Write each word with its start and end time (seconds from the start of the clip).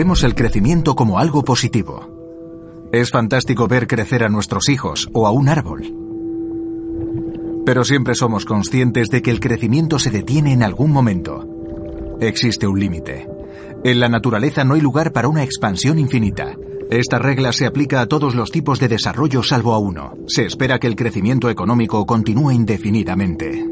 Vemos 0.00 0.24
el 0.24 0.34
crecimiento 0.34 0.96
como 0.96 1.18
algo 1.18 1.44
positivo. 1.44 2.88
Es 2.90 3.10
fantástico 3.10 3.68
ver 3.68 3.86
crecer 3.86 4.24
a 4.24 4.30
nuestros 4.30 4.70
hijos 4.70 5.10
o 5.12 5.26
a 5.26 5.30
un 5.30 5.50
árbol. 5.50 5.94
Pero 7.66 7.84
siempre 7.84 8.14
somos 8.14 8.46
conscientes 8.46 9.10
de 9.10 9.20
que 9.20 9.30
el 9.30 9.40
crecimiento 9.40 9.98
se 9.98 10.10
detiene 10.10 10.54
en 10.54 10.62
algún 10.62 10.90
momento. 10.90 11.46
Existe 12.18 12.66
un 12.66 12.80
límite. 12.80 13.28
En 13.84 14.00
la 14.00 14.08
naturaleza 14.08 14.64
no 14.64 14.72
hay 14.72 14.80
lugar 14.80 15.12
para 15.12 15.28
una 15.28 15.42
expansión 15.42 15.98
infinita. 15.98 16.56
Esta 16.90 17.18
regla 17.18 17.52
se 17.52 17.66
aplica 17.66 18.00
a 18.00 18.06
todos 18.06 18.34
los 18.34 18.50
tipos 18.50 18.80
de 18.80 18.88
desarrollo 18.88 19.42
salvo 19.42 19.74
a 19.74 19.78
uno. 19.78 20.14
Se 20.28 20.46
espera 20.46 20.78
que 20.78 20.86
el 20.86 20.96
crecimiento 20.96 21.50
económico 21.50 22.06
continúe 22.06 22.52
indefinidamente. 22.52 23.66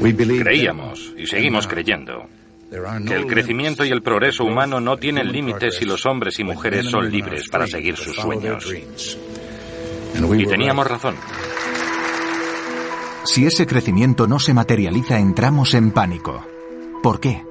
Creíamos 0.00 1.12
y 1.18 1.26
seguimos 1.26 1.66
creyendo 1.66 2.28
que 2.70 3.14
el 3.14 3.26
crecimiento 3.26 3.84
y 3.84 3.90
el 3.90 4.02
progreso 4.02 4.44
humano 4.44 4.80
no 4.80 4.96
tienen 4.96 5.32
límites 5.32 5.76
si 5.76 5.84
los 5.84 6.04
hombres 6.06 6.38
y 6.38 6.44
mujeres 6.44 6.86
son 6.86 7.10
libres 7.10 7.48
para 7.48 7.66
seguir 7.66 7.96
sus 7.96 8.16
sueños. 8.16 8.66
Y 10.36 10.46
teníamos 10.46 10.86
razón. 10.86 11.14
Si 13.24 13.46
ese 13.46 13.66
crecimiento 13.66 14.26
no 14.26 14.38
se 14.38 14.54
materializa, 14.54 15.18
entramos 15.18 15.74
en 15.74 15.90
pánico. 15.90 16.44
¿Por 17.02 17.20
qué? 17.20 17.44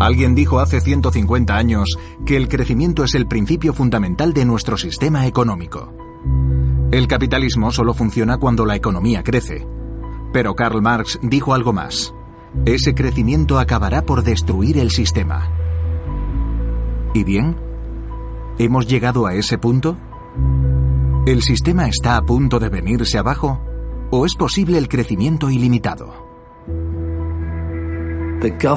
Alguien 0.00 0.34
dijo 0.34 0.58
hace 0.58 0.80
150 0.80 1.56
años 1.56 1.96
que 2.26 2.36
el 2.36 2.48
crecimiento 2.48 3.04
es 3.04 3.14
el 3.14 3.26
principio 3.26 3.72
fundamental 3.72 4.32
de 4.32 4.44
nuestro 4.44 4.76
sistema 4.76 5.26
económico. 5.26 5.92
El 6.90 7.08
capitalismo 7.08 7.72
solo 7.72 7.94
funciona 7.94 8.38
cuando 8.38 8.66
la 8.66 8.76
economía 8.76 9.22
crece. 9.22 9.66
Pero 10.32 10.54
Karl 10.54 10.82
Marx 10.82 11.18
dijo 11.22 11.54
algo 11.54 11.72
más. 11.72 12.13
Ese 12.66 12.94
crecimiento 12.94 13.58
acabará 13.58 14.02
por 14.02 14.22
destruir 14.22 14.78
el 14.78 14.90
sistema. 14.90 15.50
¿Y 17.12 17.24
bien? 17.24 17.56
¿Hemos 18.58 18.86
llegado 18.86 19.26
a 19.26 19.34
ese 19.34 19.58
punto? 19.58 19.96
¿El 21.26 21.42
sistema 21.42 21.88
está 21.88 22.16
a 22.16 22.22
punto 22.22 22.58
de 22.58 22.68
venirse 22.68 23.18
abajo? 23.18 23.60
¿O 24.10 24.24
es 24.24 24.34
posible 24.34 24.78
el 24.78 24.88
crecimiento 24.88 25.50
ilimitado? 25.50 26.24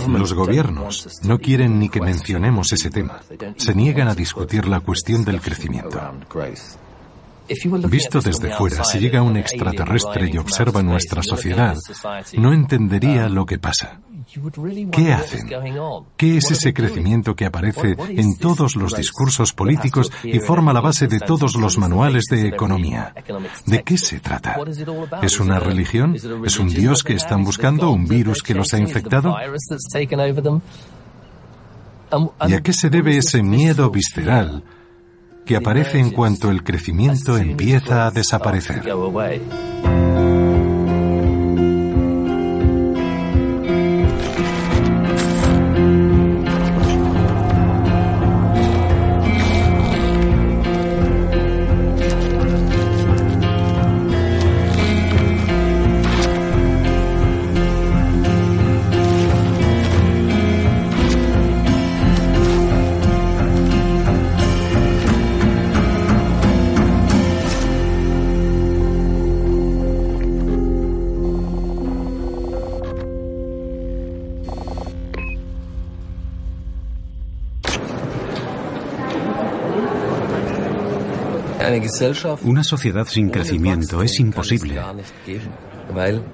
Los 0.08 0.34
gobiernos 0.34 1.20
no 1.24 1.40
quieren 1.40 1.78
ni 1.78 1.90
que 1.90 2.00
mencionemos 2.00 2.72
ese 2.72 2.90
tema. 2.90 3.20
Se 3.58 3.76
niegan 3.76 4.08
a 4.08 4.16
discutir 4.16 4.66
la 4.66 4.80
cuestión 4.80 5.26
del 5.26 5.42
crecimiento. 5.42 6.00
Visto 7.90 8.22
desde 8.22 8.54
fuera, 8.56 8.84
si 8.84 9.00
llega 9.00 9.22
un 9.22 9.38
extraterrestre 9.38 10.30
y 10.32 10.38
observa 10.38 10.82
nuestra 10.84 11.24
sociedad, 11.24 11.78
no 12.38 12.54
entendería 12.54 13.30
lo 13.30 13.46
que 13.46 13.58
pasa. 13.58 14.00
¿Qué 14.92 15.14
hacen? 15.14 15.50
¿Qué 16.18 16.38
es 16.38 16.52
ese 16.52 16.74
crecimiento 16.74 17.36
que 17.36 17.46
aparece 17.46 17.96
en 18.10 18.38
todos 18.38 18.76
los 18.76 18.96
discursos 18.96 19.54
políticos 19.54 20.12
y 20.24 20.40
forma 20.40 20.74
la 20.74 20.82
base 20.82 21.08
de 21.08 21.20
todos 21.20 21.56
los 21.56 21.78
manuales 21.78 22.26
de 22.26 22.48
economía? 22.48 23.14
¿De 23.66 23.84
qué 23.84 23.98
se 23.98 24.20
trata? 24.20 24.58
¿Es 25.22 25.40
una 25.40 25.60
religión? 25.60 26.16
¿Es 26.46 26.60
un 26.60 26.70
Dios 26.70 27.04
que 27.04 27.14
están 27.14 27.44
buscando? 27.44 27.90
¿Un 27.92 28.06
virus 28.06 28.44
que 28.44 28.54
los 28.54 28.74
ha 28.74 28.80
infectado? 28.80 29.36
¿Y 32.48 32.54
a 32.54 32.62
qué 32.62 32.74
se 32.74 32.90
debe 32.90 33.18
ese 33.18 33.42
miedo 33.42 33.90
visceral 33.90 34.64
que 35.48 35.56
aparece 35.56 35.98
en 35.98 36.12
cuanto 36.12 36.52
el 36.52 36.64
crecimiento 36.64 37.38
empieza 37.38 38.06
a 38.06 38.12
desaparecer? 38.12 38.84
Una 82.44 82.64
sociedad 82.64 83.08
sin 83.08 83.30
crecimiento 83.30 84.02
es 84.02 84.20
imposible, 84.20 84.82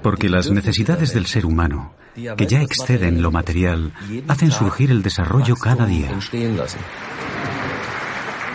porque 0.02 0.28
las 0.28 0.50
necesidades 0.50 1.14
del 1.14 1.26
ser 1.26 1.46
humano, 1.46 1.94
que 2.36 2.46
ya 2.46 2.62
exceden 2.62 3.22
lo 3.22 3.30
material, 3.30 3.92
hacen 4.28 4.50
surgir 4.50 4.90
el 4.90 5.02
desarrollo 5.02 5.56
cada 5.56 5.86
día. 5.86 6.10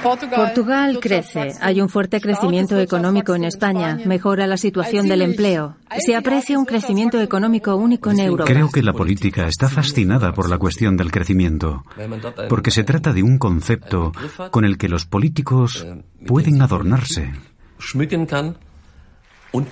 Portugal 0.02 1.00
crece. 1.00 1.54
Hay 1.62 1.82
un 1.82 1.90
fuerte 1.90 2.22
crecimiento 2.22 2.80
económico 2.80 3.36
en 3.36 3.44
España. 3.44 3.98
Mejora 4.06 4.48
la 4.48 4.58
situación 4.58 5.08
del 5.08 5.22
empleo. 5.22 5.76
Se 6.00 6.16
aprecia 6.16 6.58
un 6.58 6.66
crecimiento 6.66 7.20
económico 7.20 7.76
único 7.76 8.12
en 8.12 8.20
Europa. 8.20 8.52
Creo 8.52 8.70
que 8.70 8.84
la 8.84 8.94
política 8.94 9.48
está 9.48 9.70
fascinada 9.70 10.34
por 10.34 10.50
la 10.50 10.58
cuestión 10.58 10.98
del 10.98 11.12
crecimiento, 11.12 11.84
porque 12.48 12.72
se 12.72 12.84
trata 12.84 13.14
de 13.14 13.24
un 13.24 13.38
concepto 13.38 14.12
con 14.52 14.66
el 14.66 14.78
que 14.78 14.90
los 14.90 15.06
políticos 15.06 15.86
pueden 16.26 16.62
adornarse 16.62 17.32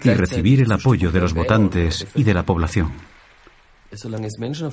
y 0.03 0.09
recibir 0.09 0.61
el 0.61 0.71
apoyo 0.71 1.11
de 1.11 1.19
los 1.19 1.33
votantes 1.33 2.07
y 2.15 2.23
de 2.23 2.33
la 2.33 2.44
población. 2.44 2.91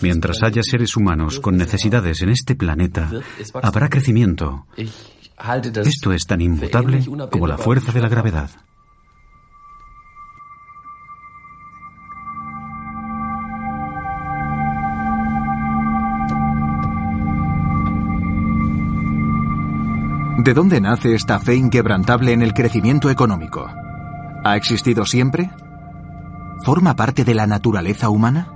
Mientras 0.01 0.43
haya 0.43 0.63
seres 0.63 0.97
humanos 0.97 1.39
con 1.39 1.57
necesidades 1.57 2.23
en 2.23 2.31
este 2.31 2.57
planeta, 2.57 3.11
habrá 3.63 3.89
crecimiento. 3.89 4.67
Esto 5.85 6.13
es 6.13 6.27
tan 6.27 6.41
inmutable 6.41 7.05
como 7.31 7.47
la 7.47 7.59
fuerza 7.59 7.93
de 7.93 8.01
la 8.01 8.09
gravedad. 8.09 8.51
¿De 20.45 20.53
dónde 20.53 20.81
nace 20.81 21.15
esta 21.15 21.41
fe 21.41 21.55
inquebrantable 21.55 22.33
en 22.33 22.43
el 22.43 22.53
crecimiento 22.53 23.09
económico? 23.09 23.67
¿Ha 24.45 24.57
existido 24.57 25.07
siempre? 25.07 25.51
¿Forma 26.63 26.95
parte 26.97 27.25
de 27.25 27.35
la 27.35 27.47
naturaleza 27.47 28.11
humana? 28.11 28.54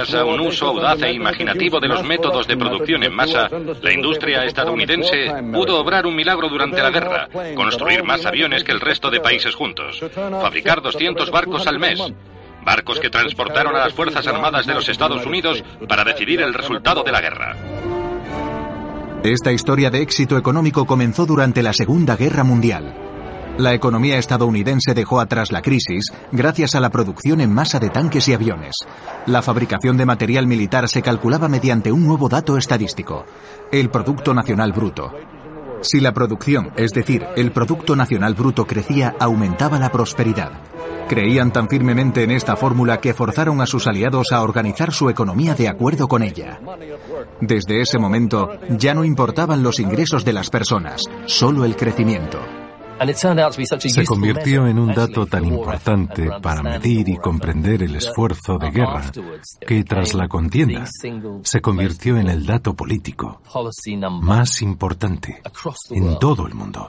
Gracias 0.00 0.22
a 0.22 0.24
un 0.24 0.40
uso 0.40 0.66
audaz 0.66 1.02
e 1.02 1.12
imaginativo 1.12 1.78
de 1.78 1.86
los 1.86 2.02
métodos 2.02 2.46
de 2.46 2.56
producción 2.56 3.02
en 3.02 3.14
masa, 3.14 3.50
la 3.82 3.92
industria 3.92 4.46
estadounidense 4.46 5.30
pudo 5.52 5.78
obrar 5.78 6.06
un 6.06 6.16
milagro 6.16 6.48
durante 6.48 6.80
la 6.80 6.88
guerra, 6.88 7.28
construir 7.54 8.02
más 8.02 8.24
aviones 8.24 8.64
que 8.64 8.72
el 8.72 8.80
resto 8.80 9.10
de 9.10 9.20
países 9.20 9.54
juntos, 9.54 10.02
fabricar 10.40 10.80
200 10.80 11.30
barcos 11.30 11.66
al 11.66 11.78
mes, 11.78 12.00
barcos 12.64 12.98
que 12.98 13.10
transportaron 13.10 13.76
a 13.76 13.80
las 13.80 13.92
Fuerzas 13.92 14.26
Armadas 14.26 14.64
de 14.64 14.72
los 14.72 14.88
Estados 14.88 15.26
Unidos 15.26 15.62
para 15.86 16.02
decidir 16.02 16.40
el 16.40 16.54
resultado 16.54 17.02
de 17.02 17.12
la 17.12 17.20
guerra. 17.20 17.56
Esta 19.22 19.52
historia 19.52 19.90
de 19.90 20.00
éxito 20.00 20.38
económico 20.38 20.86
comenzó 20.86 21.26
durante 21.26 21.62
la 21.62 21.74
Segunda 21.74 22.16
Guerra 22.16 22.42
Mundial. 22.42 23.09
La 23.60 23.74
economía 23.74 24.16
estadounidense 24.16 24.94
dejó 24.94 25.20
atrás 25.20 25.52
la 25.52 25.60
crisis 25.60 26.06
gracias 26.32 26.74
a 26.74 26.80
la 26.80 26.88
producción 26.88 27.42
en 27.42 27.52
masa 27.52 27.78
de 27.78 27.90
tanques 27.90 28.26
y 28.28 28.32
aviones. 28.32 28.74
La 29.26 29.42
fabricación 29.42 29.98
de 29.98 30.06
material 30.06 30.46
militar 30.46 30.88
se 30.88 31.02
calculaba 31.02 31.46
mediante 31.46 31.92
un 31.92 32.06
nuevo 32.06 32.30
dato 32.30 32.56
estadístico, 32.56 33.26
el 33.70 33.90
Producto 33.90 34.32
Nacional 34.32 34.72
Bruto. 34.72 35.12
Si 35.82 36.00
la 36.00 36.14
producción, 36.14 36.72
es 36.74 36.92
decir, 36.92 37.26
el 37.36 37.52
Producto 37.52 37.94
Nacional 37.96 38.32
Bruto 38.32 38.66
crecía, 38.66 39.14
aumentaba 39.20 39.78
la 39.78 39.92
prosperidad. 39.92 40.52
Creían 41.06 41.52
tan 41.52 41.68
firmemente 41.68 42.22
en 42.22 42.30
esta 42.30 42.56
fórmula 42.56 42.98
que 42.98 43.12
forzaron 43.12 43.60
a 43.60 43.66
sus 43.66 43.86
aliados 43.86 44.32
a 44.32 44.40
organizar 44.40 44.90
su 44.90 45.10
economía 45.10 45.54
de 45.54 45.68
acuerdo 45.68 46.08
con 46.08 46.22
ella. 46.22 46.58
Desde 47.42 47.82
ese 47.82 47.98
momento 47.98 48.52
ya 48.70 48.94
no 48.94 49.04
importaban 49.04 49.62
los 49.62 49.80
ingresos 49.80 50.24
de 50.24 50.32
las 50.32 50.48
personas, 50.48 51.02
solo 51.26 51.66
el 51.66 51.76
crecimiento. 51.76 52.38
Se 53.78 54.04
convirtió 54.04 54.66
en 54.66 54.78
un 54.78 54.92
dato 54.92 55.24
tan 55.26 55.44
importante 55.46 56.28
para 56.42 56.62
medir 56.62 57.08
y 57.08 57.16
comprender 57.16 57.82
el 57.82 57.96
esfuerzo 57.96 58.58
de 58.58 58.70
guerra 58.70 59.10
que 59.66 59.84
tras 59.84 60.12
la 60.12 60.28
contienda 60.28 60.84
se 61.42 61.60
convirtió 61.60 62.18
en 62.18 62.28
el 62.28 62.44
dato 62.44 62.74
político 62.74 63.40
más 64.20 64.60
importante 64.60 65.42
en 65.90 66.18
todo 66.18 66.46
el 66.46 66.54
mundo. 66.54 66.86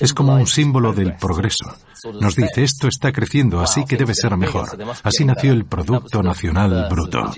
Es 0.00 0.12
como 0.12 0.34
un 0.34 0.46
símbolo 0.46 0.92
del 0.92 1.16
progreso. 1.16 1.74
Nos 2.20 2.36
dice 2.36 2.62
esto 2.62 2.88
está 2.88 3.10
creciendo, 3.10 3.60
así 3.60 3.84
que 3.84 3.96
debe 3.96 4.14
ser 4.14 4.36
mejor. 4.36 4.68
Así 5.02 5.24
nació 5.24 5.52
el 5.52 5.64
Producto 5.64 6.22
Nacional 6.22 6.88
Bruto. 6.90 7.32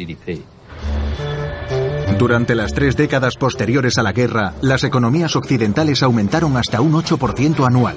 Durante 2.21 2.55
las 2.55 2.75
tres 2.75 2.99
décadas 2.99 3.37
posteriores 3.37 3.97
a 3.97 4.03
la 4.03 4.13
guerra, 4.13 4.53
las 4.61 4.85
economías 4.85 5.37
occidentales 5.37 6.03
aumentaron 6.03 6.55
hasta 6.59 6.83
un 6.83 6.93
8% 6.93 7.67
anual. 7.67 7.97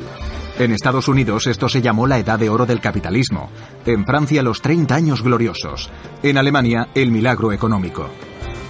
En 0.58 0.72
Estados 0.72 1.10
Unidos 1.10 1.46
esto 1.46 1.68
se 1.68 1.82
llamó 1.82 2.08
la 2.08 2.20
edad 2.20 2.40
de 2.40 2.48
oro 2.48 2.66
del 2.66 2.80
capitalismo. 2.80 3.50
En 3.86 4.06
Francia 4.06 4.42
los 4.42 4.62
30 4.62 4.96
años 4.96 5.24
gloriosos. 5.24 5.90
En 6.24 6.38
Alemania 6.38 6.88
el 6.96 7.12
milagro 7.12 7.52
económico. 7.52 8.08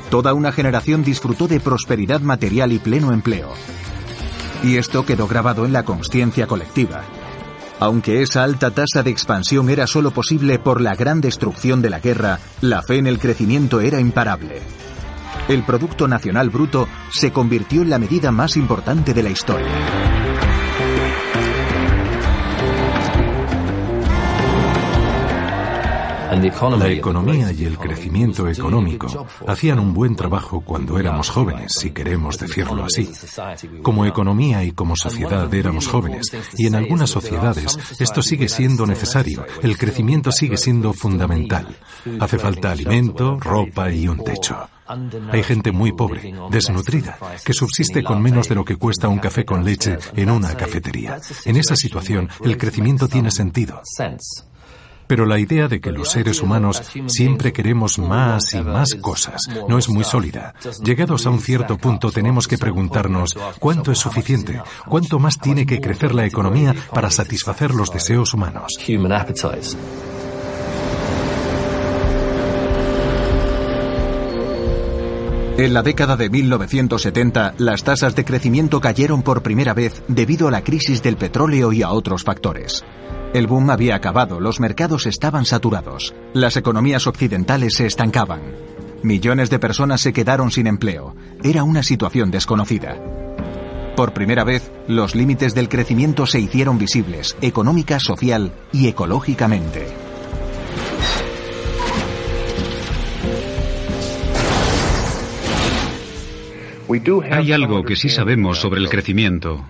Toda 0.10 0.34
una 0.34 0.52
generación 0.52 1.04
disfrutó 1.04 1.48
de 1.48 1.60
prosperidad 1.60 2.22
material 2.22 2.72
y 2.72 2.80
pleno 2.80 3.14
empleo. 3.14 3.50
Y 4.64 4.78
esto 4.78 5.06
quedó 5.06 5.28
grabado 5.28 5.68
en 5.68 5.74
la 5.74 5.84
conciencia 5.84 6.48
colectiva. 6.48 7.04
Aunque 7.80 8.24
esa 8.24 8.44
alta 8.44 8.72
tasa 8.72 9.04
de 9.04 9.12
expansión 9.12 9.70
era 9.70 9.86
solo 9.86 10.10
posible 10.10 10.58
por 10.58 10.82
la 10.82 10.96
gran 10.96 11.22
destrucción 11.22 11.84
de 11.84 11.92
la 11.92 12.00
guerra, 12.00 12.40
la 12.62 12.82
fe 12.82 12.98
en 12.98 13.06
el 13.06 13.20
crecimiento 13.20 13.82
era 13.82 14.00
imparable 14.00 14.64
el 15.48 15.64
Producto 15.64 16.08
Nacional 16.08 16.50
Bruto 16.50 16.88
se 17.12 17.32
convirtió 17.32 17.82
en 17.82 17.90
la 17.90 18.00
medida 18.00 18.32
más 18.32 18.56
importante 18.58 19.14
de 19.14 19.24
la 19.24 19.30
historia. 19.30 19.68
La 26.34 26.90
economía 26.90 27.52
y 27.52 27.66
el 27.66 27.78
crecimiento 27.78 28.50
económico 28.50 29.28
hacían 29.48 29.78
un 29.78 29.94
buen 29.94 30.16
trabajo 30.16 30.62
cuando 30.62 30.98
éramos 30.98 31.30
jóvenes, 31.30 31.74
si 31.74 31.92
queremos 31.92 32.40
decirlo 32.40 32.86
así. 32.86 33.12
Como 33.84 34.06
economía 34.06 34.64
y 34.64 34.72
como 34.72 34.96
sociedad 34.96 35.54
éramos 35.54 35.88
jóvenes, 35.88 36.32
y 36.58 36.66
en 36.66 36.76
algunas 36.76 37.12
sociedades 37.12 37.78
esto 38.00 38.24
sigue 38.24 38.50
siendo 38.50 38.88
necesario, 38.88 39.46
el 39.62 39.78
crecimiento 39.78 40.32
sigue 40.32 40.58
siendo 40.58 40.92
fundamental. 40.94 41.68
Hace 42.20 42.40
falta 42.40 42.72
alimento, 42.72 43.40
ropa 43.40 43.92
y 43.92 44.08
un 44.08 44.24
techo. 44.24 44.68
Hay 45.32 45.44
gente 45.44 45.72
muy 45.72 45.92
pobre, 45.92 46.34
desnutrida, 46.50 47.18
que 47.44 47.54
subsiste 47.54 48.04
con 48.04 48.22
menos 48.22 48.50
de 48.50 48.56
lo 48.56 48.66
que 48.66 48.76
cuesta 48.76 49.08
un 49.08 49.20
café 49.20 49.46
con 49.46 49.64
leche 49.64 49.98
en 50.16 50.30
una 50.30 50.56
cafetería. 50.56 51.20
En 51.46 51.58
esa 51.58 51.76
situación, 51.76 52.30
el 52.44 52.58
crecimiento 52.58 53.08
tiene 53.08 53.32
sentido. 53.32 53.82
Pero 55.08 55.26
la 55.26 55.40
idea 55.40 55.68
de 55.68 55.82
que 55.82 55.92
los 55.92 56.12
seres 56.12 56.42
humanos 56.42 56.82
siempre 57.08 57.52
queremos 57.52 58.00
más 58.00 58.54
y 58.54 58.62
más 58.62 58.96
cosas 58.96 59.42
no 59.68 59.78
es 59.78 59.90
muy 59.90 60.04
sólida. 60.04 60.54
Llegados 60.84 61.26
a 61.26 61.30
un 61.30 61.40
cierto 61.40 61.78
punto 61.78 62.12
tenemos 62.12 62.48
que 62.48 62.58
preguntarnos 62.58 63.38
cuánto 63.60 63.92
es 63.92 64.00
suficiente, 64.00 64.62
cuánto 64.88 65.20
más 65.20 65.38
tiene 65.40 65.66
que 65.66 65.82
crecer 65.82 66.16
la 66.16 66.26
economía 66.26 66.74
para 66.94 67.12
satisfacer 67.12 67.74
los 67.74 67.92
deseos 67.92 68.34
humanos. 68.34 68.78
En 75.56 75.72
la 75.72 75.84
década 75.84 76.18
de 76.18 76.32
1970, 76.32 77.54
las 77.60 77.84
tasas 77.84 78.16
de 78.16 78.26
crecimiento 78.26 78.82
cayeron 78.82 79.22
por 79.22 79.44
primera 79.44 79.76
vez 79.76 80.02
debido 80.08 80.48
a 80.48 80.52
la 80.52 80.64
crisis 80.64 81.04
del 81.04 81.16
petróleo 81.16 81.72
y 81.72 81.84
a 81.84 81.92
otros 81.92 82.24
factores. 82.24 82.84
El 83.36 83.46
boom 83.46 83.70
había 83.70 83.96
acabado, 83.96 84.40
los 84.40 84.60
mercados 84.60 85.06
estaban 85.06 85.46
saturados, 85.46 86.16
las 86.34 86.58
economías 86.58 87.06
occidentales 87.06 87.76
se 87.76 87.86
estancaban. 87.86 88.42
Millones 89.04 89.52
de 89.52 89.60
personas 89.60 90.02
se 90.02 90.12
quedaron 90.12 90.50
sin 90.50 90.66
empleo. 90.66 91.16
Era 91.44 91.64
una 91.64 91.84
situación 91.84 92.32
desconocida. 92.32 92.98
Por 93.96 94.12
primera 94.14 94.44
vez, 94.44 94.72
los 94.88 95.14
límites 95.14 95.54
del 95.54 95.70
crecimiento 95.70 96.26
se 96.26 96.40
hicieron 96.40 96.80
visibles, 96.80 97.38
económica, 97.42 98.00
social 98.00 98.54
y 98.72 98.88
ecológicamente. 98.88 100.03
Hay 107.32 107.52
algo 107.52 107.84
que 107.84 107.96
sí 107.96 108.10
sabemos 108.10 108.60
sobre 108.60 108.82
el 108.82 108.90
crecimiento. 108.90 109.66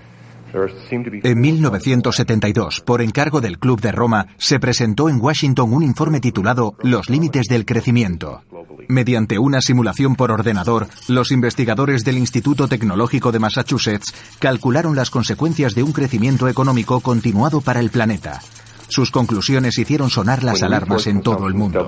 En 1.23 1.41
1972, 1.41 2.81
por 2.81 3.01
encargo 3.01 3.41
del 3.41 3.57
Club 3.57 3.81
de 3.81 3.91
Roma, 3.91 4.27
se 4.37 4.59
presentó 4.59 5.09
en 5.09 5.19
Washington 5.19 5.73
un 5.73 5.83
informe 5.83 6.19
titulado 6.19 6.75
Los 6.83 7.09
límites 7.09 7.47
del 7.47 7.65
crecimiento. 7.65 8.43
Mediante 8.87 9.39
una 9.39 9.61
simulación 9.61 10.15
por 10.15 10.31
ordenador, 10.31 10.87
los 11.07 11.31
investigadores 11.31 12.03
del 12.03 12.17
Instituto 12.17 12.67
Tecnológico 12.67 13.31
de 13.31 13.39
Massachusetts 13.39 14.13
calcularon 14.37 14.95
las 14.95 15.09
consecuencias 15.09 15.73
de 15.73 15.83
un 15.83 15.91
crecimiento 15.91 16.47
económico 16.47 16.99
continuado 16.99 17.61
para 17.61 17.79
el 17.79 17.89
planeta. 17.89 18.39
Sus 18.89 19.09
conclusiones 19.09 19.77
hicieron 19.79 20.11
sonar 20.11 20.43
las 20.43 20.61
alarmas 20.61 21.07
en 21.07 21.21
todo 21.21 21.47
el 21.47 21.55
mundo. 21.55 21.83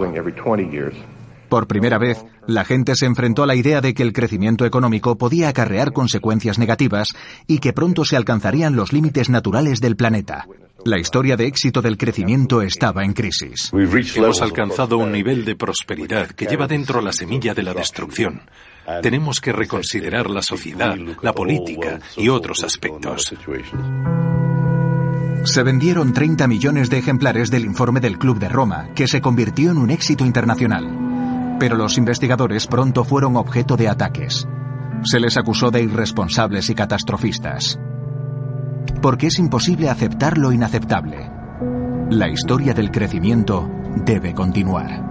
Por 1.50 1.68
primera 1.68 1.98
vez, 1.98 2.26
la 2.48 2.66
gente 2.66 2.96
se 2.96 3.06
enfrentó 3.06 3.44
a 3.44 3.48
la 3.48 3.56
idea 3.56 3.82
de 3.82 3.94
que 3.94 4.04
el 4.04 4.14
crecimiento 4.14 4.66
económico 4.66 5.18
podía 5.18 5.50
acarrear 5.50 5.94
consecuencias 5.94 6.60
negativas 6.60 7.16
y 7.48 7.60
que 7.60 7.74
pronto 7.74 8.06
se 8.06 8.16
alcanzarían 8.16 8.76
los 8.76 8.94
límites 8.94 9.30
naturales 9.30 9.80
del 9.82 9.96
planeta. 9.96 10.48
La 10.86 11.00
historia 11.00 11.36
de 11.36 11.48
éxito 11.48 11.82
del 11.82 11.98
crecimiento 11.98 12.62
estaba 12.62 13.04
en 13.04 13.14
crisis. 13.14 13.72
Hemos 14.16 14.42
alcanzado 14.42 15.00
un 15.00 15.12
nivel 15.12 15.44
de 15.44 15.56
prosperidad 15.56 16.28
que 16.28 16.46
lleva 16.46 16.68
dentro 16.68 17.02
la 17.02 17.12
semilla 17.12 17.56
de 17.56 17.64
la 17.64 17.74
destrucción. 17.74 18.44
Tenemos 19.02 19.42
que 19.42 19.52
reconsiderar 19.52 20.30
la 20.30 20.44
sociedad, 20.44 20.96
la 21.22 21.34
política 21.34 22.00
y 22.18 22.30
otros 22.30 22.64
aspectos. 22.64 23.34
Se 25.46 25.64
vendieron 25.64 26.14
30 26.14 26.48
millones 26.48 26.90
de 26.90 27.00
ejemplares 27.00 27.50
del 27.50 27.66
informe 27.66 28.00
del 28.00 28.20
Club 28.20 28.38
de 28.38 28.50
Roma, 28.50 28.90
que 28.94 29.08
se 29.08 29.22
convirtió 29.22 29.72
en 29.72 29.78
un 29.78 29.90
éxito 29.90 30.26
internacional. 30.26 31.15
Pero 31.60 31.78
los 31.78 31.98
investigadores 31.98 32.68
pronto 32.68 33.04
fueron 33.04 33.38
objeto 33.38 33.78
de 33.78 33.88
ataques. 33.88 34.48
Se 35.04 35.20
les 35.20 35.38
acusó 35.38 35.72
de 35.72 35.82
irresponsables 35.82 36.70
y 36.70 36.76
catastrofistas. 36.76 37.80
Porque 39.02 39.28
es 39.28 39.40
imposible 39.40 39.90
aceptar 39.90 40.38
lo 40.38 40.52
inaceptable. 40.52 41.30
La 42.10 42.28
historia 42.28 42.74
del 42.74 42.92
crecimiento 42.92 43.70
debe 44.06 44.34
continuar. 44.34 45.04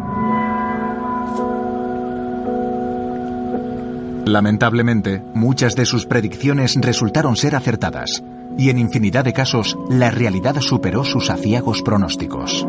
Lamentablemente, 4.26 5.22
muchas 5.34 5.74
de 5.76 5.84
sus 5.84 6.06
predicciones 6.06 6.76
resultaron 6.80 7.36
ser 7.36 7.56
acertadas, 7.56 8.22
y 8.56 8.70
en 8.70 8.78
infinidad 8.78 9.24
de 9.24 9.32
casos 9.32 9.76
la 9.90 10.10
realidad 10.10 10.60
superó 10.60 11.04
sus 11.04 11.30
aciagos 11.30 11.82
pronósticos. 11.82 12.66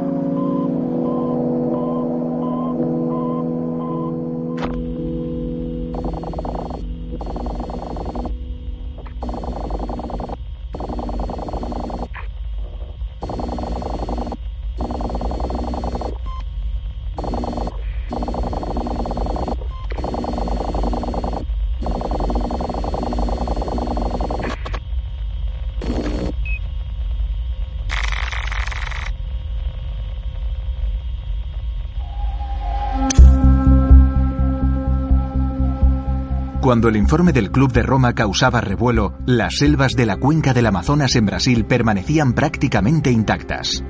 Cuando 36.76 36.90
el 36.90 36.98
informe 36.98 37.32
del 37.32 37.52
Club 37.52 37.72
de 37.72 37.84
Roma 37.84 38.12
causaba 38.12 38.60
revuelo, 38.60 39.14
las 39.26 39.60
selvas 39.60 39.94
de 39.94 40.06
la 40.06 40.18
cuenca 40.18 40.54
del 40.54 40.66
Amazonas 40.66 41.16
en 41.16 41.26
Brasil 41.26 41.64
permanecían 41.64 42.34
prácticamente 42.34 43.10
intactas. 43.10 43.82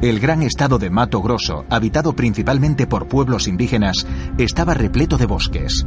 El 0.00 0.20
gran 0.20 0.44
estado 0.44 0.78
de 0.78 0.88
Mato 0.88 1.20
Grosso, 1.20 1.64
habitado 1.68 2.14
principalmente 2.14 2.86
por 2.86 3.08
pueblos 3.08 3.48
indígenas, 3.48 4.06
estaba 4.38 4.72
repleto 4.72 5.18
de 5.18 5.26
bosques. 5.26 5.84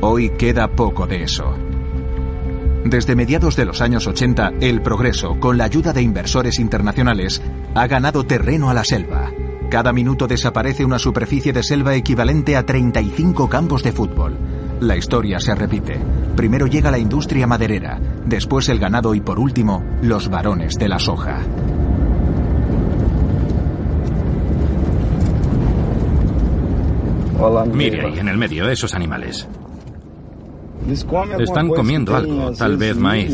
Hoy 0.00 0.30
queda 0.38 0.68
poco 0.68 1.06
de 1.06 1.24
eso. 1.24 1.58
Desde 2.86 3.14
mediados 3.14 3.54
de 3.54 3.66
los 3.66 3.82
años 3.82 4.06
80, 4.06 4.52
el 4.62 4.80
progreso, 4.80 5.38
con 5.38 5.58
la 5.58 5.64
ayuda 5.64 5.92
de 5.92 6.00
inversores 6.00 6.58
internacionales, 6.58 7.42
ha 7.74 7.86
ganado 7.86 8.24
terreno 8.24 8.70
a 8.70 8.74
la 8.74 8.82
selva. 8.82 9.30
Cada 9.68 9.92
minuto 9.92 10.26
desaparece 10.26 10.86
una 10.86 10.98
superficie 10.98 11.52
de 11.52 11.62
selva 11.62 11.94
equivalente 11.96 12.56
a 12.56 12.64
35 12.64 13.50
campos 13.50 13.82
de 13.82 13.92
fútbol 13.92 14.38
La 14.82 14.96
historia 14.96 15.38
se 15.38 15.54
repite. 15.54 15.96
Primero 16.34 16.66
llega 16.66 16.90
la 16.90 16.98
industria 16.98 17.46
maderera, 17.46 18.00
después 18.26 18.68
el 18.68 18.80
ganado 18.80 19.14
y 19.14 19.20
por 19.20 19.38
último, 19.38 19.80
los 20.02 20.28
varones 20.28 20.74
de 20.74 20.88
la 20.88 20.98
soja. 20.98 21.40
Mire 27.72 28.06
ahí 28.06 28.18
en 28.18 28.26
el 28.26 28.36
medio 28.36 28.68
esos 28.68 28.92
animales. 28.92 29.46
Están 31.38 31.68
comiendo 31.68 32.16
algo, 32.16 32.50
tal 32.50 32.76
vez 32.76 32.96
maíz. 32.96 33.32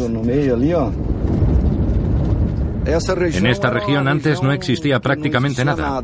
En 2.88 3.46
esta 3.46 3.70
región 3.70 4.08
antes 4.08 4.42
no 4.42 4.52
existía 4.52 4.98
prácticamente 5.00 5.64
nada. 5.64 6.02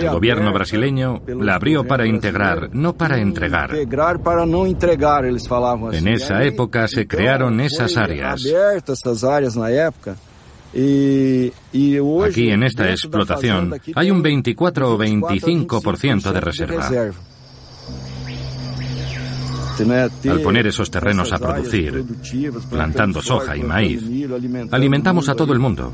El 0.00 0.10
gobierno 0.10 0.52
brasileño 0.52 1.22
la 1.26 1.54
abrió 1.54 1.84
para 1.86 2.06
integrar, 2.06 2.68
no 2.72 2.92
para 2.94 3.18
entregar. 3.18 3.70
En 5.92 6.08
esa 6.08 6.42
época 6.42 6.86
se 6.88 7.06
crearon 7.06 7.60
esas 7.60 7.96
áreas. 7.96 8.42
Aquí 12.26 12.50
en 12.50 12.62
esta 12.64 12.90
explotación 12.90 13.74
hay 13.94 14.10
un 14.10 14.22
24 14.22 14.92
o 14.92 14.98
25% 14.98 16.32
de 16.32 16.40
reserva. 16.40 16.88
Al 20.30 20.40
poner 20.40 20.66
esos 20.66 20.90
terrenos 20.90 21.32
a 21.32 21.38
producir, 21.38 22.04
plantando 22.70 23.20
soja 23.20 23.56
y 23.56 23.62
maíz, 23.62 24.02
alimentamos 24.70 25.28
a 25.28 25.34
todo 25.34 25.52
el 25.52 25.58
mundo. 25.58 25.92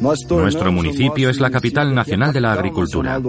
Nuestro 0.00 0.72
municipio 0.72 1.30
es 1.30 1.40
la 1.40 1.50
capital 1.50 1.94
nacional 1.94 2.32
de 2.32 2.40
la 2.40 2.52
agricultura. 2.52 3.20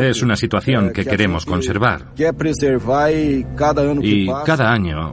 Es 0.00 0.22
una 0.22 0.36
situación 0.36 0.92
que 0.92 1.04
queremos 1.04 1.44
conservar. 1.46 2.12
Y 4.02 4.26
cada 4.44 4.72
año 4.72 5.12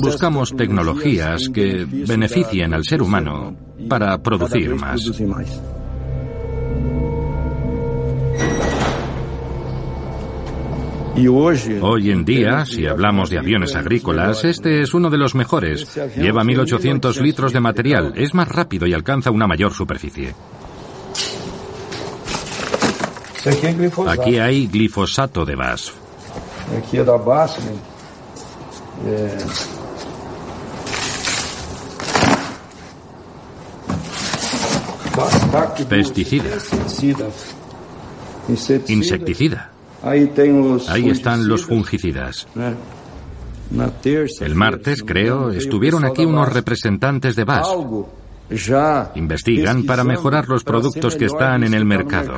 buscamos 0.00 0.54
tecnologías 0.56 1.48
que 1.48 1.86
beneficien 1.86 2.74
al 2.74 2.84
ser 2.84 3.02
humano 3.02 3.54
para 3.88 4.18
producir 4.18 4.74
más. 4.74 5.10
Hoy 11.82 12.10
en 12.10 12.24
día, 12.24 12.64
si 12.64 12.86
hablamos 12.86 13.28
de 13.28 13.38
aviones 13.38 13.74
agrícolas, 13.74 14.44
este 14.44 14.80
es 14.80 14.94
uno 14.94 15.10
de 15.10 15.18
los 15.18 15.34
mejores. 15.34 15.94
Lleva 16.16 16.42
1.800 16.42 17.20
litros 17.20 17.52
de 17.52 17.60
material, 17.60 18.14
es 18.16 18.34
más 18.34 18.48
rápido 18.48 18.86
y 18.86 18.94
alcanza 18.94 19.30
una 19.30 19.46
mayor 19.46 19.72
superficie. 19.74 20.34
Aquí 24.08 24.38
hay 24.38 24.66
glifosato 24.68 25.44
de 25.44 25.56
BASF. 25.56 25.94
Pesticida. 35.88 36.50
Insecticida. 38.88 39.71
Ahí 40.88 41.08
están 41.08 41.48
los 41.48 41.64
fungicidas. 41.64 42.46
El 44.40 44.54
martes, 44.54 45.02
creo, 45.02 45.50
estuvieron 45.50 46.04
aquí 46.04 46.24
unos 46.24 46.52
representantes 46.52 47.36
de 47.36 47.44
BASF. 47.44 47.66
Investigan 49.14 49.84
para 49.84 50.04
mejorar 50.04 50.48
los 50.48 50.62
productos 50.64 51.16
que 51.16 51.24
están 51.26 51.64
en 51.64 51.72
el 51.74 51.84
mercado. 51.86 52.34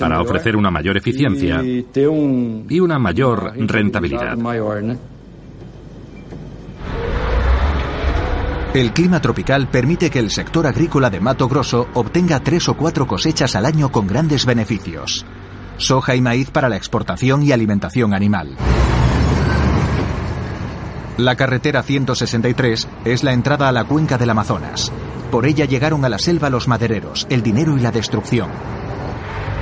Para 0.00 0.20
ofrecer 0.20 0.56
una 0.56 0.70
mayor 0.70 0.96
eficiencia 0.96 1.62
y 1.62 2.80
una 2.80 2.98
mayor 2.98 3.52
rentabilidad. 3.56 4.36
El 8.78 8.92
clima 8.92 9.20
tropical 9.20 9.66
permite 9.66 10.08
que 10.08 10.20
el 10.20 10.30
sector 10.30 10.64
agrícola 10.64 11.10
de 11.10 11.18
Mato 11.18 11.48
Grosso 11.48 11.88
obtenga 11.94 12.38
tres 12.38 12.68
o 12.68 12.76
cuatro 12.76 13.08
cosechas 13.08 13.56
al 13.56 13.66
año 13.66 13.90
con 13.90 14.06
grandes 14.06 14.46
beneficios. 14.46 15.26
Soja 15.78 16.14
y 16.14 16.20
maíz 16.20 16.52
para 16.52 16.68
la 16.68 16.76
exportación 16.76 17.42
y 17.42 17.50
alimentación 17.50 18.14
animal. 18.14 18.54
La 21.16 21.34
carretera 21.34 21.82
163 21.82 22.88
es 23.04 23.24
la 23.24 23.32
entrada 23.32 23.68
a 23.68 23.72
la 23.72 23.82
cuenca 23.82 24.16
del 24.16 24.30
Amazonas. 24.30 24.92
Por 25.32 25.46
ella 25.46 25.64
llegaron 25.64 26.04
a 26.04 26.08
la 26.08 26.20
selva 26.20 26.48
los 26.48 26.68
madereros, 26.68 27.26
el 27.30 27.42
dinero 27.42 27.76
y 27.76 27.80
la 27.80 27.90
destrucción. 27.90 28.48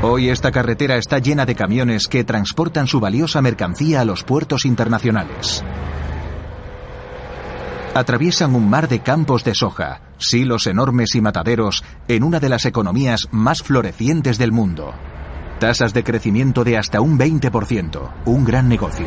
Hoy 0.03 0.29
esta 0.29 0.53
carretera 0.53 0.99
está 0.99 1.21
llena 1.21 1.47
de 1.47 1.55
camiones 1.55 2.07
que 2.07 2.23
transportan 2.25 2.87
su 2.87 3.01
valiosa 3.01 3.41
mercancía 3.41 4.03
a 4.03 4.05
los 4.05 4.25
puertos 4.25 4.67
internacionales 4.67 5.65
atraviesan 7.99 8.55
un 8.55 8.69
mar 8.69 8.89
de 8.89 9.01
campos 9.01 9.43
de 9.43 9.55
soja, 9.55 10.03
silos 10.19 10.67
enormes 10.67 11.15
y 11.15 11.23
mataderos 11.23 11.83
en 12.09 12.25
una 12.25 12.41
de 12.41 12.51
las 12.51 12.67
economías 12.67 13.27
más 13.31 13.63
florecientes 13.63 14.37
del 14.37 14.53
mundo. 14.53 14.93
Tasas 15.61 15.95
de 15.95 16.05
crecimiento 16.05 16.63
de 16.63 16.77
hasta 16.77 17.01
un 17.01 17.19
20%, 17.19 18.11
un 18.27 18.45
gran 18.45 18.69
negocio. 18.69 19.07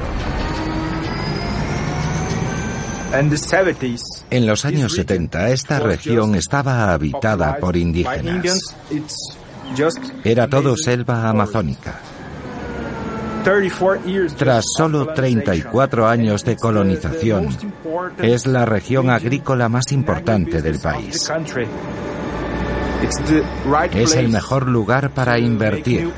En 4.31 4.47
los 4.47 4.65
años 4.65 4.93
70 4.93 5.49
esta 5.49 5.79
región 5.79 6.33
estaba 6.33 6.91
habitada 6.91 7.57
por 7.57 7.77
indígenas. 7.77 8.75
Era 10.23 10.47
todo 10.47 10.75
selva 10.75 11.29
amazónica. 11.29 11.99
Tras 14.37 14.65
solo 14.77 15.13
34 15.13 16.07
años 16.07 16.43
de 16.43 16.55
colonización, 16.55 17.49
es 18.21 18.45
la 18.45 18.65
región 18.65 19.09
agrícola 19.09 19.69
más 19.69 19.91
importante 19.91 20.61
del 20.61 20.79
país. 20.79 21.29
Es 23.93 24.15
el 24.15 24.29
mejor 24.29 24.67
lugar 24.67 25.11
para 25.11 25.39
invertir, 25.39 26.11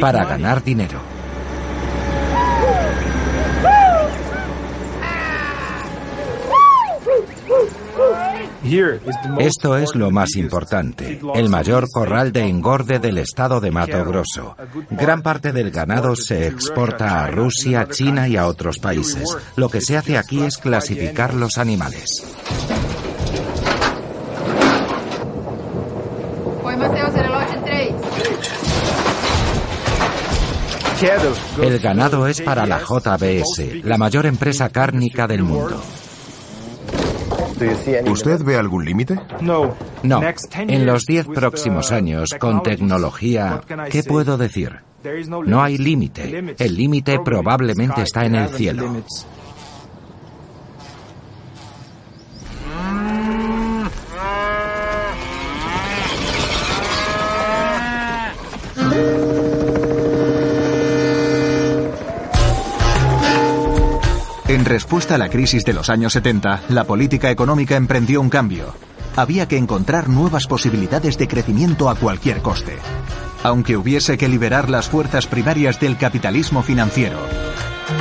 para 0.00 0.24
ganar 0.24 0.62
dinero. 0.62 1.17
Esto 9.38 9.76
es 9.76 9.94
lo 9.94 10.10
más 10.10 10.36
importante, 10.36 11.20
el 11.34 11.48
mayor 11.48 11.88
corral 11.90 12.32
de 12.32 12.42
engorde 12.42 12.98
del 12.98 13.18
estado 13.18 13.60
de 13.60 13.70
Mato 13.70 14.04
Grosso. 14.04 14.56
Gran 14.90 15.22
parte 15.22 15.52
del 15.52 15.70
ganado 15.70 16.14
se 16.16 16.46
exporta 16.46 17.24
a 17.24 17.30
Rusia, 17.30 17.88
China 17.88 18.28
y 18.28 18.36
a 18.36 18.46
otros 18.46 18.78
países. 18.78 19.36
Lo 19.56 19.68
que 19.70 19.80
se 19.80 19.96
hace 19.96 20.18
aquí 20.18 20.42
es 20.42 20.58
clasificar 20.58 21.34
los 21.34 21.56
animales. 21.56 22.24
El 31.62 31.78
ganado 31.78 32.26
es 32.26 32.40
para 32.42 32.66
la 32.66 32.80
JBS, 32.80 33.84
la 33.84 33.96
mayor 33.96 34.26
empresa 34.26 34.68
cárnica 34.68 35.26
del 35.26 35.42
mundo. 35.42 35.80
¿Usted 38.10 38.42
ve 38.44 38.56
algún 38.56 38.84
límite? 38.84 39.18
No. 40.02 40.22
En 40.54 40.86
los 40.86 41.04
diez 41.06 41.26
próximos 41.26 41.92
años, 41.92 42.34
con 42.38 42.62
tecnología, 42.62 43.60
¿qué 43.90 44.02
puedo 44.02 44.36
decir? 44.36 44.80
No 45.46 45.62
hay 45.62 45.78
límite. 45.78 46.54
El 46.58 46.76
límite 46.76 47.18
probablemente 47.24 48.02
está 48.02 48.24
en 48.24 48.34
el 48.34 48.48
cielo. 48.48 49.02
Respuesta 64.78 65.16
a 65.16 65.18
la 65.18 65.28
crisis 65.28 65.64
de 65.64 65.72
los 65.72 65.90
años 65.90 66.12
70, 66.12 66.62
la 66.68 66.84
política 66.84 67.32
económica 67.32 67.74
emprendió 67.74 68.20
un 68.20 68.30
cambio. 68.30 68.76
Había 69.16 69.48
que 69.48 69.56
encontrar 69.56 70.08
nuevas 70.08 70.46
posibilidades 70.46 71.18
de 71.18 71.26
crecimiento 71.26 71.90
a 71.90 71.96
cualquier 71.96 72.42
coste, 72.42 72.76
aunque 73.42 73.76
hubiese 73.76 74.16
que 74.16 74.28
liberar 74.28 74.70
las 74.70 74.88
fuerzas 74.88 75.26
primarias 75.26 75.80
del 75.80 75.96
capitalismo 75.96 76.62
financiero, 76.62 77.18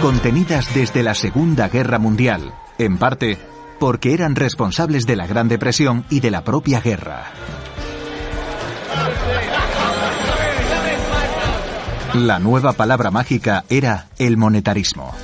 contenidas 0.03 0.71
desde 0.75 1.01
la 1.01 1.15
Segunda 1.15 1.67
Guerra 1.67 1.97
Mundial, 1.97 2.53
en 2.77 2.99
parte 2.99 3.39
porque 3.79 4.13
eran 4.13 4.35
responsables 4.35 5.07
de 5.07 5.15
la 5.15 5.25
Gran 5.25 5.47
Depresión 5.47 6.05
y 6.11 6.19
de 6.19 6.29
la 6.29 6.43
propia 6.43 6.79
guerra. 6.79 7.31
La 12.13 12.37
nueva 12.37 12.73
palabra 12.73 13.09
mágica 13.09 13.63
era 13.67 14.09
el 14.19 14.37
monetarismo. 14.37 15.15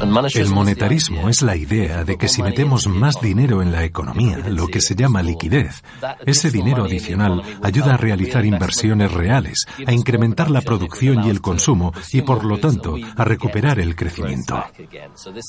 El 0.00 0.50
monetarismo 0.50 1.28
es 1.28 1.42
la 1.42 1.56
idea 1.56 2.04
de 2.04 2.16
que 2.16 2.28
si 2.28 2.40
metemos 2.40 2.86
más 2.86 3.20
dinero 3.20 3.62
en 3.62 3.72
la 3.72 3.84
economía, 3.84 4.38
lo 4.48 4.68
que 4.68 4.80
se 4.80 4.94
llama 4.94 5.22
liquidez, 5.22 5.82
ese 6.24 6.50
dinero 6.50 6.84
adicional 6.84 7.42
ayuda 7.62 7.94
a 7.94 7.96
realizar 7.96 8.44
inversiones 8.44 9.12
reales, 9.12 9.66
a 9.86 9.92
incrementar 9.92 10.50
la 10.50 10.60
producción 10.60 11.24
y 11.24 11.30
el 11.30 11.40
consumo 11.40 11.92
y 12.12 12.22
por 12.22 12.44
lo 12.44 12.58
tanto 12.58 12.94
a 13.16 13.24
recuperar 13.24 13.80
el 13.80 13.96
crecimiento. 13.96 14.62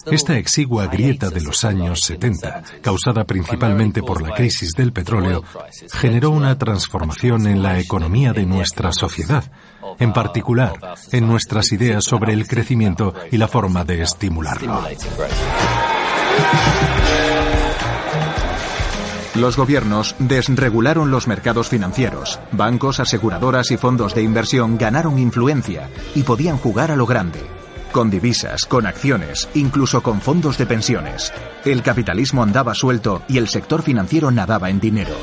Esta 0.07 0.37
exigua 0.37 0.87
grieta 0.87 1.29
de 1.29 1.41
los 1.41 1.63
años 1.63 2.01
70, 2.01 2.63
causada 2.81 3.25
principalmente 3.25 4.01
por 4.01 4.21
la 4.21 4.33
crisis 4.33 4.71
del 4.71 4.93
petróleo, 4.93 5.43
generó 5.91 6.31
una 6.31 6.57
transformación 6.57 7.45
en 7.45 7.61
la 7.61 7.79
economía 7.79 8.33
de 8.33 8.47
nuestra 8.47 8.91
sociedad 8.93 9.43
en 9.99 10.13
particular 10.13 10.73
en 11.11 11.27
nuestras 11.27 11.71
ideas 11.71 12.03
sobre 12.03 12.33
el 12.33 12.47
crecimiento 12.47 13.13
y 13.31 13.37
la 13.37 13.47
forma 13.47 13.83
de 13.83 14.01
estimularlo. 14.01 14.81
Los 19.35 19.55
gobiernos 19.55 20.15
desregularon 20.19 21.11
los 21.11 21.27
mercados 21.27 21.69
financieros. 21.69 22.39
Bancos, 22.51 22.99
aseguradoras 22.99 23.71
y 23.71 23.77
fondos 23.77 24.13
de 24.13 24.23
inversión 24.23 24.77
ganaron 24.77 25.17
influencia 25.19 25.89
y 26.15 26.23
podían 26.23 26.57
jugar 26.57 26.91
a 26.91 26.95
lo 26.95 27.05
grande. 27.05 27.39
Con 27.91 28.09
divisas, 28.09 28.65
con 28.65 28.85
acciones, 28.85 29.47
incluso 29.53 30.03
con 30.03 30.19
fondos 30.21 30.57
de 30.57 30.65
pensiones. 30.65 31.31
El 31.63 31.83
capitalismo 31.83 32.43
andaba 32.43 32.75
suelto 32.75 33.21
y 33.27 33.37
el 33.37 33.47
sector 33.47 33.81
financiero 33.81 34.29
nadaba 34.29 34.69
en 34.69 34.79
dinero. 34.79 35.15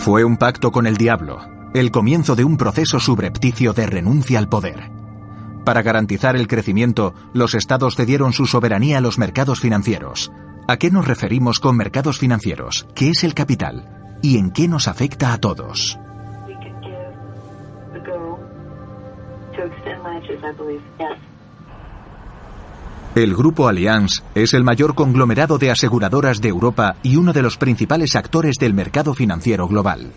Fue 0.00 0.24
un 0.24 0.38
pacto 0.38 0.72
con 0.72 0.86
el 0.86 0.96
diablo, 0.96 1.40
el 1.74 1.90
comienzo 1.90 2.34
de 2.34 2.42
un 2.42 2.56
proceso 2.56 2.98
subrepticio 2.98 3.74
de 3.74 3.86
renuncia 3.86 4.38
al 4.38 4.48
poder. 4.48 4.90
Para 5.62 5.82
garantizar 5.82 6.36
el 6.36 6.48
crecimiento, 6.48 7.14
los 7.34 7.54
estados 7.54 7.96
cedieron 7.96 8.32
su 8.32 8.46
soberanía 8.46 8.96
a 8.96 9.00
los 9.02 9.18
mercados 9.18 9.60
financieros. 9.60 10.32
¿A 10.66 10.78
qué 10.78 10.90
nos 10.90 11.06
referimos 11.06 11.60
con 11.60 11.76
mercados 11.76 12.18
financieros? 12.18 12.88
¿Qué 12.94 13.10
es 13.10 13.24
el 13.24 13.34
capital? 13.34 14.18
¿Y 14.22 14.38
en 14.38 14.52
qué 14.52 14.68
nos 14.68 14.88
afecta 14.88 15.34
a 15.34 15.38
todos? 15.38 15.98
El 23.14 23.34
Grupo 23.34 23.66
Allianz 23.66 24.22
es 24.36 24.54
el 24.54 24.62
mayor 24.62 24.94
conglomerado 24.94 25.58
de 25.58 25.70
aseguradoras 25.72 26.40
de 26.40 26.48
Europa 26.48 26.96
y 27.02 27.16
uno 27.16 27.32
de 27.32 27.42
los 27.42 27.56
principales 27.56 28.14
actores 28.14 28.56
del 28.56 28.72
mercado 28.72 29.14
financiero 29.14 29.66
global. 29.66 30.12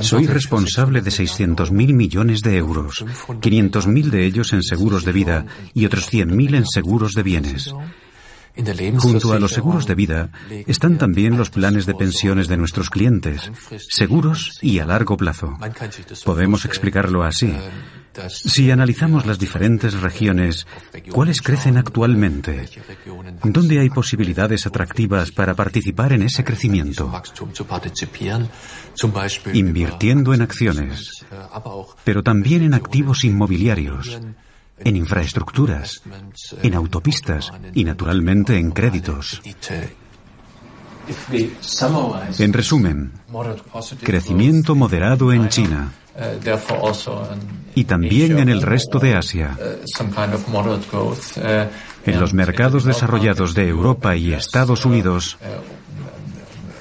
Soy 0.00 0.26
responsable 0.26 1.00
de 1.00 1.10
600.000 1.10 1.94
millones 1.94 2.42
de 2.42 2.56
euros, 2.56 3.04
500.000 3.06 4.10
de 4.10 4.26
ellos 4.26 4.52
en 4.52 4.62
seguros 4.62 5.04
de 5.04 5.12
vida 5.12 5.46
y 5.72 5.86
otros 5.86 6.12
100.000 6.12 6.56
en 6.56 6.66
seguros 6.66 7.12
de 7.12 7.22
bienes. 7.22 7.74
Junto 8.98 9.32
a 9.32 9.38
los 9.40 9.52
seguros 9.52 9.86
de 9.86 9.94
vida 9.94 10.30
están 10.66 10.96
también 10.96 11.36
los 11.36 11.50
planes 11.50 11.86
de 11.86 11.94
pensiones 11.94 12.46
de 12.46 12.56
nuestros 12.56 12.88
clientes, 12.88 13.50
seguros 13.88 14.58
y 14.62 14.78
a 14.78 14.86
largo 14.86 15.16
plazo. 15.16 15.58
Podemos 16.24 16.64
explicarlo 16.64 17.24
así. 17.24 17.52
Si 18.28 18.70
analizamos 18.70 19.26
las 19.26 19.40
diferentes 19.40 20.00
regiones, 20.00 20.66
¿cuáles 21.10 21.42
crecen 21.42 21.76
actualmente? 21.76 22.68
¿Dónde 23.42 23.80
hay 23.80 23.90
posibilidades 23.90 24.66
atractivas 24.66 25.32
para 25.32 25.54
participar 25.54 26.12
en 26.12 26.22
ese 26.22 26.44
crecimiento? 26.44 27.12
Invirtiendo 29.52 30.32
en 30.32 30.42
acciones, 30.42 31.26
pero 32.04 32.22
también 32.22 32.62
en 32.62 32.74
activos 32.74 33.24
inmobiliarios, 33.24 34.20
en 34.78 34.96
infraestructuras, 34.96 36.02
en 36.62 36.74
autopistas 36.74 37.52
y 37.74 37.84
naturalmente 37.84 38.58
en 38.58 38.70
créditos. 38.72 39.40
En 42.38 42.52
resumen, 42.52 43.12
crecimiento 44.02 44.74
moderado 44.74 45.32
en 45.32 45.48
China 45.48 45.92
y 47.74 47.84
también 47.84 48.38
en 48.38 48.48
el 48.48 48.62
resto 48.62 48.98
de 48.98 49.14
Asia. 49.14 49.56
En 52.06 52.20
los 52.20 52.34
mercados 52.34 52.84
desarrollados 52.84 53.54
de 53.54 53.68
Europa 53.68 54.16
y 54.16 54.32
Estados 54.32 54.84
Unidos, 54.84 55.38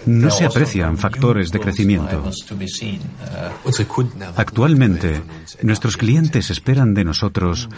no 0.05 0.31
se 0.31 0.45
aprecian 0.45 0.97
factores 0.97 1.51
de 1.51 1.59
crecimiento. 1.59 2.23
Actualmente, 4.35 5.21
nuestros 5.61 5.97
clientes 5.97 6.49
esperan 6.49 6.93
de 6.93 7.03
nosotros 7.03 7.69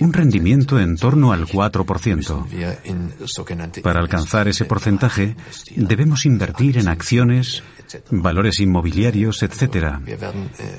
un 0.00 0.12
rendimiento 0.12 0.78
en 0.78 0.96
torno 0.96 1.32
al 1.32 1.46
4%. 1.46 3.82
Para 3.82 4.00
alcanzar 4.00 4.48
ese 4.48 4.64
porcentaje, 4.64 5.36
debemos 5.76 6.26
invertir 6.26 6.78
en 6.78 6.88
acciones, 6.88 7.62
valores 8.10 8.60
inmobiliarios, 8.60 9.42
etc. 9.42 9.98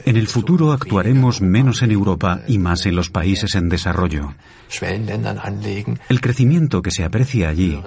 En 0.05 0.17
el 0.17 0.27
futuro 0.27 0.71
actuaremos 0.71 1.41
menos 1.41 1.81
en 1.81 1.91
Europa 1.91 2.41
y 2.47 2.57
más 2.57 2.85
en 2.85 2.95
los 2.95 3.09
países 3.09 3.55
en 3.55 3.69
desarrollo. 3.69 4.33
El 6.09 6.21
crecimiento 6.21 6.81
que 6.81 6.91
se 6.91 7.03
aprecia 7.03 7.49
allí 7.49 7.81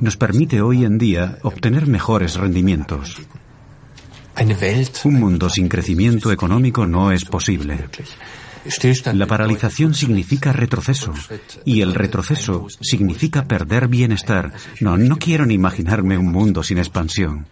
nos 0.00 0.16
permite 0.16 0.60
hoy 0.60 0.84
en 0.84 0.98
día 0.98 1.38
obtener 1.42 1.86
mejores 1.86 2.36
rendimientos. 2.36 3.20
Un 5.04 5.14
mundo 5.20 5.50
sin 5.50 5.68
crecimiento 5.68 6.32
económico 6.32 6.86
no 6.86 7.12
es 7.12 7.24
posible. 7.24 7.86
La 9.12 9.26
paralización 9.26 9.92
significa 9.94 10.52
retroceso 10.52 11.12
y 11.64 11.80
el 11.80 11.94
retroceso 11.94 12.66
significa 12.80 13.46
perder 13.46 13.88
bienestar. 13.88 14.52
No, 14.80 14.96
no 14.96 15.18
quiero 15.18 15.46
ni 15.46 15.54
imaginarme 15.54 16.16
un 16.16 16.30
mundo 16.30 16.62
sin 16.62 16.78
expansión. 16.78 17.46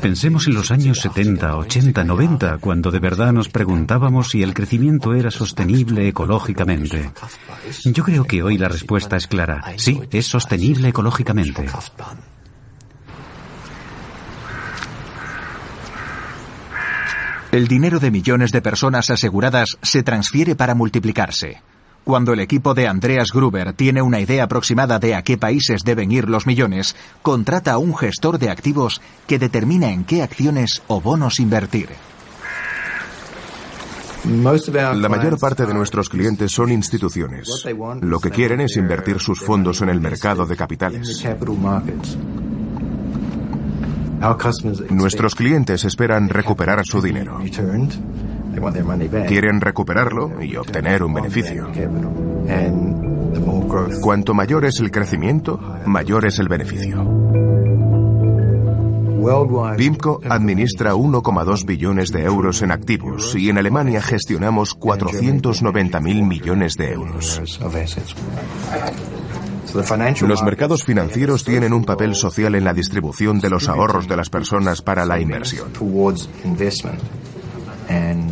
Pensemos 0.00 0.46
en 0.46 0.54
los 0.54 0.70
años 0.70 1.00
70, 1.00 1.56
80, 1.56 2.04
90, 2.04 2.58
cuando 2.58 2.90
de 2.90 3.00
verdad 3.00 3.32
nos 3.32 3.48
preguntábamos 3.48 4.30
si 4.30 4.42
el 4.42 4.54
crecimiento 4.54 5.14
era 5.14 5.30
sostenible 5.30 6.06
ecológicamente. 6.06 7.10
Yo 7.84 8.04
creo 8.04 8.24
que 8.24 8.42
hoy 8.42 8.58
la 8.58 8.68
respuesta 8.68 9.16
es 9.16 9.26
clara. 9.26 9.60
Sí, 9.76 10.00
es 10.12 10.26
sostenible 10.26 10.88
ecológicamente. 10.88 11.66
El 17.50 17.66
dinero 17.66 17.98
de 17.98 18.12
millones 18.12 18.52
de 18.52 18.62
personas 18.62 19.10
aseguradas 19.10 19.76
se 19.82 20.04
transfiere 20.04 20.54
para 20.54 20.76
multiplicarse. 20.76 21.60
Cuando 22.04 22.32
el 22.32 22.40
equipo 22.40 22.74
de 22.74 22.88
Andreas 22.88 23.28
Gruber 23.32 23.72
tiene 23.74 24.02
una 24.02 24.20
idea 24.20 24.44
aproximada 24.44 24.98
de 24.98 25.14
a 25.14 25.22
qué 25.22 25.36
países 25.36 25.82
deben 25.84 26.10
ir 26.10 26.28
los 26.28 26.46
millones, 26.46 26.96
contrata 27.22 27.72
a 27.72 27.78
un 27.78 27.96
gestor 27.96 28.38
de 28.38 28.50
activos 28.50 29.00
que 29.26 29.38
determina 29.38 29.90
en 29.90 30.04
qué 30.04 30.22
acciones 30.22 30.82
o 30.88 31.00
bonos 31.00 31.40
invertir. 31.40 31.88
La 34.24 35.08
mayor 35.08 35.38
parte 35.38 35.64
de 35.64 35.72
nuestros 35.72 36.08
clientes 36.08 36.52
son 36.52 36.70
instituciones. 36.70 37.48
Lo 38.00 38.20
que 38.20 38.30
quieren 38.30 38.60
es 38.60 38.76
invertir 38.76 39.18
sus 39.18 39.40
fondos 39.40 39.80
en 39.80 39.88
el 39.88 40.00
mercado 40.00 40.46
de 40.46 40.56
capitales. 40.56 41.24
Nuestros 44.90 45.34
clientes 45.34 45.84
esperan 45.84 46.28
recuperar 46.28 46.84
su 46.84 47.00
dinero. 47.00 47.40
Quieren 49.26 49.60
recuperarlo 49.60 50.42
y 50.42 50.56
obtener 50.56 51.02
un 51.02 51.14
beneficio. 51.14 51.70
Cuanto 54.00 54.34
mayor 54.34 54.64
es 54.64 54.80
el 54.80 54.90
crecimiento, 54.90 55.58
mayor 55.86 56.24
es 56.26 56.38
el 56.38 56.48
beneficio. 56.48 57.20
PIMCO 59.76 60.20
administra 60.28 60.94
1,2 60.94 61.66
billones 61.66 62.10
de 62.10 62.24
euros 62.24 62.62
en 62.62 62.70
activos 62.70 63.34
y 63.36 63.50
en 63.50 63.58
Alemania 63.58 64.00
gestionamos 64.00 64.78
490.000 64.78 66.26
millones 66.26 66.76
de 66.76 66.92
euros. 66.92 67.60
Los 70.22 70.42
mercados 70.42 70.84
financieros 70.84 71.44
tienen 71.44 71.72
un 71.72 71.84
papel 71.84 72.14
social 72.14 72.54
en 72.54 72.64
la 72.64 72.72
distribución 72.72 73.40
de 73.40 73.50
los 73.50 73.68
ahorros 73.68 74.08
de 74.08 74.16
las 74.16 74.30
personas 74.30 74.82
para 74.82 75.04
la 75.04 75.20
inversión. 75.20 75.68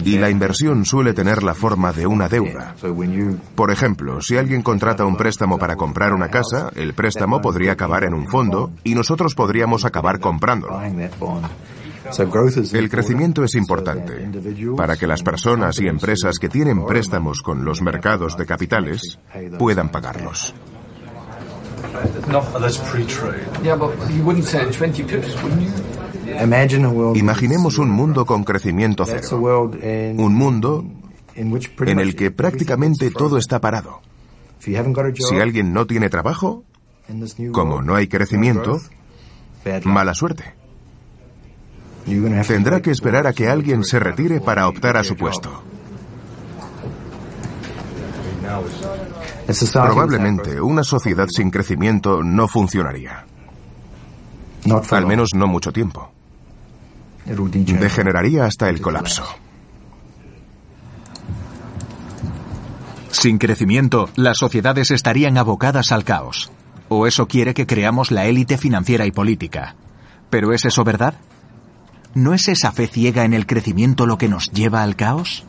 Y 0.05 0.19
la 0.19 0.31
inversión 0.31 0.85
suele 0.85 1.13
tener 1.13 1.43
la 1.43 1.55
forma 1.55 1.93
de 1.93 2.07
una 2.07 2.29
deuda. 2.29 2.75
Por 3.55 3.71
ejemplo, 3.71 4.21
si 4.21 4.37
alguien 4.37 4.63
contrata 4.63 5.05
un 5.05 5.17
préstamo 5.17 5.59
para 5.59 5.77
comprar 5.77 6.13
una 6.13 6.29
casa, 6.29 6.71
el 6.75 6.95
préstamo 6.95 7.41
podría 7.41 7.73
acabar 7.73 8.05
en 8.05 8.15
un 8.15 8.29
fondo 8.29 8.71
y 8.85 8.95
nosotros 8.95 9.35
podríamos 9.35 9.85
acabar 9.85 10.21
comprándolo. 10.21 10.81
El 12.73 12.89
crecimiento 12.89 13.45
es 13.45 13.55
importante 13.55 14.31
para 14.77 14.97
que 14.97 15.07
las 15.07 15.23
personas 15.23 15.79
y 15.81 15.89
empresas 15.89 16.39
que 16.39 16.49
tienen 16.49 16.85
préstamos 16.87 17.43
con 17.43 17.65
los 17.65 17.83
mercados 17.83 18.37
de 18.37 18.47
capitales 18.47 19.19
puedan 19.59 19.91
pagarlos. 19.91 20.55
Imaginemos 27.15 27.79
un 27.79 27.91
mundo 27.91 28.25
con 28.27 28.45
crecimiento 28.45 29.05
cero. 29.05 29.71
Un 30.17 30.35
mundo 30.35 30.85
en 31.35 32.01
el 32.01 32.17
que 32.17 32.31
prácticamente 32.31 33.11
todo 33.11 33.39
está 33.39 33.61
parado. 33.61 34.01
Si 34.61 34.77
alguien 34.77 35.73
no 35.73 35.87
tiene 35.87 36.09
trabajo, 36.09 36.65
como 37.53 37.83
no 37.83 37.95
hay 37.95 38.09
crecimiento, 38.09 38.81
mala 39.85 40.15
suerte. 40.15 40.55
Tendrá 42.47 42.81
que 42.81 42.91
esperar 42.91 43.27
a 43.27 43.33
que 43.33 43.49
alguien 43.49 43.85
se 43.85 43.99
retire 44.01 44.41
para 44.41 44.69
optar 44.69 44.97
a 44.97 45.05
su 45.05 45.17
puesto. 45.17 45.63
Probablemente 49.73 50.61
una 50.61 50.85
sociedad 50.85 51.27
sin 51.29 51.51
crecimiento 51.51 52.23
no 52.23 52.49
funcionaría. 52.49 53.27
Al 54.91 55.07
menos 55.07 55.31
no 55.35 55.47
mucho 55.47 55.73
tiempo. 55.73 56.11
Degeneraría 57.29 58.45
hasta 58.45 58.69
el 58.69 58.81
colapso. 58.81 59.25
Sin 63.11 63.39
crecimiento, 63.39 64.09
las 64.15 64.39
sociedades 64.39 64.91
estarían 64.91 65.39
abocadas 65.39 65.91
al 65.93 66.05
caos. 66.05 66.53
O 66.89 67.07
eso 67.07 67.27
quiere 67.27 67.53
que 67.53 67.67
creamos 67.67 68.11
la 68.11 68.27
élite 68.27 68.57
financiera 68.59 69.07
y 69.07 69.11
política. 69.11 69.75
¿Pero 70.31 70.53
es 70.53 70.65
eso 70.65 70.85
verdad? 70.85 71.15
¿No 72.15 72.33
es 72.33 72.49
esa 72.49 72.73
fe 72.73 72.87
ciega 72.87 73.25
en 73.25 73.35
el 73.35 73.47
crecimiento 73.47 74.07
lo 74.07 74.19
que 74.19 74.29
nos 74.29 74.51
lleva 74.53 74.83
al 74.83 74.97
caos? 74.97 75.45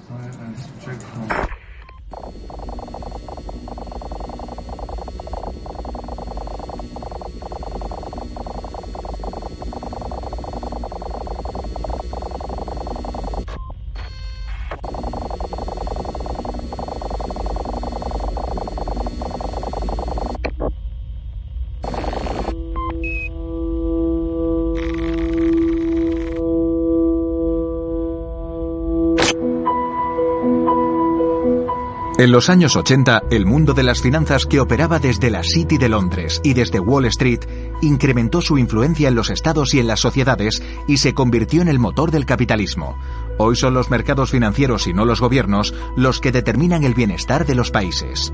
En 32.20 32.34
los 32.34 32.50
años 32.50 32.76
80, 32.76 33.24
el 33.32 33.46
mundo 33.46 33.74
de 33.74 33.82
las 33.82 34.02
finanzas 34.02 34.46
que 34.46 34.60
operaba 34.60 35.00
desde 35.00 35.30
la 35.30 35.42
City 35.42 35.78
de 35.78 35.88
Londres 35.88 36.42
y 36.44 36.54
desde 36.54 36.82
Wall 36.82 37.06
Street 37.06 37.40
incrementó 37.82 38.42
su 38.42 38.58
influencia 38.58 39.08
en 39.08 39.16
los 39.16 39.30
estados 39.30 39.74
y 39.74 39.80
en 39.80 39.88
las 39.88 40.02
sociedades 40.02 40.62
y 40.86 40.98
se 40.98 41.14
convirtió 41.14 41.62
en 41.62 41.70
el 41.70 41.80
motor 41.80 42.12
del 42.12 42.26
capitalismo. 42.26 42.98
Hoy 43.38 43.56
son 43.56 43.74
los 43.74 43.90
mercados 43.90 44.32
financieros 44.32 44.86
y 44.88 44.94
no 44.94 45.06
los 45.06 45.22
gobiernos 45.22 45.74
los 45.96 46.20
que 46.20 46.34
determinan 46.34 46.84
el 46.84 46.94
bienestar 46.94 47.46
de 47.46 47.56
los 47.56 47.72
países. 47.72 48.34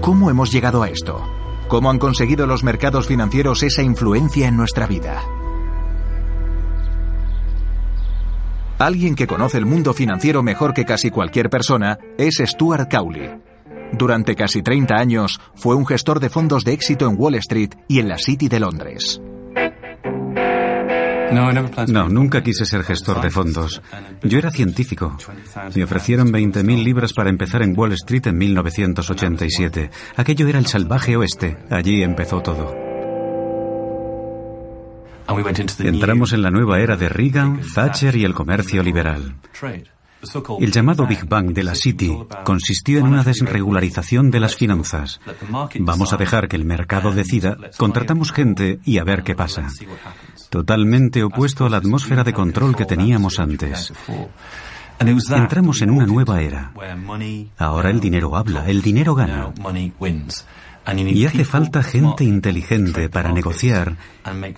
¿Cómo 0.00 0.30
hemos 0.30 0.52
llegado 0.52 0.84
a 0.84 0.88
esto? 0.88 1.28
¿Cómo 1.66 1.90
han 1.90 1.98
conseguido 1.98 2.46
los 2.46 2.62
mercados 2.62 3.08
financieros 3.08 3.64
esa 3.64 3.82
influencia 3.82 4.46
en 4.46 4.56
nuestra 4.56 4.86
vida? 4.86 5.20
Alguien 8.78 9.14
que 9.14 9.26
conoce 9.26 9.56
el 9.56 9.64
mundo 9.64 9.94
financiero 9.94 10.42
mejor 10.42 10.74
que 10.74 10.84
casi 10.84 11.10
cualquier 11.10 11.48
persona 11.48 11.98
es 12.18 12.42
Stuart 12.44 12.90
Cowley. 12.90 13.30
Durante 13.92 14.34
casi 14.34 14.62
30 14.62 14.94
años 14.94 15.40
fue 15.54 15.74
un 15.74 15.86
gestor 15.86 16.20
de 16.20 16.28
fondos 16.28 16.62
de 16.64 16.74
éxito 16.74 17.08
en 17.08 17.18
Wall 17.18 17.36
Street 17.36 17.70
y 17.88 18.00
en 18.00 18.08
la 18.08 18.18
City 18.18 18.48
de 18.48 18.60
Londres. 18.60 19.20
No, 21.88 22.08
nunca 22.08 22.42
quise 22.42 22.66
ser 22.66 22.82
gestor 22.82 23.20
de 23.22 23.30
fondos. 23.30 23.82
Yo 24.22 24.38
era 24.38 24.50
científico. 24.50 25.16
Me 25.74 25.84
ofrecieron 25.84 26.28
20.000 26.28 26.84
libras 26.84 27.12
para 27.14 27.30
empezar 27.30 27.62
en 27.62 27.76
Wall 27.76 27.92
Street 27.92 28.26
en 28.26 28.36
1987. 28.36 29.90
Aquello 30.16 30.48
era 30.48 30.58
el 30.58 30.66
salvaje 30.66 31.16
oeste. 31.16 31.56
Allí 31.70 32.02
empezó 32.02 32.42
todo. 32.42 32.85
Entramos 35.78 36.32
en 36.32 36.42
la 36.42 36.50
nueva 36.50 36.80
era 36.80 36.96
de 36.96 37.08
Reagan, 37.08 37.60
Thatcher 37.74 38.16
y 38.16 38.24
el 38.24 38.34
comercio 38.34 38.82
liberal. 38.82 39.36
El 40.60 40.72
llamado 40.72 41.06
Big 41.06 41.26
Bang 41.28 41.52
de 41.52 41.62
la 41.62 41.74
City 41.74 42.16
consistió 42.44 42.98
en 42.98 43.06
una 43.06 43.22
desregularización 43.22 44.30
de 44.30 44.40
las 44.40 44.56
finanzas. 44.56 45.20
Vamos 45.80 46.12
a 46.12 46.16
dejar 46.16 46.48
que 46.48 46.56
el 46.56 46.64
mercado 46.64 47.12
decida, 47.12 47.56
contratamos 47.76 48.32
gente 48.32 48.80
y 48.84 48.98
a 48.98 49.04
ver 49.04 49.22
qué 49.22 49.34
pasa. 49.34 49.68
Totalmente 50.50 51.22
opuesto 51.22 51.66
a 51.66 51.70
la 51.70 51.76
atmósfera 51.78 52.24
de 52.24 52.32
control 52.32 52.76
que 52.76 52.86
teníamos 52.86 53.38
antes. 53.38 53.92
Entramos 54.98 55.82
en 55.82 55.90
una 55.90 56.06
nueva 56.06 56.40
era. 56.40 56.72
Ahora 57.58 57.90
el 57.90 58.00
dinero 58.00 58.36
habla, 58.36 58.66
el 58.66 58.82
dinero 58.82 59.14
gana. 59.14 59.52
Y 60.94 61.26
hace 61.26 61.44
falta 61.44 61.82
gente 61.82 62.22
inteligente 62.22 63.08
para 63.08 63.32
negociar 63.32 63.96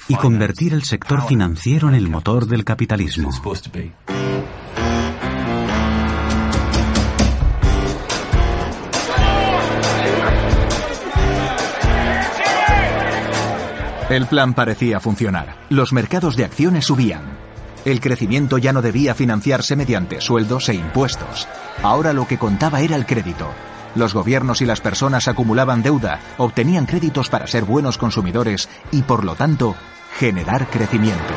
y 0.08 0.14
convertir 0.14 0.74
el 0.74 0.82
sector 0.82 1.26
financiero 1.26 1.88
en 1.88 1.94
el 1.94 2.08
motor 2.08 2.46
del 2.46 2.64
capitalismo. 2.64 3.30
El 14.10 14.26
plan 14.26 14.54
parecía 14.54 15.00
funcionar. 15.00 15.56
Los 15.68 15.92
mercados 15.92 16.34
de 16.36 16.44
acciones 16.44 16.86
subían. 16.86 17.38
El 17.84 18.00
crecimiento 18.00 18.58
ya 18.58 18.72
no 18.72 18.82
debía 18.82 19.14
financiarse 19.14 19.76
mediante 19.76 20.20
sueldos 20.20 20.68
e 20.68 20.74
impuestos. 20.74 21.46
Ahora 21.82 22.12
lo 22.12 22.26
que 22.26 22.38
contaba 22.38 22.80
era 22.80 22.96
el 22.96 23.06
crédito, 23.06 23.50
los 23.98 24.14
gobiernos 24.14 24.62
y 24.62 24.64
las 24.64 24.80
personas 24.80 25.28
acumulaban 25.28 25.82
deuda, 25.82 26.20
obtenían 26.38 26.86
créditos 26.86 27.28
para 27.28 27.46
ser 27.46 27.64
buenos 27.64 27.98
consumidores 27.98 28.68
y, 28.92 29.02
por 29.02 29.24
lo 29.24 29.34
tanto, 29.34 29.76
generar 30.18 30.68
crecimiento. 30.70 31.34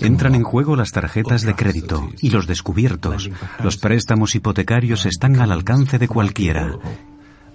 Entran 0.00 0.34
en 0.34 0.42
juego 0.42 0.74
las 0.74 0.90
tarjetas 0.90 1.42
de 1.42 1.54
crédito 1.54 2.08
y 2.20 2.30
los 2.30 2.46
descubiertos. 2.46 3.28
Los 3.62 3.76
préstamos 3.76 4.34
hipotecarios 4.34 5.04
están 5.04 5.38
al 5.38 5.52
alcance 5.52 5.98
de 5.98 6.08
cualquiera. 6.08 6.78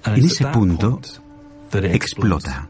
En 0.05 0.23
ese 0.23 0.45
punto, 0.45 1.01
explota. 1.73 2.69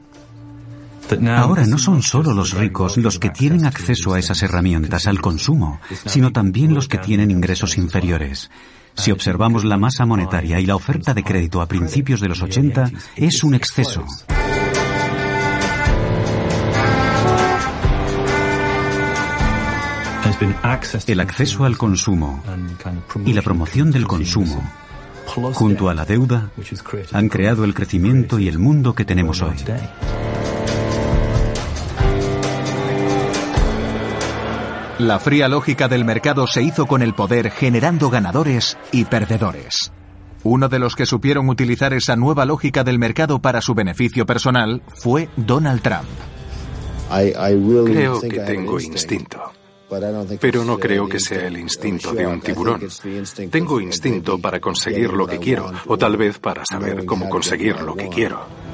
Ahora 1.35 1.65
no 1.65 1.77
son 1.77 2.01
solo 2.01 2.33
los 2.33 2.53
ricos 2.53 2.97
los 2.97 3.19
que 3.19 3.29
tienen 3.29 3.65
acceso 3.65 4.13
a 4.13 4.19
esas 4.19 4.41
herramientas 4.43 5.07
al 5.07 5.19
consumo, 5.19 5.81
sino 6.05 6.31
también 6.31 6.73
los 6.73 6.87
que 6.87 6.99
tienen 6.99 7.31
ingresos 7.31 7.77
inferiores. 7.77 8.49
Si 8.99 9.11
observamos 9.11 9.63
la 9.63 9.77
masa 9.77 10.05
monetaria 10.05 10.59
y 10.59 10.65
la 10.65 10.75
oferta 10.75 11.13
de 11.13 11.23
crédito 11.23 11.61
a 11.61 11.67
principios 11.67 12.19
de 12.19 12.27
los 12.27 12.41
80, 12.41 12.91
es 13.15 13.45
un 13.45 13.53
exceso. 13.55 14.05
El 21.07 21.19
acceso 21.21 21.63
al 21.63 21.77
consumo 21.77 22.43
y 23.25 23.31
la 23.31 23.41
promoción 23.41 23.89
del 23.89 24.05
consumo, 24.05 24.69
junto 25.53 25.89
a 25.89 25.93
la 25.93 26.03
deuda, 26.03 26.51
han 27.13 27.29
creado 27.29 27.63
el 27.63 27.73
crecimiento 27.73 28.37
y 28.37 28.49
el 28.49 28.59
mundo 28.59 28.95
que 28.95 29.05
tenemos 29.05 29.41
hoy. 29.41 29.55
La 34.99 35.17
fría 35.17 35.47
lógica 35.47 35.87
del 35.87 36.03
mercado 36.03 36.45
se 36.45 36.61
hizo 36.61 36.85
con 36.85 37.01
el 37.01 37.13
poder 37.13 37.51
generando 37.51 38.09
ganadores 38.09 38.77
y 38.91 39.05
perdedores. 39.05 39.93
Uno 40.43 40.67
de 40.67 40.77
los 40.77 40.97
que 40.97 41.05
supieron 41.05 41.47
utilizar 41.47 41.93
esa 41.93 42.17
nueva 42.17 42.43
lógica 42.43 42.83
del 42.83 42.99
mercado 42.99 43.39
para 43.39 43.61
su 43.61 43.73
beneficio 43.73 44.25
personal 44.25 44.81
fue 44.89 45.29
Donald 45.37 45.81
Trump. 45.81 46.09
Creo 47.09 48.19
que 48.19 48.39
tengo 48.41 48.77
instinto, 48.77 49.53
pero 50.41 50.65
no 50.65 50.77
creo 50.77 51.07
que 51.07 51.21
sea 51.21 51.47
el 51.47 51.57
instinto 51.57 52.11
de 52.11 52.27
un 52.27 52.41
tiburón. 52.41 52.81
Tengo 53.49 53.79
instinto 53.79 54.37
para 54.37 54.59
conseguir 54.59 55.13
lo 55.13 55.25
que 55.25 55.39
quiero, 55.39 55.71
o 55.87 55.97
tal 55.97 56.17
vez 56.17 56.39
para 56.39 56.65
saber 56.65 57.05
cómo 57.05 57.29
conseguir 57.29 57.79
lo 57.79 57.95
que 57.95 58.09
quiero. 58.09 58.68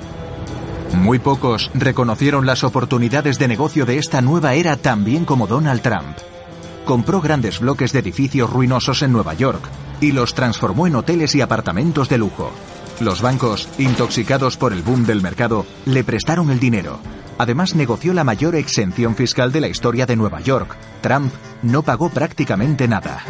Muy 0.96 1.20
pocos 1.20 1.70
reconocieron 1.74 2.46
las 2.46 2.64
oportunidades 2.64 3.38
de 3.38 3.48
negocio 3.48 3.86
de 3.86 3.98
esta 3.98 4.22
nueva 4.22 4.54
era 4.56 4.78
tan 4.78 5.04
bien 5.04 5.26
como 5.26 5.46
Donald 5.46 5.82
Trump. 5.82 6.18
Compró 6.86 7.22
grandes 7.22 7.60
bloques 7.60 7.92
de 7.92 8.00
edificios 8.00 8.50
ruinosos 8.50 9.02
en 9.02 9.12
Nueva 9.12 9.34
York 9.34 9.64
y 10.02 10.12
los 10.12 10.34
transformó 10.34 10.88
en 10.88 10.96
hoteles 10.96 11.36
y 11.36 11.42
apartamentos 11.42 12.10
de 12.10 12.18
lujo. 12.18 12.52
Los 13.00 13.22
bancos, 13.22 13.68
intoxicados 13.78 14.58
por 14.58 14.72
el 14.72 14.82
boom 14.82 15.06
del 15.06 15.22
mercado, 15.22 15.66
le 15.86 16.04
prestaron 16.04 16.50
el 16.50 16.60
dinero. 16.60 17.00
Además 17.38 17.76
negoció 17.76 18.14
la 18.14 18.24
mayor 18.24 18.56
exención 18.56 19.16
fiscal 19.16 19.52
de 19.52 19.62
la 19.62 19.68
historia 19.68 20.06
de 20.06 20.16
Nueva 20.16 20.40
York. 20.40 20.78
Trump 21.02 21.34
no 21.62 21.84
pagó 21.84 22.10
prácticamente 22.10 22.88
nada. 22.88 23.22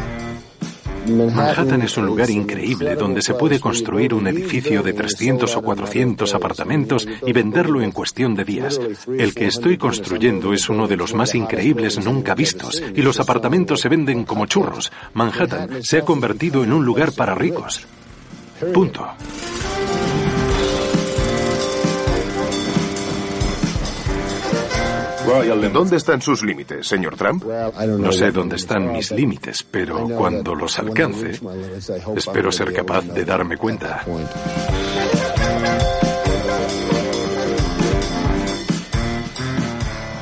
Manhattan 1.08 1.82
es 1.84 1.98
un 1.98 2.06
lugar 2.06 2.30
increíble 2.30 2.96
donde 2.96 3.22
se 3.22 3.34
puede 3.34 3.60
construir 3.60 4.14
un 4.14 4.28
edificio 4.28 4.82
de 4.82 4.94
300 4.94 5.56
o 5.56 5.62
400 5.62 6.34
apartamentos 6.34 7.08
y 7.26 7.32
venderlo 7.32 7.82
en 7.82 7.92
cuestión 7.92 8.36
de 8.36 8.44
días. 8.44 8.80
El 9.08 9.34
que 9.34 9.48
estoy 9.48 9.78
construyendo 9.78 10.54
es 10.54 10.70
uno 10.70 10.88
de 10.88 10.98
los 10.98 11.14
más 11.14 11.36
increíbles 11.36 12.04
nunca 12.04 12.34
vistos 12.34 12.82
y 12.96 13.02
los 13.02 13.20
apartamentos 13.20 13.82
se 13.82 13.90
venden 13.90 14.26
como 14.26 14.46
churros. 14.46 14.92
Manhattan 15.14 15.84
se 15.84 16.00
ha 16.00 16.02
convertido 16.02 16.64
en 16.64 16.74
un 16.74 16.86
lugar 16.86 17.12
para 17.12 17.36
ricos. 17.36 17.86
Punto. 18.74 19.08
¿Dónde 25.74 25.98
están 25.98 26.22
sus 26.22 26.44
límites, 26.44 26.88
señor 26.88 27.16
Trump? 27.16 27.44
No 28.00 28.12
sé 28.12 28.32
dónde 28.32 28.56
están 28.56 28.92
mis 28.92 29.12
límites, 29.12 29.64
pero 29.64 30.08
cuando 30.08 30.56
los 30.56 30.78
alcance, 30.80 31.40
espero 32.16 32.52
ser 32.52 32.74
capaz 32.74 33.02
de 33.02 33.26
darme 33.26 33.58
cuenta. 33.58 34.06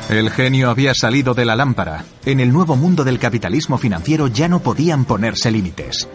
El 0.10 0.30
genio 0.30 0.70
había 0.70 0.94
salido 0.94 1.34
de 1.34 1.46
la 1.46 1.56
lámpara. 1.56 2.06
En 2.26 2.40
el 2.40 2.54
nuevo 2.54 2.76
mundo 2.76 3.04
del 3.04 3.20
capitalismo 3.20 3.78
financiero 3.78 4.28
ya 4.28 4.48
no 4.48 4.60
podían 4.60 5.06
ponerse 5.06 5.50
límites. 5.50 6.08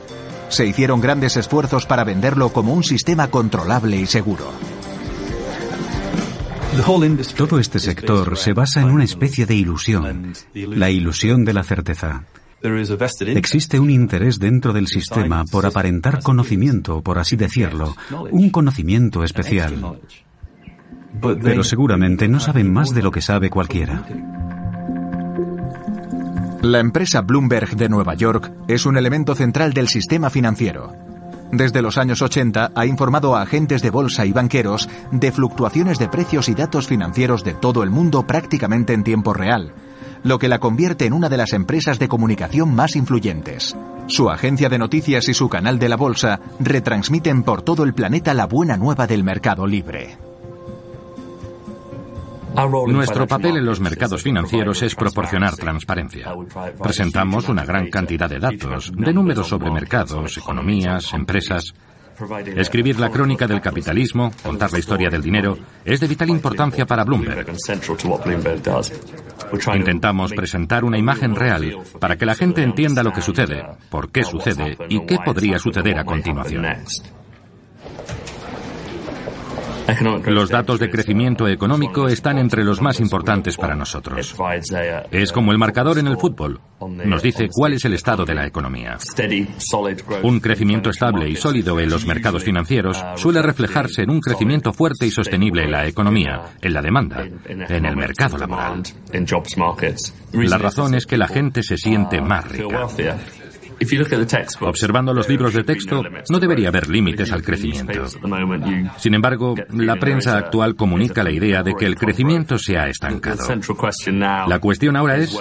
Se 0.48 0.66
hicieron 0.66 1.00
grandes 1.00 1.36
esfuerzos 1.36 1.84
para 1.84 2.04
venderlo 2.04 2.52
como 2.52 2.74
un 2.74 2.84
sistema 2.84 3.28
controlable 3.28 3.96
y 3.96 4.06
seguro. 4.06 4.52
Todo 7.36 7.58
este 7.58 7.78
sector 7.78 8.36
se 8.36 8.52
basa 8.52 8.80
en 8.80 8.90
una 8.90 9.04
especie 9.04 9.46
de 9.46 9.54
ilusión, 9.54 10.32
la 10.54 10.90
ilusión 10.90 11.44
de 11.44 11.52
la 11.52 11.62
certeza. 11.62 12.24
Existe 13.20 13.78
un 13.78 13.90
interés 13.90 14.38
dentro 14.38 14.72
del 14.72 14.88
sistema 14.88 15.44
por 15.44 15.66
aparentar 15.66 16.22
conocimiento, 16.22 17.02
por 17.02 17.18
así 17.18 17.36
decirlo, 17.36 17.94
un 18.30 18.50
conocimiento 18.50 19.22
especial. 19.22 20.00
Pero 21.20 21.64
seguramente 21.64 22.28
no 22.28 22.40
saben 22.40 22.72
más 22.72 22.94
de 22.94 23.02
lo 23.02 23.10
que 23.10 23.20
sabe 23.20 23.50
cualquiera. 23.50 24.06
La 26.62 26.80
empresa 26.80 27.20
Bloomberg 27.20 27.76
de 27.76 27.88
Nueva 27.88 28.14
York 28.14 28.52
es 28.66 28.84
un 28.84 28.96
elemento 28.96 29.34
central 29.36 29.72
del 29.72 29.88
sistema 29.88 30.28
financiero. 30.28 31.07
Desde 31.52 31.80
los 31.80 31.96
años 31.96 32.20
80 32.20 32.72
ha 32.74 32.86
informado 32.86 33.34
a 33.34 33.42
agentes 33.42 33.80
de 33.80 33.90
bolsa 33.90 34.26
y 34.26 34.32
banqueros 34.32 34.88
de 35.10 35.32
fluctuaciones 35.32 35.98
de 35.98 36.08
precios 36.08 36.48
y 36.48 36.54
datos 36.54 36.86
financieros 36.86 37.42
de 37.42 37.54
todo 37.54 37.82
el 37.82 37.90
mundo 37.90 38.26
prácticamente 38.26 38.92
en 38.92 39.02
tiempo 39.02 39.32
real, 39.32 39.72
lo 40.22 40.38
que 40.38 40.48
la 40.48 40.58
convierte 40.58 41.06
en 41.06 41.14
una 41.14 41.30
de 41.30 41.38
las 41.38 41.54
empresas 41.54 41.98
de 41.98 42.08
comunicación 42.08 42.74
más 42.74 42.96
influyentes. 42.96 43.74
Su 44.08 44.30
agencia 44.30 44.68
de 44.68 44.78
noticias 44.78 45.28
y 45.28 45.34
su 45.34 45.48
canal 45.48 45.78
de 45.78 45.88
la 45.88 45.96
bolsa 45.96 46.40
retransmiten 46.60 47.42
por 47.42 47.62
todo 47.62 47.84
el 47.84 47.94
planeta 47.94 48.34
la 48.34 48.46
buena 48.46 48.76
nueva 48.76 49.06
del 49.06 49.24
mercado 49.24 49.66
libre. 49.66 50.27
Nuestro 52.86 53.26
papel 53.26 53.56
en 53.56 53.64
los 53.64 53.80
mercados 53.80 54.22
financieros 54.22 54.82
es 54.82 54.94
proporcionar 54.94 55.56
transparencia. 55.56 56.34
Presentamos 56.82 57.48
una 57.48 57.64
gran 57.64 57.88
cantidad 57.90 58.28
de 58.28 58.38
datos, 58.38 58.92
de 58.94 59.12
números 59.12 59.48
sobre 59.48 59.70
mercados, 59.70 60.36
economías, 60.36 61.12
empresas. 61.14 61.74
Escribir 62.56 62.98
la 62.98 63.10
crónica 63.10 63.46
del 63.46 63.60
capitalismo, 63.60 64.32
contar 64.42 64.72
la 64.72 64.80
historia 64.80 65.08
del 65.08 65.22
dinero, 65.22 65.56
es 65.84 66.00
de 66.00 66.08
vital 66.08 66.30
importancia 66.30 66.84
para 66.84 67.04
Bloomberg. 67.04 67.46
Intentamos 69.74 70.32
presentar 70.32 70.84
una 70.84 70.98
imagen 70.98 71.36
real 71.36 71.78
para 72.00 72.16
que 72.16 72.26
la 72.26 72.34
gente 72.34 72.62
entienda 72.62 73.04
lo 73.04 73.12
que 73.12 73.22
sucede, 73.22 73.64
por 73.88 74.10
qué 74.10 74.24
sucede 74.24 74.76
y 74.88 75.06
qué 75.06 75.18
podría 75.24 75.60
suceder 75.60 75.98
a 75.98 76.04
continuación. 76.04 76.66
Los 80.26 80.50
datos 80.50 80.78
de 80.78 80.90
crecimiento 80.90 81.48
económico 81.48 82.08
están 82.08 82.38
entre 82.38 82.62
los 82.62 82.82
más 82.82 83.00
importantes 83.00 83.56
para 83.56 83.74
nosotros. 83.74 84.34
Es 85.10 85.32
como 85.32 85.52
el 85.52 85.58
marcador 85.58 85.98
en 85.98 86.08
el 86.08 86.18
fútbol. 86.18 86.60
Nos 86.80 87.22
dice 87.22 87.48
cuál 87.50 87.72
es 87.72 87.84
el 87.84 87.94
estado 87.94 88.24
de 88.24 88.34
la 88.34 88.46
economía. 88.46 88.98
Un 90.22 90.40
crecimiento 90.40 90.90
estable 90.90 91.28
y 91.28 91.36
sólido 91.36 91.80
en 91.80 91.90
los 91.90 92.06
mercados 92.06 92.44
financieros 92.44 93.02
suele 93.16 93.40
reflejarse 93.42 94.02
en 94.02 94.10
un 94.10 94.20
crecimiento 94.20 94.72
fuerte 94.72 95.06
y 95.06 95.10
sostenible 95.10 95.64
en 95.64 95.70
la 95.72 95.86
economía, 95.86 96.42
en 96.60 96.72
la 96.72 96.82
demanda, 96.82 97.24
en 97.46 97.84
el 97.86 97.96
mercado 97.96 98.36
laboral. 98.36 98.82
La 100.32 100.58
razón 100.58 100.94
es 100.94 101.06
que 101.06 101.16
la 101.16 101.28
gente 101.28 101.62
se 101.62 101.76
siente 101.76 102.20
más 102.20 102.46
rica. 102.48 102.86
Observando 104.60 105.14
los 105.14 105.28
libros 105.28 105.54
de 105.54 105.64
texto, 105.64 106.02
no 106.28 106.38
debería 106.38 106.68
haber 106.68 106.88
límites 106.88 107.32
al 107.32 107.42
crecimiento. 107.42 108.06
Sin 108.98 109.14
embargo, 109.14 109.54
la 109.70 109.96
prensa 109.96 110.36
actual 110.36 110.74
comunica 110.74 111.22
la 111.22 111.30
idea 111.30 111.62
de 111.62 111.74
que 111.74 111.86
el 111.86 111.96
crecimiento 111.96 112.58
se 112.58 112.76
ha 112.78 112.88
estancado. 112.88 113.44
La 114.46 114.58
cuestión 114.58 114.96
ahora 114.96 115.16
es 115.16 115.38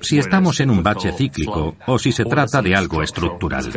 si 0.00 0.18
estamos 0.18 0.60
en 0.60 0.70
un 0.70 0.82
bache 0.82 1.12
cíclico 1.12 1.76
o 1.86 1.98
si 1.98 2.12
se 2.12 2.24
trata 2.24 2.62
de 2.62 2.74
algo 2.74 3.02
estructural. 3.02 3.70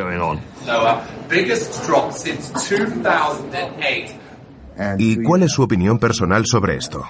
¿Y 4.98 5.24
cuál 5.24 5.44
es 5.44 5.52
su 5.52 5.64
opinión 5.64 6.00
personal 6.00 6.46
sobre 6.46 6.78
esto? 6.78 7.04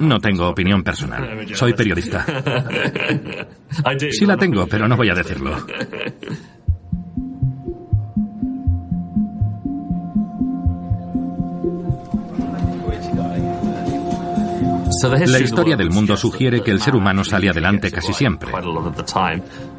No 0.00 0.18
tengo 0.20 0.48
opinión 0.48 0.82
personal. 0.82 1.46
Soy 1.54 1.72
periodista. 1.74 2.24
Sí 4.10 4.26
la 4.26 4.36
tengo, 4.36 4.66
pero 4.66 4.88
no 4.88 4.96
voy 4.96 5.10
a 5.10 5.14
decirlo. 5.14 5.56
La 15.02 15.38
historia 15.38 15.76
del 15.76 15.90
mundo 15.90 16.16
sugiere 16.16 16.62
que 16.62 16.70
el 16.70 16.80
ser 16.80 16.94
humano 16.94 17.24
sale 17.24 17.48
adelante 17.48 17.90
casi 17.90 18.12
siempre. 18.12 18.50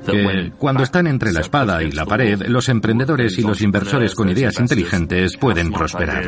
Que 0.06 0.52
cuando 0.58 0.82
están 0.82 1.06
entre 1.06 1.32
la 1.32 1.42
espada 1.42 1.84
y 1.84 1.92
la 1.92 2.06
pared, 2.06 2.42
los 2.48 2.70
emprendedores 2.70 3.38
y 3.38 3.44
los 3.44 3.62
inversores 3.62 4.16
con 4.16 4.30
ideas 4.30 4.60
inteligentes 4.60 5.38
pueden 5.38 5.72
prosperar. 5.72 6.28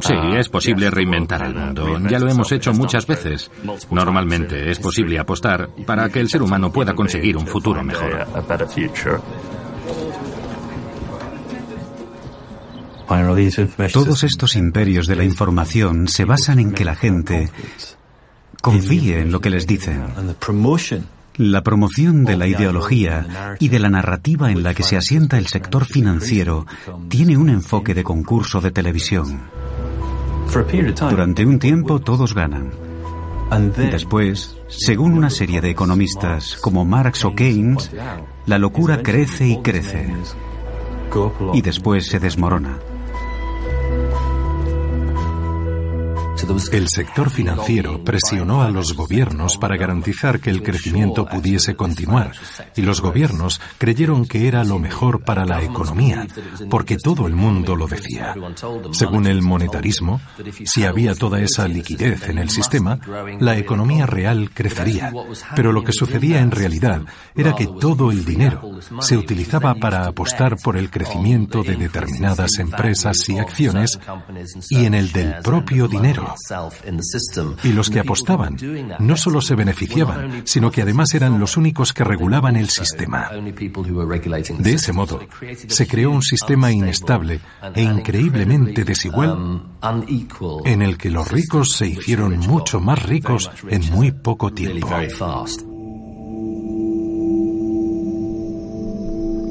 Sí, 0.00 0.14
es 0.36 0.48
posible 0.48 0.90
reinventar 0.90 1.42
el 1.42 1.54
mundo. 1.54 1.98
Ya 2.08 2.18
lo 2.18 2.30
hemos 2.30 2.50
hecho 2.52 2.72
muchas 2.72 3.06
veces. 3.06 3.50
Normalmente 3.90 4.70
es 4.70 4.78
posible 4.78 5.18
apostar 5.18 5.70
para 5.86 6.08
que 6.08 6.20
el 6.20 6.28
ser 6.28 6.42
humano 6.42 6.72
pueda 6.72 6.94
conseguir 6.94 7.36
un 7.36 7.46
futuro 7.46 7.82
mejor. 7.82 8.26
Todos 13.92 14.24
estos 14.24 14.56
imperios 14.56 15.06
de 15.06 15.16
la 15.16 15.24
información 15.24 16.08
se 16.08 16.24
basan 16.24 16.58
en 16.58 16.72
que 16.72 16.84
la 16.84 16.94
gente 16.94 17.50
confíe 18.60 19.20
en 19.20 19.30
lo 19.30 19.40
que 19.40 19.50
les 19.50 19.66
dicen. 19.66 20.04
La 21.36 21.62
promoción 21.62 22.24
de 22.24 22.36
la 22.36 22.46
ideología 22.46 23.56
y 23.58 23.68
de 23.68 23.78
la 23.80 23.90
narrativa 23.90 24.52
en 24.52 24.62
la 24.62 24.72
que 24.72 24.84
se 24.84 24.96
asienta 24.96 25.36
el 25.36 25.48
sector 25.48 25.84
financiero 25.84 26.64
tiene 27.08 27.36
un 27.36 27.50
enfoque 27.50 27.92
de 27.92 28.04
concurso 28.04 28.60
de 28.60 28.70
televisión. 28.70 29.42
Durante 31.10 31.44
un 31.44 31.58
tiempo 31.58 32.00
todos 32.00 32.34
ganan. 32.34 32.70
Después, 33.76 34.56
según 34.68 35.14
una 35.14 35.30
serie 35.30 35.60
de 35.60 35.70
economistas 35.70 36.56
como 36.56 36.84
Marx 36.84 37.24
o 37.24 37.34
Keynes, 37.34 37.90
la 38.46 38.58
locura 38.58 39.02
crece 39.02 39.46
y 39.48 39.62
crece. 39.62 40.12
Y 41.52 41.62
después 41.62 42.06
se 42.06 42.18
desmorona. 42.18 42.78
El 46.72 46.88
sector 46.88 47.30
financiero 47.30 48.04
presionó 48.04 48.62
a 48.62 48.70
los 48.70 48.94
gobiernos 48.94 49.56
para 49.56 49.78
garantizar 49.78 50.40
que 50.40 50.50
el 50.50 50.62
crecimiento 50.62 51.24
pudiese 51.24 51.74
continuar 51.74 52.32
y 52.76 52.82
los 52.82 53.00
gobiernos 53.00 53.62
creyeron 53.78 54.26
que 54.26 54.46
era 54.46 54.62
lo 54.62 54.78
mejor 54.78 55.24
para 55.24 55.46
la 55.46 55.62
economía, 55.62 56.26
porque 56.68 56.98
todo 56.98 57.26
el 57.26 57.34
mundo 57.34 57.76
lo 57.76 57.86
decía. 57.86 58.34
Según 58.92 59.26
el 59.26 59.40
monetarismo, 59.40 60.20
si 60.64 60.84
había 60.84 61.14
toda 61.14 61.40
esa 61.40 61.66
liquidez 61.66 62.28
en 62.28 62.38
el 62.38 62.50
sistema, 62.50 62.98
la 63.40 63.56
economía 63.56 64.04
real 64.04 64.50
crecería. 64.52 65.12
Pero 65.56 65.72
lo 65.72 65.82
que 65.82 65.92
sucedía 65.92 66.40
en 66.40 66.50
realidad 66.50 67.02
era 67.34 67.54
que 67.54 67.68
todo 67.80 68.10
el 68.10 68.24
dinero 68.24 68.80
se 69.00 69.16
utilizaba 69.16 69.74
para 69.76 70.06
apostar 70.06 70.56
por 70.58 70.76
el 70.76 70.90
crecimiento 70.90 71.62
de 71.62 71.76
determinadas 71.76 72.58
empresas 72.58 73.28
y 73.28 73.38
acciones 73.38 73.98
y 74.68 74.84
en 74.84 74.94
el 74.94 75.10
del 75.10 75.36
propio 75.42 75.88
dinero. 75.88 76.33
Y 77.62 77.72
los 77.72 77.90
que 77.90 78.00
apostaban 78.00 78.56
no 78.98 79.16
solo 79.16 79.40
se 79.40 79.54
beneficiaban, 79.54 80.42
sino 80.44 80.70
que 80.70 80.82
además 80.82 81.14
eran 81.14 81.38
los 81.38 81.56
únicos 81.56 81.92
que 81.92 82.04
regulaban 82.04 82.56
el 82.56 82.68
sistema. 82.68 83.30
De 83.30 84.72
ese 84.72 84.92
modo, 84.92 85.20
se 85.68 85.86
creó 85.86 86.10
un 86.10 86.22
sistema 86.22 86.72
inestable 86.72 87.40
e 87.74 87.82
increíblemente 87.82 88.84
desigual 88.84 89.62
en 90.64 90.82
el 90.82 90.98
que 90.98 91.10
los 91.10 91.30
ricos 91.30 91.72
se 91.72 91.86
hicieron 91.86 92.38
mucho 92.38 92.80
más 92.80 93.02
ricos 93.02 93.50
en 93.68 93.90
muy 93.90 94.12
poco 94.12 94.52
tiempo. 94.52 94.88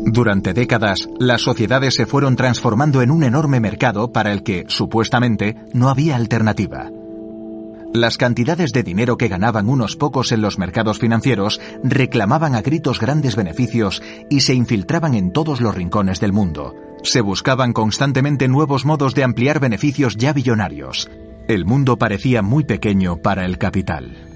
Durante 0.06 0.54
décadas, 0.54 1.08
las 1.18 1.42
sociedades 1.42 1.96
se 1.96 2.06
fueron 2.06 2.36
transformando 2.36 3.02
en 3.02 3.10
un 3.10 3.24
enorme 3.24 3.60
mercado 3.60 4.12
para 4.12 4.32
el 4.32 4.44
que, 4.44 4.66
supuestamente, 4.68 5.56
no 5.74 5.90
había 5.90 6.16
alternativa. 6.16 6.90
Las 7.94 8.18
cantidades 8.18 8.74
de 8.74 8.84
dinero 8.84 9.18
que 9.18 9.28
ganaban 9.28 9.70
unos 9.70 9.96
pocos 9.96 10.32
en 10.32 10.42
los 10.42 10.58
mercados 10.58 11.00
financieros 11.00 11.62
reclamaban 11.84 12.56
a 12.56 12.62
gritos 12.62 13.00
grandes 13.00 13.36
beneficios 13.36 14.02
y 14.30 14.42
se 14.42 14.56
infiltraban 14.56 15.14
en 15.14 15.32
todos 15.32 15.62
los 15.62 15.76
rincones 15.76 16.20
del 16.20 16.34
mundo. 16.34 16.74
Se 17.04 17.22
buscaban 17.22 17.72
constantemente 17.72 18.48
nuevos 18.48 18.86
modos 18.86 19.14
de 19.14 19.24
ampliar 19.24 19.60
beneficios 19.60 20.18
ya 20.18 20.34
billonarios. 20.34 21.10
El 21.48 21.66
mundo 21.66 21.98
parecía 21.98 22.42
muy 22.42 22.64
pequeño 22.64 23.18
para 23.18 23.46
el 23.46 23.58
capital. 23.58 24.33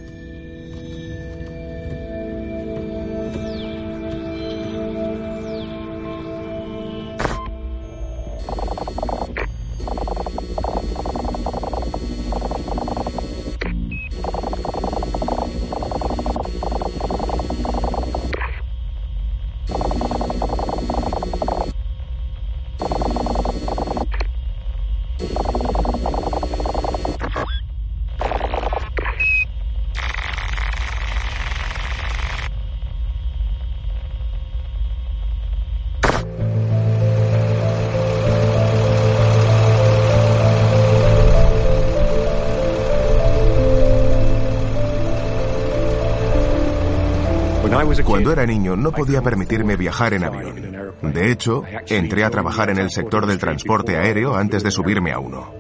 Cuando 48.18 48.32
era 48.32 48.48
niño 48.48 48.76
no 48.76 48.92
podía 48.92 49.22
permitirme 49.22 49.76
viajar 49.76 50.16
en 50.16 50.24
avión. 50.24 50.76
De 51.04 51.32
hecho, 51.32 51.62
entré 51.86 52.24
a 52.24 52.32
trabajar 52.32 52.72
en 52.72 52.80
el 52.80 52.90
sector 52.90 53.28
del 53.28 53.38
transporte 53.38 53.96
aéreo 53.96 54.36
antes 54.36 54.64
de 54.64 54.72
subirme 54.72 55.12
a 55.12 55.20
uno. 55.20 55.54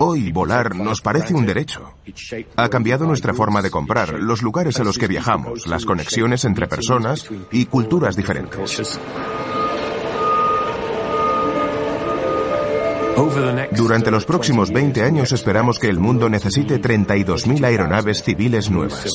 Hoy 0.00 0.32
volar 0.32 0.74
nos 0.74 1.00
parece 1.00 1.32
un 1.32 1.46
derecho. 1.46 1.94
Ha 2.56 2.68
cambiado 2.68 3.06
nuestra 3.06 3.34
forma 3.34 3.62
de 3.62 3.70
comprar, 3.70 4.14
los 4.14 4.42
lugares 4.42 4.80
a 4.80 4.82
los 4.82 4.98
que 4.98 5.06
viajamos, 5.06 5.68
las 5.68 5.84
conexiones 5.84 6.44
entre 6.44 6.66
personas 6.66 7.30
y 7.52 7.66
culturas 7.66 8.16
diferentes. 8.16 8.98
Durante 13.76 14.10
los 14.10 14.24
próximos 14.24 14.72
20 14.72 15.02
años 15.04 15.30
esperamos 15.30 15.78
que 15.78 15.88
el 15.88 16.00
mundo 16.00 16.28
necesite 16.28 16.82
32.000 16.82 17.64
aeronaves 17.64 18.24
civiles 18.24 18.72
nuevas. 18.72 19.06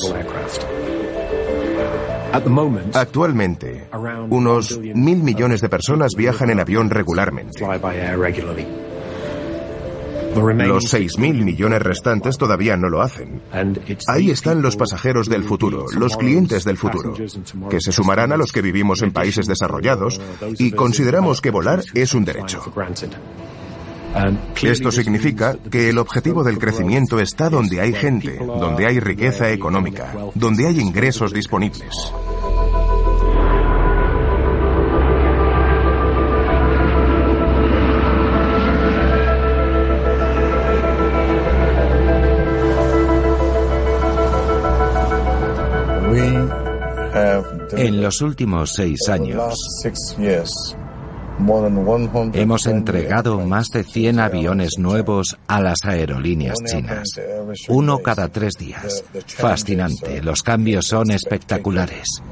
Actualmente, 2.94 3.88
unos 4.28 4.78
mil 4.78 5.22
millones 5.22 5.60
de 5.60 5.68
personas 5.68 6.12
viajan 6.16 6.50
en 6.50 6.60
avión 6.60 6.90
regularmente. 6.90 7.64
Los 10.34 10.84
seis 10.84 11.18
mil 11.18 11.44
millones 11.44 11.82
restantes 11.82 12.38
todavía 12.38 12.76
no 12.76 12.88
lo 12.88 13.02
hacen. 13.02 13.42
Ahí 14.06 14.30
están 14.30 14.62
los 14.62 14.76
pasajeros 14.76 15.28
del 15.28 15.42
futuro, 15.42 15.86
los 15.96 16.16
clientes 16.16 16.64
del 16.64 16.76
futuro, 16.76 17.14
que 17.68 17.80
se 17.80 17.90
sumarán 17.90 18.32
a 18.32 18.36
los 18.36 18.52
que 18.52 18.62
vivimos 18.62 19.02
en 19.02 19.12
países 19.12 19.46
desarrollados 19.46 20.20
y 20.58 20.70
consideramos 20.70 21.40
que 21.40 21.50
volar 21.50 21.82
es 21.94 22.14
un 22.14 22.24
derecho. 22.24 22.62
Esto 24.62 24.90
significa 24.90 25.56
que 25.70 25.90
el 25.90 25.98
objetivo 25.98 26.44
del 26.44 26.58
crecimiento 26.58 27.18
está 27.20 27.48
donde 27.48 27.80
hay 27.80 27.92
gente, 27.92 28.38
donde 28.38 28.86
hay 28.86 29.00
riqueza 29.00 29.50
económica, 29.50 30.14
donde 30.34 30.66
hay 30.66 30.80
ingresos 30.80 31.32
disponibles. 31.32 32.12
En 47.72 48.02
los 48.02 48.20
últimos 48.20 48.72
seis 48.74 49.08
años, 49.08 49.54
Hemos 52.34 52.66
entregado 52.66 53.40
más 53.40 53.68
de 53.68 53.84
100 53.84 54.20
aviones 54.20 54.78
nuevos 54.78 55.38
a 55.46 55.60
las 55.60 55.84
aerolíneas 55.84 56.58
chinas. 56.64 57.08
Uno 57.68 58.00
cada 58.00 58.28
tres 58.28 58.54
días. 58.58 59.04
Fascinante. 59.26 60.22
Los 60.22 60.42
cambios 60.42 60.86
son 60.86 61.10
espectaculares. 61.10 62.22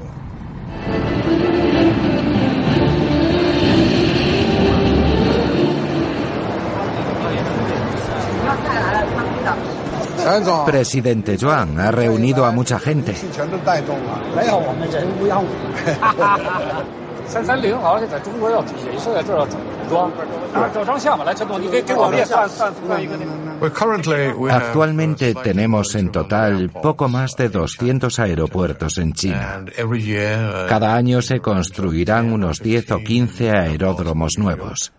Presidente 10.65 11.37
Zhuang 11.37 11.79
ha 11.79 11.91
reunido 11.91 12.45
a 12.45 12.51
mucha 12.51 12.79
gente. 12.79 13.15
Actualmente 24.49 25.35
tenemos 25.35 25.95
en 25.95 26.11
total 26.11 26.69
poco 26.69 27.07
más 27.07 27.35
de 27.35 27.49
200 27.49 28.19
aeropuertos 28.19 28.97
en 28.97 29.13
China. 29.13 29.63
Cada 30.67 30.95
año 30.95 31.21
se 31.21 31.39
construirán 31.39 32.31
unos 32.31 32.59
10 32.61 32.91
o 32.91 32.97
15 32.99 33.51
aeródromos 33.51 34.37
nuevos. 34.37 34.91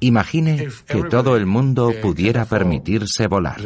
Imagine 0.00 0.68
que 0.86 1.02
todo 1.04 1.36
el 1.36 1.46
mundo 1.46 1.90
pudiera 2.02 2.44
permitirse 2.44 3.26
volar. 3.28 3.60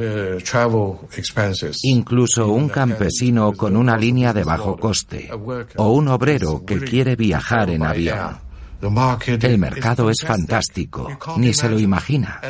Incluso 1.83 2.49
un 2.49 2.68
campesino 2.68 3.53
con 3.53 3.77
una 3.77 3.96
línea 3.96 4.33
de 4.33 4.44
bajo 4.44 4.77
coste 4.77 5.29
o 5.77 5.92
un 5.92 6.09
obrero 6.09 6.64
que 6.64 6.81
quiere 6.81 7.16
viajar 7.16 7.70
en 7.70 7.83
avión. 7.83 8.50
El 8.83 9.59
mercado 9.59 10.11
es 10.11 10.19
fantástico, 10.27 11.09
ni 11.37 11.53
se 11.53 11.69
lo 11.69 11.79
imagina. 11.79 12.40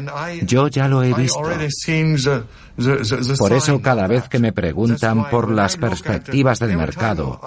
Yo 0.43 0.69
ya 0.69 0.87
lo 0.89 1.03
he 1.03 1.13
visto. 1.13 1.43
Por 3.39 3.53
eso 3.53 3.81
cada 3.83 4.07
vez 4.07 4.29
que 4.29 4.39
me 4.39 4.53
preguntan 4.53 5.29
por 5.29 5.51
las 5.51 5.77
perspectivas 5.77 6.59
del 6.59 6.77
mercado, 6.77 7.41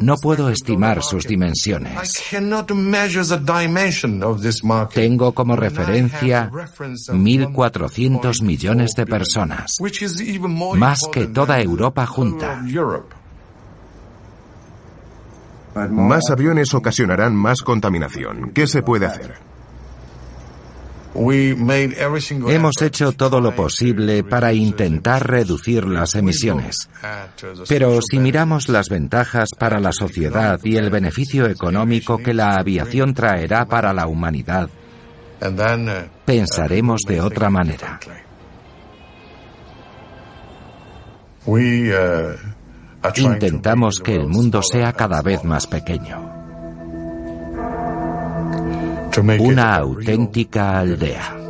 no 0.00 0.16
puedo 0.16 0.50
estimar 0.50 1.02
sus 1.02 1.24
dimensiones. 1.26 2.12
Tengo 4.92 5.32
como 5.32 5.56
referencia 5.56 6.50
1.400 6.50 8.42
millones 8.42 8.92
de 8.94 9.06
personas, 9.06 9.76
más 10.74 11.00
que 11.10 11.26
toda 11.26 11.60
Europa 11.60 12.06
junta. 12.06 12.62
Más 15.90 16.30
aviones 16.30 16.72
ocasionarán 16.74 17.34
más 17.34 17.60
contaminación. 17.60 18.50
¿Qué 18.52 18.66
se 18.66 18.82
puede 18.82 19.06
hacer? 19.06 19.34
Hemos 22.48 22.82
hecho 22.82 23.12
todo 23.12 23.40
lo 23.40 23.54
posible 23.54 24.22
para 24.22 24.52
intentar 24.52 25.26
reducir 25.26 25.86
las 25.86 26.14
emisiones. 26.14 26.88
Pero 27.68 28.00
si 28.02 28.18
miramos 28.18 28.68
las 28.68 28.88
ventajas 28.88 29.50
para 29.58 29.80
la 29.80 29.92
sociedad 29.92 30.60
y 30.62 30.76
el 30.76 30.90
beneficio 30.90 31.46
económico 31.46 32.18
que 32.18 32.34
la 32.34 32.56
aviación 32.56 33.14
traerá 33.14 33.64
para 33.64 33.94
la 33.94 34.06
humanidad, 34.06 34.68
pensaremos 36.26 37.02
de 37.06 37.20
otra 37.20 37.48
manera. 37.48 37.98
Intentamos 43.16 44.00
que 44.00 44.14
el 44.14 44.26
mundo 44.26 44.62
sea 44.62 44.92
cada 44.92 45.22
vez 45.22 45.44
más 45.44 45.66
pequeño. 45.66 46.32
Una 49.38 49.76
auténtica 49.76 50.78
aldea. 50.78 51.45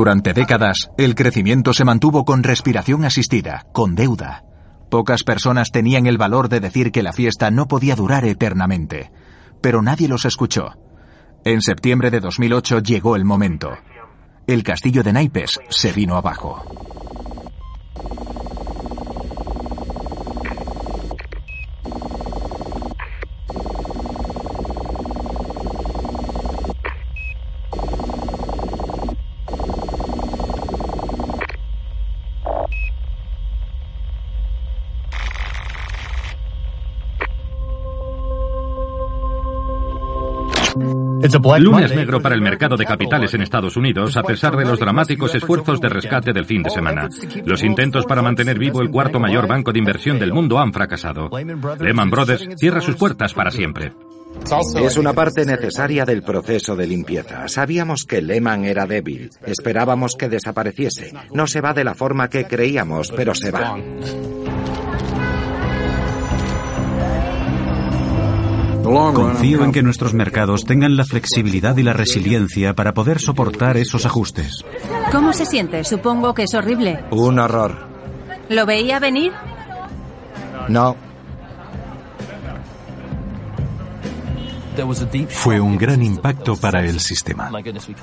Durante 0.00 0.32
décadas, 0.32 0.90
el 0.96 1.14
crecimiento 1.14 1.74
se 1.74 1.84
mantuvo 1.84 2.24
con 2.24 2.42
respiración 2.42 3.04
asistida, 3.04 3.66
con 3.74 3.94
deuda. 3.94 4.44
Pocas 4.88 5.24
personas 5.24 5.72
tenían 5.72 6.06
el 6.06 6.16
valor 6.16 6.48
de 6.48 6.58
decir 6.58 6.90
que 6.90 7.02
la 7.02 7.12
fiesta 7.12 7.50
no 7.50 7.68
podía 7.68 7.96
durar 7.96 8.24
eternamente, 8.24 9.12
pero 9.60 9.82
nadie 9.82 10.08
los 10.08 10.24
escuchó. 10.24 10.72
En 11.44 11.60
septiembre 11.60 12.10
de 12.10 12.20
2008 12.20 12.78
llegó 12.78 13.14
el 13.14 13.26
momento. 13.26 13.76
El 14.46 14.62
castillo 14.62 15.02
de 15.02 15.12
naipes 15.12 15.60
se 15.68 15.92
vino 15.92 16.16
abajo. 16.16 16.64
Lunes 41.60 41.94
negro 41.94 42.20
para 42.20 42.34
el 42.34 42.40
mercado 42.40 42.76
de 42.76 42.84
capitales 42.84 43.34
en 43.34 43.42
Estados 43.42 43.76
Unidos, 43.76 44.16
a 44.16 44.22
pesar 44.22 44.56
de 44.56 44.64
los 44.64 44.78
dramáticos 44.78 45.34
esfuerzos 45.34 45.80
de 45.80 45.88
rescate 45.88 46.32
del 46.32 46.44
fin 46.44 46.62
de 46.62 46.70
semana. 46.70 47.08
Los 47.44 47.62
intentos 47.62 48.06
para 48.06 48.22
mantener 48.22 48.58
vivo 48.58 48.80
el 48.80 48.90
cuarto 48.90 49.20
mayor 49.20 49.46
banco 49.46 49.72
de 49.72 49.78
inversión 49.78 50.18
del 50.18 50.32
mundo 50.32 50.58
han 50.58 50.72
fracasado. 50.72 51.30
Lehman 51.78 52.10
Brothers 52.10 52.48
cierra 52.56 52.80
sus 52.80 52.96
puertas 52.96 53.34
para 53.34 53.50
siempre. 53.50 53.92
Es 54.82 54.96
una 54.96 55.12
parte 55.12 55.44
necesaria 55.44 56.04
del 56.04 56.22
proceso 56.22 56.74
de 56.76 56.86
limpieza. 56.86 57.46
Sabíamos 57.48 58.04
que 58.04 58.22
Lehman 58.22 58.64
era 58.64 58.86
débil. 58.86 59.30
Esperábamos 59.44 60.16
que 60.16 60.28
desapareciese. 60.28 61.12
No 61.32 61.46
se 61.46 61.60
va 61.60 61.74
de 61.74 61.84
la 61.84 61.94
forma 61.94 62.28
que 62.28 62.44
creíamos, 62.44 63.12
pero 63.14 63.34
se 63.34 63.50
va. 63.50 63.76
Confío 68.82 69.64
en 69.64 69.72
que 69.72 69.82
nuestros 69.82 70.14
mercados 70.14 70.64
tengan 70.64 70.96
la 70.96 71.04
flexibilidad 71.04 71.76
y 71.76 71.82
la 71.82 71.92
resiliencia 71.92 72.74
para 72.74 72.94
poder 72.94 73.20
soportar 73.20 73.76
esos 73.76 74.06
ajustes. 74.06 74.64
¿Cómo 75.12 75.32
se 75.32 75.46
siente? 75.46 75.84
Supongo 75.84 76.34
que 76.34 76.44
es 76.44 76.54
horrible. 76.54 77.04
Un 77.10 77.38
horror. 77.38 77.88
¿Lo 78.48 78.66
veía 78.66 78.98
venir? 78.98 79.32
No. 80.68 80.96
Fue 85.28 85.60
un 85.60 85.76
gran 85.76 86.02
impacto 86.02 86.56
para 86.56 86.84
el 86.84 87.00
sistema. 87.00 87.50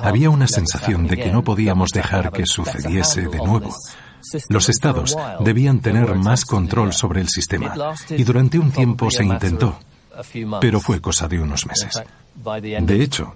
Había 0.02 0.30
una 0.30 0.48
sensación 0.48 1.08
de 1.08 1.18
que 1.18 1.32
no 1.32 1.44
podíamos 1.44 1.90
dejar 1.92 2.32
que 2.32 2.46
sucediese 2.46 3.22
de 3.28 3.38
nuevo. 3.38 3.76
Los 4.50 4.70
estados 4.70 5.18
debían 5.40 5.80
tener 5.80 6.16
más 6.16 6.46
control 6.46 6.94
sobre 6.94 7.22
el 7.22 7.30
sistema 7.30 7.74
y 8.10 8.24
durante 8.24 8.60
un 8.60 8.72
tiempo 8.72 9.10
se 9.10 9.24
intentó, 9.24 9.80
pero 10.62 10.80
fue 10.80 11.02
cosa 11.02 11.28
de 11.28 11.40
unos 11.40 11.66
meses. 11.66 12.02
De 12.36 13.04
hecho, 13.04 13.36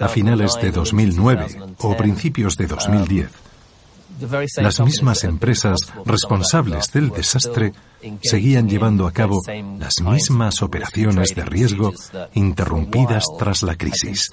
a 0.00 0.08
finales 0.08 0.54
de 0.60 0.70
2009 0.70 1.46
o 1.78 1.96
principios 1.96 2.56
de 2.56 2.66
2010, 2.66 3.30
las 4.56 4.80
mismas 4.80 5.24
empresas 5.24 5.78
responsables 6.04 6.90
del 6.92 7.10
desastre 7.10 7.72
seguían 8.22 8.68
llevando 8.68 9.06
a 9.06 9.12
cabo 9.12 9.40
las 9.78 10.00
mismas 10.00 10.62
operaciones 10.62 11.34
de 11.34 11.44
riesgo 11.44 11.92
interrumpidas 12.34 13.24
tras 13.38 13.62
la 13.62 13.76
crisis. 13.76 14.30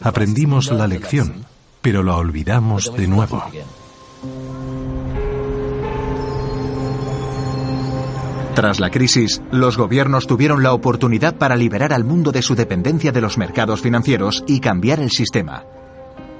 Aprendimos 0.00 0.70
la 0.70 0.86
lección, 0.86 1.44
pero 1.82 2.02
la 2.02 2.16
olvidamos 2.16 2.92
de 2.94 3.06
nuevo. 3.06 3.44
Tras 8.56 8.80
la 8.80 8.88
crisis, 8.88 9.42
los 9.52 9.76
gobiernos 9.76 10.26
tuvieron 10.26 10.62
la 10.62 10.72
oportunidad 10.72 11.36
para 11.36 11.56
liberar 11.56 11.92
al 11.92 12.04
mundo 12.04 12.32
de 12.32 12.40
su 12.40 12.54
dependencia 12.54 13.12
de 13.12 13.20
los 13.20 13.36
mercados 13.36 13.82
financieros 13.82 14.44
y 14.46 14.60
cambiar 14.60 14.98
el 14.98 15.10
sistema. 15.10 15.64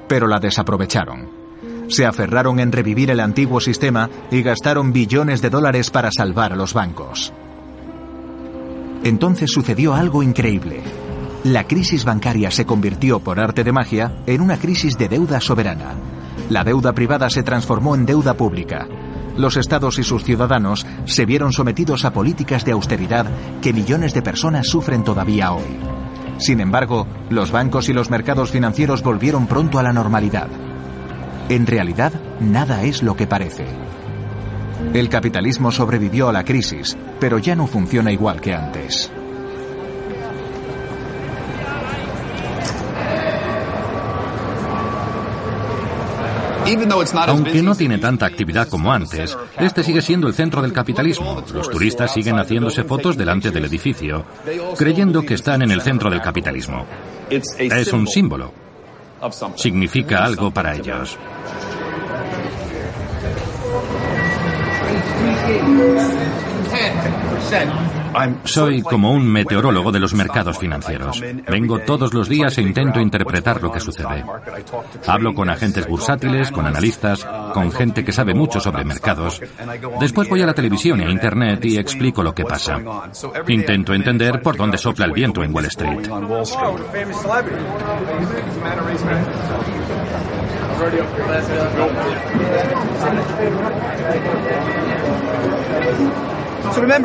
Pero 0.09 0.27
la 0.27 0.39
desaprovecharon. 0.39 1.29
Se 1.89 2.07
aferraron 2.07 2.59
en 2.59 2.73
revivir 2.73 3.11
el 3.11 3.21
antiguo 3.21 3.61
sistema 3.61 4.09
y 4.31 4.41
gastaron 4.41 4.95
billones 4.95 5.43
de 5.43 5.51
dólares 5.51 5.91
para 5.91 6.11
salvar 6.11 6.55
a 6.55 6.57
los 6.57 6.73
bancos. 6.73 7.35
Entonces 9.05 9.51
sucedió 9.53 9.93
algo 9.93 10.23
increíble. 10.23 10.81
La 11.45 11.65
crisis 11.65 12.07
bancaria 12.07 12.51
se 12.51 12.65
convirtió 12.65 13.21
por 13.21 13.39
arte 13.39 13.63
de 13.63 13.73
magia 13.73 14.23
en 14.25 14.41
una 14.41 14.59
crisis 14.59 14.97
de 14.97 15.11
deuda 15.11 15.43
soberana. 15.43 15.93
La 16.49 16.65
deuda 16.65 16.95
privada 16.95 17.29
se 17.29 17.43
transformó 17.43 17.95
en 17.95 18.07
deuda 18.07 18.33
pública 18.39 18.89
los 19.37 19.57
estados 19.57 19.99
y 19.99 20.05
sus 20.05 20.25
ciudadanos 20.25 20.87
se 21.05 21.27
vieron 21.27 21.53
sometidos 21.53 22.05
a 22.05 22.13
políticas 22.13 22.65
de 22.65 22.73
austeridad 22.73 23.27
que 23.61 23.73
millones 23.73 24.15
de 24.15 24.23
personas 24.23 24.67
sufren 24.69 25.05
todavía 25.05 25.53
hoy. 25.53 25.79
Sin 26.39 26.61
embargo, 26.61 27.07
los 27.31 27.51
bancos 27.51 27.89
y 27.89 27.93
los 27.93 28.11
mercados 28.11 28.51
financieros 28.51 29.03
volvieron 29.03 29.47
pronto 29.47 29.79
a 29.79 29.83
la 29.83 29.93
normalidad. 29.93 30.49
En 31.49 31.67
realidad, 31.67 32.13
nada 32.41 32.83
es 32.83 33.03
lo 33.03 33.17
que 33.17 33.27
parece. 33.27 33.67
El 34.93 35.09
capitalismo 35.09 35.71
sobrevivió 35.71 36.29
a 36.29 36.33
la 36.33 36.45
crisis, 36.45 36.97
pero 37.19 37.39
ya 37.39 37.57
no 37.57 37.67
funciona 37.67 38.13
igual 38.13 38.41
que 38.41 38.55
antes. 38.55 39.11
Aunque 47.27 47.63
no 47.63 47.75
tiene 47.75 47.99
tanta 47.99 48.27
actividad 48.27 48.69
como 48.69 48.93
antes, 48.93 49.37
este 49.59 49.83
sigue 49.83 50.03
siendo 50.03 50.29
el 50.29 50.35
centro 50.35 50.63
del 50.63 50.73
capitalismo. 50.73 51.43
Los 51.53 51.71
turistas 51.71 52.13
siguen 52.13 52.37
haciéndose 52.39 52.85
fotos 52.85 53.17
delante 53.17 53.51
del 53.51 53.65
edificio, 53.65 54.25
creyendo 54.77 55.23
que 55.23 55.35
están 55.35 55.63
en 55.63 55.71
el 55.71 55.83
centro 55.83 56.11
del 56.11 56.21
capitalismo. 56.21 56.87
Es 57.31 57.93
un 57.93 58.07
símbolo. 58.07 58.53
Significa 59.57 60.25
algo 60.25 60.51
para 60.51 60.75
ellos. 60.75 61.19
Soy 68.45 68.83
como 68.83 69.13
un 69.13 69.27
meteorólogo 69.27 69.93
de 69.93 70.01
los 70.01 70.15
mercados 70.15 70.59
financieros. 70.59 71.23
Vengo 71.49 71.81
todos 71.81 72.15
los 72.15 72.29
días 72.29 72.57
e 72.57 72.63
intento 72.63 73.01
interpretar 73.01 73.63
lo 73.63 73.71
que 73.71 73.81
sucede. 73.81 74.25
Hablo 75.07 75.35
con 75.35 75.51
agentes 75.51 75.87
bursátiles, 75.87 76.51
con 76.51 76.67
analistas, 76.67 77.25
con 77.53 77.71
gente 77.71 78.05
que 78.05 78.13
sabe 78.13 78.35
mucho 78.35 78.59
sobre 78.61 78.85
mercados. 78.85 79.41
Después 80.01 80.29
voy 80.29 80.43
a 80.43 80.47
la 80.47 80.55
televisión 80.55 81.01
e 81.01 81.07
a 81.07 81.11
Internet 81.11 81.65
y 81.65 81.77
explico 81.77 82.23
lo 82.23 82.35
que 82.35 82.45
pasa. 82.45 82.81
Intento 83.49 83.93
entender 83.93 84.41
por 84.41 84.57
dónde 84.57 84.79
sopla 84.79 85.07
el 85.07 85.13
viento 85.13 85.43
en 85.45 85.55
Wall 85.55 85.67
Street. 85.67 86.09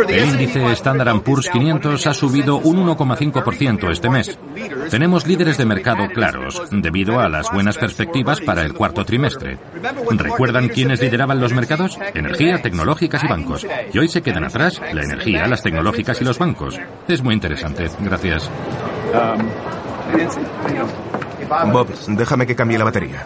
El 0.10 0.26
índice 0.26 0.72
Standard 0.74 1.22
Poor's 1.22 1.50
500 1.50 2.08
ha 2.08 2.14
subido 2.14 2.58
un 2.58 2.86
1,5% 2.86 3.92
este 3.92 4.10
mes. 4.10 4.38
Tenemos 4.90 5.28
líderes 5.28 5.58
de 5.58 5.66
mercado 5.66 6.08
claros, 6.14 6.62
debido 6.72 7.20
a 7.20 7.30
las 7.30 7.52
buenas 7.52 7.78
perspectivas 7.78 8.42
para 8.42 8.64
el 8.64 8.74
cuarto 8.74 9.06
trimestre. 9.06 9.58
¿Recuerdan 10.10 10.70
quiénes 10.70 11.02
lideraban 11.02 11.40
los 11.40 11.54
mercados? 11.54 11.98
Energía, 12.14 12.62
tecnológicas 12.62 13.24
y 13.24 13.28
bancos. 13.28 13.68
Y 13.94 14.00
hoy 14.00 14.08
se 14.08 14.22
quedan 14.22 14.44
atrás 14.44 14.82
la 14.94 15.04
energía, 15.04 15.48
las 15.48 15.64
tecnológicas 15.64 16.20
y 16.22 16.26
los 16.26 16.38
bancos. 16.38 16.80
Es 17.08 17.22
muy 17.22 17.34
interesante. 17.34 17.90
Gracias. 18.00 18.50
Bob, 21.72 21.88
déjame 22.08 22.46
que 22.46 22.56
cambie 22.56 22.78
la 22.78 22.86
batería. 22.86 23.26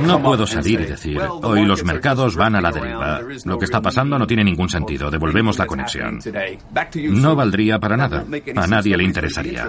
No 0.00 0.22
puedo 0.22 0.46
salir 0.46 0.80
y 0.80 0.86
decir, 0.86 1.20
hoy 1.20 1.64
los 1.64 1.84
mercados 1.84 2.36
van 2.36 2.56
a 2.56 2.60
la 2.60 2.70
deriva. 2.70 3.20
Lo 3.44 3.58
que 3.58 3.64
está 3.64 3.80
pasando 3.80 4.18
no 4.18 4.26
tiene 4.26 4.44
ningún 4.44 4.68
sentido. 4.68 5.10
Devolvemos 5.10 5.58
la 5.58 5.66
conexión. 5.66 6.18
No 7.10 7.36
valdría 7.36 7.78
para 7.78 7.96
nada. 7.96 8.24
A 8.56 8.66
nadie 8.66 8.96
le 8.96 9.04
interesaría. 9.04 9.68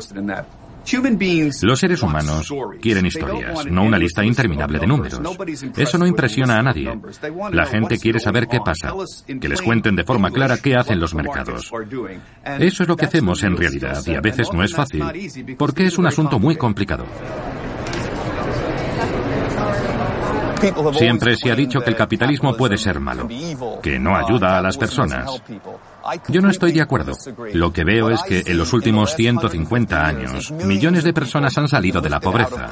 Los 1.62 1.80
seres 1.80 2.02
humanos 2.02 2.52
quieren 2.82 3.06
historias, 3.06 3.66
no 3.68 3.84
una 3.84 3.98
lista 3.98 4.26
interminable 4.26 4.80
de 4.80 4.88
números. 4.88 5.22
Eso 5.78 5.98
no 5.98 6.08
impresiona 6.08 6.58
a 6.58 6.64
nadie. 6.64 6.92
La 7.52 7.66
gente 7.66 8.00
quiere 8.00 8.20
saber 8.20 8.48
qué 8.48 8.60
pasa, 8.60 8.94
que 9.40 9.48
les 9.48 9.62
cuenten 9.62 9.96
de 9.96 10.04
forma 10.04 10.32
clara 10.32 10.58
qué 10.58 10.76
hacen 10.76 11.00
los 11.00 11.14
mercados. 11.14 11.72
Eso 12.60 12.84
es 12.84 12.90
lo 12.90 12.98
que 12.98 13.06
hacemos 13.06 13.44
en 13.44 13.56
realidad 13.58 14.02
y 14.08 14.16
a 14.16 14.22
veces 14.22 14.52
no 14.52 14.64
es 14.64 14.74
fácil, 14.74 15.04
porque 15.58 15.86
es 15.86 15.98
un 15.98 16.08
asunto 16.08 16.40
muy 16.40 16.56
complicado. 16.56 17.06
Siempre 20.94 21.36
se 21.36 21.52
ha 21.52 21.56
dicho 21.56 21.82
que 21.82 21.90
el 21.90 21.96
capitalismo 21.96 22.56
puede 22.56 22.78
ser 22.78 23.00
malo, 23.00 23.28
que 23.82 24.00
no 24.00 24.16
ayuda 24.16 24.58
a 24.58 24.62
las 24.62 24.78
personas. 24.78 25.42
Yo 26.28 26.42
no 26.42 26.50
estoy 26.50 26.72
de 26.72 26.82
acuerdo. 26.82 27.14
Lo 27.54 27.72
que 27.72 27.84
veo 27.84 28.10
es 28.10 28.22
que 28.24 28.44
en 28.46 28.58
los 28.58 28.74
últimos 28.74 29.16
150 29.16 30.06
años, 30.06 30.52
millones 30.52 31.04
de 31.04 31.14
personas 31.14 31.58
han 31.58 31.68
salido 31.68 32.02
de 32.02 32.10
la 32.10 32.20
pobreza. 32.20 32.70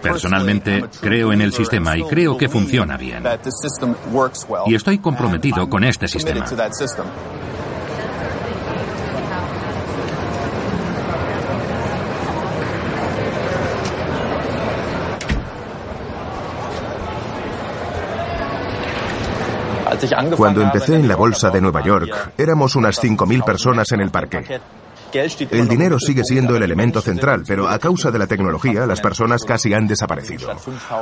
Personalmente 0.00 0.84
creo 1.00 1.32
en 1.32 1.40
el 1.40 1.52
sistema 1.52 1.96
y 1.96 2.04
creo 2.04 2.36
que 2.36 2.48
funciona 2.48 2.96
bien. 2.96 3.22
Y 4.66 4.74
estoy 4.74 4.98
comprometido 4.98 5.68
con 5.68 5.84
este 5.84 6.08
sistema. 6.08 6.44
Cuando 20.36 20.62
empecé 20.62 20.96
en 20.96 21.08
la 21.08 21.16
Bolsa 21.16 21.50
de 21.50 21.60
Nueva 21.60 21.82
York, 21.82 22.32
éramos 22.38 22.76
unas 22.76 23.02
5.000 23.02 23.44
personas 23.44 23.90
en 23.92 24.00
el 24.00 24.10
parque. 24.10 24.60
El 25.50 25.68
dinero 25.68 25.98
sigue 25.98 26.24
siendo 26.24 26.56
el 26.56 26.62
elemento 26.62 27.02
central, 27.02 27.42
pero 27.46 27.68
a 27.68 27.78
causa 27.78 28.10
de 28.10 28.18
la 28.18 28.26
tecnología 28.26 28.86
las 28.86 29.00
personas 29.00 29.42
casi 29.44 29.74
han 29.74 29.86
desaparecido. 29.86 30.50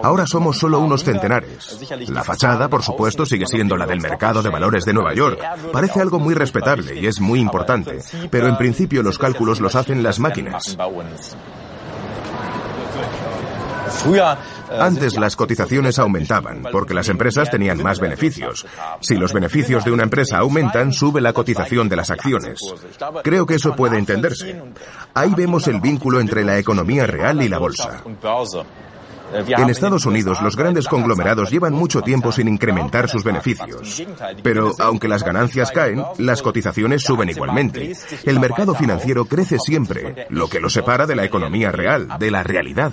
Ahora 0.02 0.26
somos 0.26 0.58
solo 0.58 0.80
unos 0.80 1.04
centenares. 1.04 1.78
La 2.08 2.24
fachada, 2.24 2.68
por 2.68 2.82
supuesto, 2.82 3.24
sigue 3.24 3.46
siendo 3.46 3.76
la 3.76 3.86
del 3.86 4.00
mercado 4.00 4.42
de 4.42 4.50
valores 4.50 4.84
de 4.84 4.94
Nueva 4.94 5.14
York. 5.14 5.40
Parece 5.72 6.00
algo 6.00 6.18
muy 6.18 6.34
respetable 6.34 6.98
y 6.98 7.06
es 7.06 7.20
muy 7.20 7.38
importante, 7.38 8.00
pero 8.30 8.48
en 8.48 8.56
principio 8.56 9.02
los 9.02 9.18
cálculos 9.18 9.60
los 9.60 9.76
hacen 9.76 10.02
las 10.02 10.18
máquinas. 10.18 10.76
Antes 14.78 15.18
las 15.18 15.36
cotizaciones 15.36 15.98
aumentaban 15.98 16.62
porque 16.70 16.94
las 16.94 17.08
empresas 17.08 17.50
tenían 17.50 17.82
más 17.82 18.00
beneficios. 18.00 18.66
Si 19.00 19.16
los 19.16 19.32
beneficios 19.32 19.84
de 19.84 19.92
una 19.92 20.04
empresa 20.04 20.38
aumentan, 20.38 20.92
sube 20.92 21.20
la 21.20 21.32
cotización 21.32 21.88
de 21.88 21.96
las 21.96 22.10
acciones. 22.10 22.60
Creo 23.22 23.46
que 23.46 23.54
eso 23.54 23.74
puede 23.74 23.98
entenderse. 23.98 24.60
Ahí 25.14 25.34
vemos 25.34 25.66
el 25.68 25.80
vínculo 25.80 26.20
entre 26.20 26.44
la 26.44 26.58
economía 26.58 27.06
real 27.06 27.42
y 27.42 27.48
la 27.48 27.58
bolsa. 27.58 28.02
En 29.32 29.70
Estados 29.70 30.06
Unidos, 30.06 30.42
los 30.42 30.56
grandes 30.56 30.88
conglomerados 30.88 31.50
llevan 31.50 31.72
mucho 31.72 32.02
tiempo 32.02 32.32
sin 32.32 32.48
incrementar 32.48 33.08
sus 33.08 33.22
beneficios. 33.22 34.02
Pero 34.42 34.74
aunque 34.78 35.08
las 35.08 35.22
ganancias 35.22 35.70
caen, 35.70 36.02
las 36.18 36.42
cotizaciones 36.42 37.02
suben 37.02 37.28
igualmente. 37.28 37.92
El 38.24 38.40
mercado 38.40 38.74
financiero 38.74 39.24
crece 39.24 39.58
siempre, 39.58 40.26
lo 40.30 40.48
que 40.48 40.60
lo 40.60 40.68
separa 40.68 41.06
de 41.06 41.16
la 41.16 41.24
economía 41.24 41.70
real, 41.70 42.08
de 42.18 42.30
la 42.30 42.42
realidad. 42.42 42.92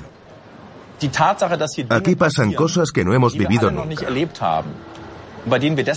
Aquí 1.90 2.16
pasan 2.16 2.54
cosas 2.54 2.92
que 2.92 3.04
no 3.06 3.14
hemos 3.14 3.34
vivido 3.38 3.70
nunca, 3.72 4.08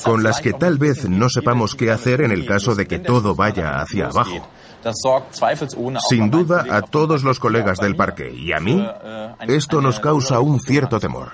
con 0.05 0.23
las 0.23 0.41
que 0.41 0.53
tal 0.53 0.79
vez 0.79 1.09
no 1.09 1.29
sepamos 1.29 1.75
qué 1.75 1.91
hacer 1.91 2.21
en 2.21 2.31
el 2.31 2.47
caso 2.47 2.75
de 2.75 2.87
que 2.87 2.99
todo 2.99 3.35
vaya 3.35 3.81
hacia 3.81 4.07
abajo. 4.07 4.49
Sin 6.09 6.31
duda, 6.31 6.65
a 6.71 6.83
todos 6.83 7.23
los 7.23 7.39
colegas 7.39 7.79
del 7.79 7.97
parque 7.97 8.33
y 8.33 8.53
a 8.53 8.61
mí, 8.61 8.87
esto 9.49 9.81
nos 9.81 10.01
causa 10.01 10.41
un 10.41 10.61
cierto 10.61 10.99
temor. 11.01 11.33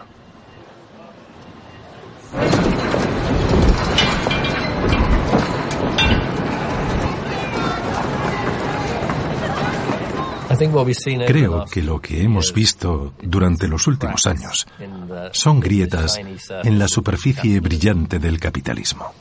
Creo 11.27 11.65
que 11.67 11.83
lo 11.83 12.01
que 12.01 12.23
hemos 12.23 12.53
visto 12.53 13.15
durante 13.23 13.69
los 13.69 13.87
últimos 13.87 14.27
años 14.27 14.67
son 15.33 15.61
grietas 15.61 16.19
en 16.19 16.79
la 16.79 16.89
superficie 16.89 17.61
brillante 17.61 18.19
del 18.19 18.41
capitalismo. 18.41 19.13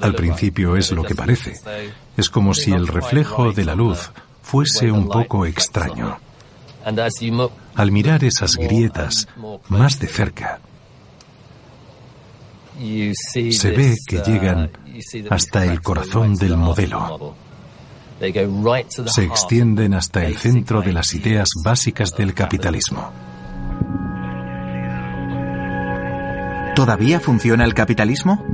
Al 0.00 0.14
principio 0.14 0.76
es 0.76 0.90
lo 0.92 1.02
que 1.02 1.14
parece. 1.14 1.54
Es 2.16 2.28
como 2.28 2.52
si 2.54 2.72
el 2.72 2.86
reflejo 2.86 3.52
de 3.52 3.64
la 3.64 3.74
luz 3.74 4.10
fuese 4.42 4.90
un 4.90 5.08
poco 5.08 5.46
extraño. 5.46 6.18
Al 7.74 7.92
mirar 7.92 8.24
esas 8.24 8.56
grietas 8.56 9.28
más 9.68 9.98
de 9.98 10.06
cerca, 10.08 10.60
se 12.76 13.70
ve 13.70 13.96
que 14.06 14.18
llegan 14.18 14.70
hasta 15.30 15.64
el 15.64 15.80
corazón 15.80 16.34
del 16.34 16.56
modelo 16.56 17.34
se 19.06 19.24
extienden 19.24 19.94
hasta 19.94 20.24
el 20.24 20.36
centro 20.36 20.80
de 20.80 20.92
las 20.92 21.14
ideas 21.14 21.50
básicas 21.64 22.16
del 22.16 22.34
capitalismo. 22.34 23.10
¿Todavía 26.74 27.20
funciona 27.20 27.64
el 27.64 27.74
capitalismo? 27.74 28.44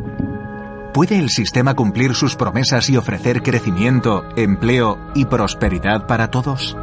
¿Puede 0.92 1.18
el 1.18 1.30
sistema 1.30 1.74
cumplir 1.74 2.14
sus 2.14 2.36
promesas 2.36 2.90
y 2.90 2.96
ofrecer 2.96 3.42
crecimiento, 3.42 4.24
empleo 4.36 4.98
y 5.14 5.24
prosperidad 5.24 6.06
para 6.06 6.30
todos? 6.30 6.76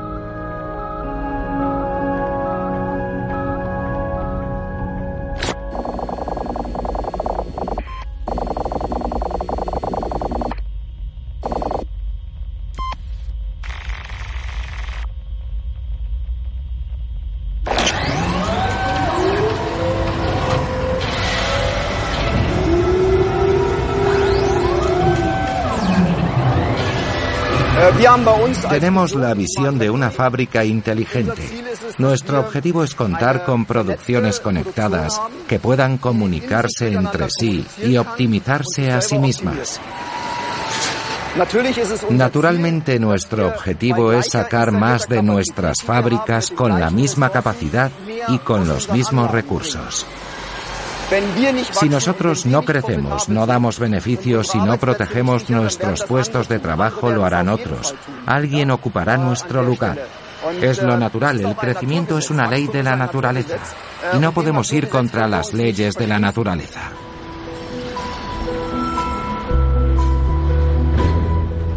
Tenemos 28.77 29.15
la 29.15 29.33
visión 29.33 29.79
de 29.79 29.89
una 29.89 30.11
fábrica 30.11 30.63
inteligente. 30.63 31.41
Nuestro 31.97 32.39
objetivo 32.39 32.83
es 32.83 32.93
contar 32.93 33.43
con 33.43 33.65
producciones 33.65 34.39
conectadas 34.39 35.19
que 35.47 35.57
puedan 35.57 35.97
comunicarse 35.97 36.93
entre 36.93 37.27
sí 37.31 37.65
y 37.83 37.97
optimizarse 37.97 38.91
a 38.91 39.01
sí 39.01 39.17
mismas. 39.17 39.81
Naturalmente 42.11 42.99
nuestro 42.99 43.47
objetivo 43.47 44.13
es 44.13 44.27
sacar 44.27 44.71
más 44.71 45.09
de 45.09 45.23
nuestras 45.23 45.81
fábricas 45.81 46.51
con 46.51 46.79
la 46.79 46.91
misma 46.91 47.31
capacidad 47.31 47.89
y 48.27 48.37
con 48.37 48.67
los 48.67 48.91
mismos 48.91 49.31
recursos. 49.31 50.05
Si 51.71 51.87
nosotros 51.87 52.45
no 52.45 52.63
crecemos, 52.63 53.29
no 53.29 53.45
damos 53.45 53.79
beneficios 53.79 54.53
y 54.55 54.57
no 54.57 54.77
protegemos 54.77 55.49
nuestros 55.49 56.03
puestos 56.03 56.49
de 56.49 56.59
trabajo, 56.59 57.11
lo 57.11 57.23
harán 57.23 57.47
otros. 57.47 57.95
Alguien 58.25 58.71
ocupará 58.71 59.15
nuestro 59.17 59.63
lugar. 59.63 59.99
Es 60.61 60.81
lo 60.81 60.97
natural, 60.97 61.39
el 61.39 61.55
crecimiento 61.55 62.17
es 62.17 62.29
una 62.29 62.47
ley 62.47 62.67
de 62.67 62.83
la 62.83 62.95
naturaleza 62.95 63.57
y 64.13 64.19
no 64.19 64.33
podemos 64.33 64.71
ir 64.73 64.89
contra 64.89 65.27
las 65.27 65.53
leyes 65.53 65.95
de 65.95 66.07
la 66.07 66.19
naturaleza. 66.19 66.91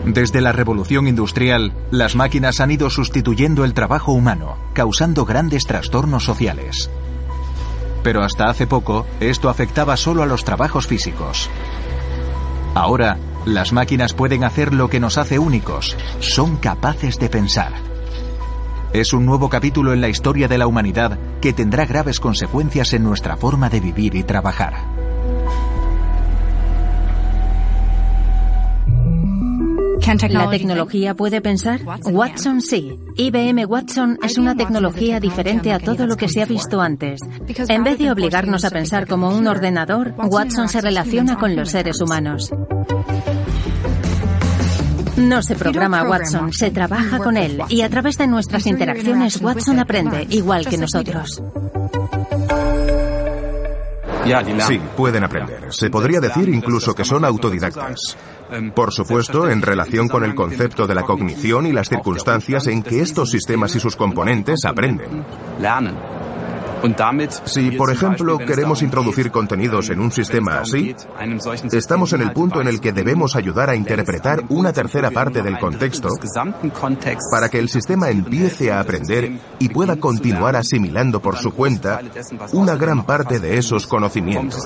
Desde 0.06 0.40
la 0.40 0.50
revolución 0.50 1.06
industrial, 1.06 1.72
las 1.92 2.16
máquinas 2.16 2.58
han 2.58 2.72
ido 2.72 2.90
sustituyendo 2.90 3.64
el 3.64 3.74
trabajo 3.74 4.10
humano, 4.12 4.58
causando 4.72 5.24
grandes 5.24 5.66
trastornos 5.66 6.24
sociales. 6.24 6.90
Pero 8.02 8.22
hasta 8.22 8.48
hace 8.48 8.66
poco, 8.66 9.06
esto 9.20 9.48
afectaba 9.48 9.96
solo 9.96 10.22
a 10.22 10.26
los 10.26 10.44
trabajos 10.44 10.86
físicos. 10.86 11.50
Ahora, 12.74 13.18
las 13.46 13.72
máquinas 13.72 14.12
pueden 14.12 14.44
hacer 14.44 14.72
lo 14.72 14.88
que 14.88 15.00
nos 15.00 15.18
hace 15.18 15.38
únicos, 15.38 15.96
son 16.20 16.56
capaces 16.56 17.18
de 17.18 17.28
pensar. 17.28 17.72
Es 18.92 19.12
un 19.12 19.24
nuevo 19.24 19.48
capítulo 19.48 19.92
en 19.92 20.00
la 20.00 20.08
historia 20.08 20.48
de 20.48 20.58
la 20.58 20.66
humanidad 20.66 21.18
que 21.40 21.52
tendrá 21.52 21.86
graves 21.86 22.20
consecuencias 22.20 22.92
en 22.92 23.04
nuestra 23.04 23.36
forma 23.36 23.70
de 23.70 23.80
vivir 23.80 24.14
y 24.14 24.24
trabajar. 24.24 24.99
¿La 30.30 30.50
tecnología 30.50 31.14
puede 31.14 31.40
pensar? 31.40 31.80
Watson 32.04 32.60
sí. 32.60 32.98
IBM 33.16 33.64
Watson 33.66 34.18
es 34.22 34.38
una 34.38 34.56
tecnología 34.56 35.20
diferente 35.20 35.72
a 35.72 35.78
todo 35.78 36.06
lo 36.06 36.16
que 36.16 36.28
se 36.28 36.42
ha 36.42 36.46
visto 36.46 36.80
antes. 36.80 37.20
En 37.68 37.84
vez 37.84 37.98
de 37.98 38.10
obligarnos 38.10 38.64
a 38.64 38.70
pensar 38.70 39.06
como 39.06 39.28
un 39.28 39.46
ordenador, 39.46 40.14
Watson 40.16 40.68
se 40.68 40.80
relaciona 40.80 41.36
con 41.36 41.54
los 41.54 41.70
seres 41.70 42.00
humanos. 42.00 42.50
No 45.16 45.42
se 45.42 45.54
programa 45.54 46.02
Watson, 46.04 46.52
se 46.52 46.70
trabaja 46.70 47.18
con 47.18 47.36
él 47.36 47.62
y 47.68 47.82
a 47.82 47.88
través 47.90 48.16
de 48.16 48.26
nuestras 48.26 48.66
interacciones 48.66 49.40
Watson 49.40 49.78
aprende, 49.78 50.26
igual 50.30 50.66
que 50.66 50.78
nosotros. 50.78 51.42
Sí, 54.60 54.80
pueden 54.96 55.24
aprender. 55.24 55.66
Se 55.70 55.90
podría 55.90 56.20
decir 56.20 56.48
incluso 56.48 56.94
que 56.94 57.04
son 57.04 57.24
autodidactas. 57.24 58.16
Por 58.74 58.92
supuesto, 58.92 59.48
en 59.48 59.62
relación 59.62 60.08
con 60.08 60.24
el 60.24 60.34
concepto 60.34 60.86
de 60.86 60.94
la 60.94 61.02
cognición 61.02 61.66
y 61.66 61.72
las 61.72 61.88
circunstancias 61.88 62.66
en 62.66 62.82
que 62.82 63.00
estos 63.00 63.30
sistemas 63.30 63.74
y 63.76 63.80
sus 63.80 63.96
componentes 63.96 64.64
aprenden. 64.64 65.24
Si, 67.44 67.70
por 67.72 67.90
ejemplo, 67.90 68.38
queremos 68.38 68.82
introducir 68.82 69.30
contenidos 69.30 69.90
en 69.90 70.00
un 70.00 70.10
sistema 70.10 70.60
así, 70.60 70.94
estamos 71.72 72.12
en 72.12 72.22
el 72.22 72.32
punto 72.32 72.60
en 72.60 72.68
el 72.68 72.80
que 72.80 72.92
debemos 72.92 73.36
ayudar 73.36 73.68
a 73.70 73.74
interpretar 73.74 74.44
una 74.48 74.72
tercera 74.72 75.10
parte 75.10 75.42
del 75.42 75.58
contexto 75.58 76.08
para 77.30 77.48
que 77.48 77.58
el 77.58 77.68
sistema 77.68 78.08
empiece 78.08 78.72
a 78.72 78.80
aprender 78.80 79.38
y 79.58 79.68
pueda 79.68 79.96
continuar 79.96 80.56
asimilando 80.56 81.20
por 81.20 81.36
su 81.36 81.52
cuenta 81.52 82.00
una 82.52 82.76
gran 82.76 83.04
parte 83.04 83.40
de 83.40 83.58
esos 83.58 83.86
conocimientos. 83.86 84.62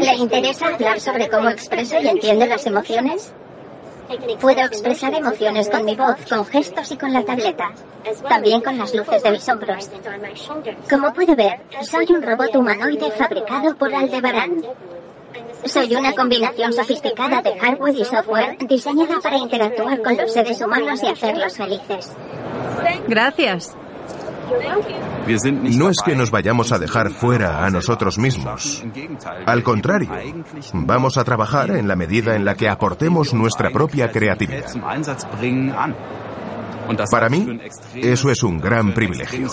¿Le 0.00 0.14
interesa 0.14 0.66
hablar 0.66 1.00
sobre 1.00 1.28
cómo 1.28 1.48
expreso 1.48 1.98
y 2.00 2.08
entiendo 2.08 2.46
las 2.46 2.66
emociones? 2.66 3.32
Puedo 4.40 4.60
expresar 4.60 5.14
emociones 5.14 5.68
con 5.68 5.84
mi 5.84 5.96
voz, 5.96 6.16
con 6.28 6.44
gestos 6.46 6.92
y 6.92 6.96
con 6.96 7.12
la 7.12 7.24
tableta. 7.24 7.72
También 8.28 8.60
con 8.60 8.78
las 8.78 8.94
luces 8.94 9.22
de 9.22 9.30
mis 9.32 9.48
hombros. 9.48 9.90
Como 10.88 11.12
puede 11.12 11.34
ver, 11.34 11.60
soy 11.82 12.06
un 12.10 12.22
robot 12.22 12.54
humanoide 12.54 13.10
fabricado 13.10 13.74
por 13.76 13.92
Aldebaran. 13.94 14.62
Soy 15.64 15.94
una 15.96 16.12
combinación 16.12 16.72
sofisticada 16.72 17.42
de 17.42 17.58
hardware 17.58 17.96
y 17.96 18.04
software 18.04 18.58
diseñada 18.68 19.20
para 19.20 19.38
interactuar 19.38 20.00
con 20.02 20.16
los 20.16 20.32
seres 20.32 20.60
humanos 20.60 21.02
y 21.02 21.06
hacerlos 21.06 21.56
felices. 21.56 22.12
Gracias. 23.08 23.76
No 25.76 25.90
es 25.90 25.96
que 26.04 26.14
nos 26.14 26.30
vayamos 26.30 26.72
a 26.72 26.78
dejar 26.78 27.10
fuera 27.10 27.64
a 27.64 27.70
nosotros 27.70 28.18
mismos. 28.18 28.84
Al 29.46 29.62
contrario, 29.62 30.10
vamos 30.72 31.16
a 31.16 31.24
trabajar 31.24 31.70
en 31.72 31.88
la 31.88 31.96
medida 31.96 32.36
en 32.36 32.44
la 32.44 32.54
que 32.54 32.68
aportemos 32.68 33.34
nuestra 33.34 33.70
propia 33.70 34.10
creatividad. 34.10 34.66
Para 37.10 37.28
mí, 37.28 37.60
eso 37.96 38.30
es 38.30 38.42
un 38.42 38.60
gran 38.60 38.94
privilegio. 38.94 39.48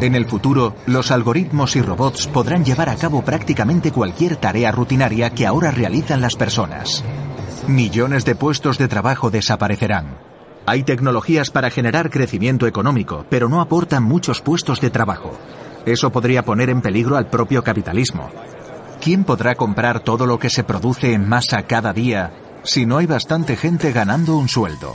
En 0.00 0.14
el 0.14 0.26
futuro, 0.26 0.74
los 0.86 1.10
algoritmos 1.10 1.76
y 1.76 1.82
robots 1.82 2.26
podrán 2.26 2.64
llevar 2.64 2.88
a 2.88 2.96
cabo 2.96 3.22
prácticamente 3.22 3.92
cualquier 3.92 4.36
tarea 4.36 4.72
rutinaria 4.72 5.30
que 5.30 5.46
ahora 5.46 5.70
realizan 5.70 6.20
las 6.20 6.36
personas. 6.36 7.04
Millones 7.68 8.24
de 8.24 8.36
puestos 8.36 8.78
de 8.78 8.86
trabajo 8.86 9.28
desaparecerán. 9.28 10.18
Hay 10.66 10.84
tecnologías 10.84 11.50
para 11.50 11.68
generar 11.68 12.10
crecimiento 12.10 12.68
económico, 12.68 13.26
pero 13.28 13.48
no 13.48 13.60
aportan 13.60 14.04
muchos 14.04 14.40
puestos 14.40 14.80
de 14.80 14.90
trabajo. 14.90 15.36
Eso 15.84 16.12
podría 16.12 16.44
poner 16.44 16.70
en 16.70 16.80
peligro 16.80 17.16
al 17.16 17.28
propio 17.28 17.64
capitalismo. 17.64 18.30
¿Quién 19.00 19.24
podrá 19.24 19.56
comprar 19.56 19.98
todo 20.00 20.26
lo 20.26 20.38
que 20.38 20.48
se 20.48 20.62
produce 20.62 21.12
en 21.12 21.28
masa 21.28 21.62
cada 21.62 21.92
día 21.92 22.32
si 22.62 22.86
no 22.86 22.98
hay 22.98 23.06
bastante 23.06 23.56
gente 23.56 23.90
ganando 23.90 24.36
un 24.36 24.48
sueldo? 24.48 24.94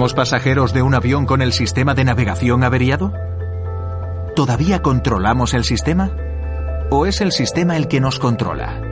¿Somos 0.00 0.14
pasajeros 0.14 0.72
de 0.72 0.80
un 0.80 0.94
avión 0.94 1.26
con 1.26 1.42
el 1.42 1.52
sistema 1.52 1.92
de 1.92 2.06
navegación 2.06 2.64
averiado? 2.64 3.12
¿Todavía 4.34 4.80
controlamos 4.80 5.52
el 5.52 5.62
sistema? 5.62 6.10
¿O 6.90 7.04
es 7.04 7.20
el 7.20 7.32
sistema 7.32 7.76
el 7.76 7.86
que 7.86 8.00
nos 8.00 8.18
controla? 8.18 8.89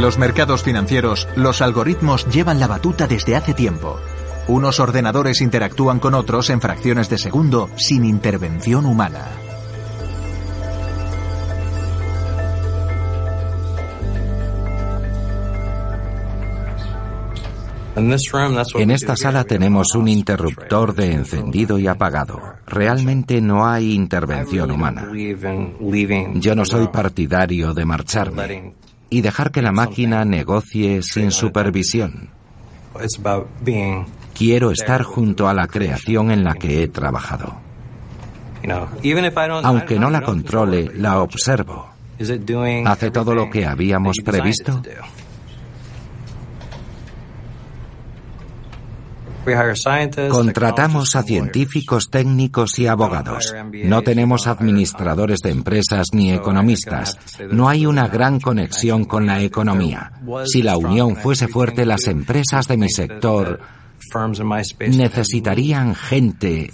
En 0.00 0.06
los 0.06 0.16
mercados 0.16 0.62
financieros, 0.62 1.28
los 1.36 1.60
algoritmos 1.60 2.26
llevan 2.28 2.58
la 2.58 2.66
batuta 2.66 3.06
desde 3.06 3.36
hace 3.36 3.52
tiempo. 3.52 4.00
Unos 4.48 4.80
ordenadores 4.80 5.42
interactúan 5.42 5.98
con 5.98 6.14
otros 6.14 6.48
en 6.48 6.62
fracciones 6.62 7.10
de 7.10 7.18
segundo 7.18 7.68
sin 7.76 8.06
intervención 8.06 8.86
humana. 8.86 9.26
En 17.94 18.90
esta 18.90 19.16
sala 19.16 19.44
tenemos 19.44 19.94
un 19.94 20.08
interruptor 20.08 20.94
de 20.94 21.12
encendido 21.12 21.78
y 21.78 21.88
apagado. 21.88 22.40
Realmente 22.66 23.42
no 23.42 23.66
hay 23.66 23.92
intervención 23.92 24.70
humana. 24.70 25.06
Yo 26.36 26.54
no 26.54 26.64
soy 26.64 26.88
partidario 26.88 27.74
de 27.74 27.84
marcharme 27.84 28.72
y 29.10 29.20
dejar 29.20 29.50
que 29.50 29.60
la 29.60 29.72
máquina 29.72 30.24
negocie 30.24 31.02
sin 31.02 31.30
supervisión. 31.32 32.30
Quiero 34.34 34.70
estar 34.70 35.02
junto 35.02 35.48
a 35.48 35.54
la 35.54 35.66
creación 35.66 36.30
en 36.30 36.44
la 36.44 36.54
que 36.54 36.82
he 36.82 36.88
trabajado. 36.88 37.56
Aunque 39.64 39.98
no 39.98 40.10
la 40.10 40.22
controle, 40.22 40.90
la 40.94 41.20
observo. 41.20 41.88
¿Hace 42.86 43.10
todo 43.10 43.34
lo 43.34 43.50
que 43.50 43.66
habíamos 43.66 44.16
previsto? 44.24 44.82
Contratamos 50.30 51.16
a 51.16 51.22
científicos, 51.22 52.10
técnicos 52.10 52.78
y 52.78 52.86
abogados. 52.86 53.54
No 53.84 54.02
tenemos 54.02 54.46
administradores 54.46 55.40
de 55.40 55.50
empresas 55.50 56.08
ni 56.12 56.32
economistas. 56.32 57.18
No 57.50 57.68
hay 57.68 57.86
una 57.86 58.08
gran 58.08 58.40
conexión 58.40 59.04
con 59.04 59.26
la 59.26 59.40
economía. 59.40 60.12
Si 60.44 60.62
la 60.62 60.76
unión 60.76 61.16
fuese 61.16 61.48
fuerte, 61.48 61.86
las 61.86 62.06
empresas 62.06 62.66
de 62.66 62.76
mi 62.76 62.88
sector 62.88 63.60
necesitarían 64.88 65.94
gente 65.94 66.70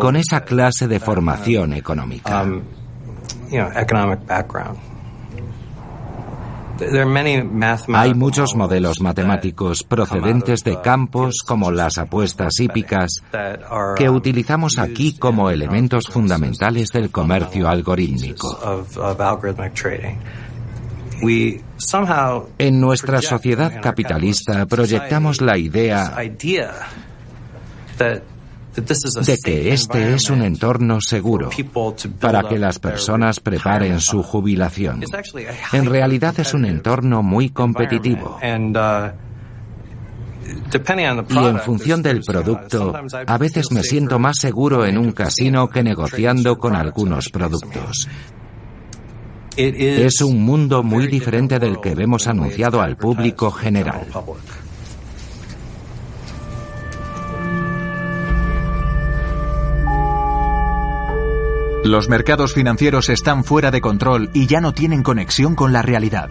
con 0.00 0.16
esa 0.16 0.44
clase 0.44 0.88
de 0.88 1.00
formación 1.00 1.72
económica. 1.72 2.44
Hay 7.94 8.14
muchos 8.14 8.54
modelos 8.54 9.00
matemáticos 9.00 9.82
procedentes 9.82 10.62
de 10.64 10.80
campos 10.80 11.36
como 11.46 11.70
las 11.70 11.98
apuestas 11.98 12.60
hípicas 12.60 13.22
que 13.96 14.10
utilizamos 14.10 14.78
aquí 14.78 15.16
como 15.16 15.50
elementos 15.50 16.08
fundamentales 16.08 16.90
del 16.90 17.10
comercio 17.10 17.68
algorítmico. 17.68 18.58
En 22.58 22.80
nuestra 22.80 23.22
sociedad 23.22 23.80
capitalista 23.80 24.66
proyectamos 24.66 25.40
la 25.40 25.56
idea 25.56 26.14
de 28.76 29.38
que 29.38 29.72
este 29.72 30.14
es 30.14 30.30
un 30.30 30.42
entorno 30.42 31.00
seguro 31.00 31.50
para 32.20 32.42
que 32.42 32.58
las 32.58 32.78
personas 32.78 33.40
preparen 33.40 34.00
su 34.00 34.22
jubilación. 34.22 35.02
En 35.72 35.86
realidad 35.86 36.38
es 36.38 36.54
un 36.54 36.64
entorno 36.64 37.22
muy 37.22 37.50
competitivo. 37.50 38.38
Y 41.28 41.38
en 41.38 41.58
función 41.60 42.02
del 42.02 42.20
producto, 42.20 42.94
a 43.26 43.38
veces 43.38 43.72
me 43.72 43.82
siento 43.82 44.18
más 44.18 44.38
seguro 44.38 44.84
en 44.84 44.98
un 44.98 45.12
casino 45.12 45.68
que 45.68 45.82
negociando 45.82 46.58
con 46.58 46.76
algunos 46.76 47.28
productos. 47.30 48.08
Es 49.56 50.20
un 50.20 50.42
mundo 50.42 50.82
muy 50.82 51.06
diferente 51.06 51.58
del 51.58 51.80
que 51.80 51.94
vemos 51.94 52.26
anunciado 52.26 52.80
al 52.80 52.96
público 52.96 53.50
general. 53.50 54.06
Los 61.86 62.08
mercados 62.08 62.52
financieros 62.52 63.08
están 63.10 63.44
fuera 63.44 63.70
de 63.70 63.80
control 63.80 64.30
y 64.34 64.48
ya 64.48 64.60
no 64.60 64.72
tienen 64.72 65.04
conexión 65.04 65.54
con 65.54 65.72
la 65.72 65.82
realidad. 65.82 66.30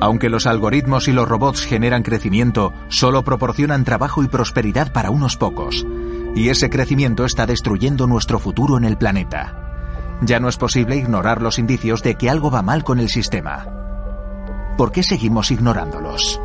Aunque 0.00 0.30
los 0.30 0.46
algoritmos 0.46 1.08
y 1.08 1.12
los 1.12 1.28
robots 1.28 1.62
generan 1.62 2.04
crecimiento, 2.04 2.72
solo 2.86 3.24
proporcionan 3.24 3.82
trabajo 3.82 4.22
y 4.22 4.28
prosperidad 4.28 4.92
para 4.92 5.10
unos 5.10 5.36
pocos. 5.36 5.84
Y 6.36 6.50
ese 6.50 6.70
crecimiento 6.70 7.24
está 7.24 7.46
destruyendo 7.46 8.06
nuestro 8.06 8.38
futuro 8.38 8.78
en 8.78 8.84
el 8.84 8.96
planeta. 8.96 10.20
Ya 10.22 10.38
no 10.38 10.48
es 10.48 10.56
posible 10.56 10.94
ignorar 10.94 11.42
los 11.42 11.58
indicios 11.58 12.04
de 12.04 12.14
que 12.14 12.30
algo 12.30 12.52
va 12.52 12.62
mal 12.62 12.84
con 12.84 13.00
el 13.00 13.08
sistema. 13.08 13.66
¿Por 14.78 14.92
qué 14.92 15.02
seguimos 15.02 15.50
ignorándolos? 15.50 16.40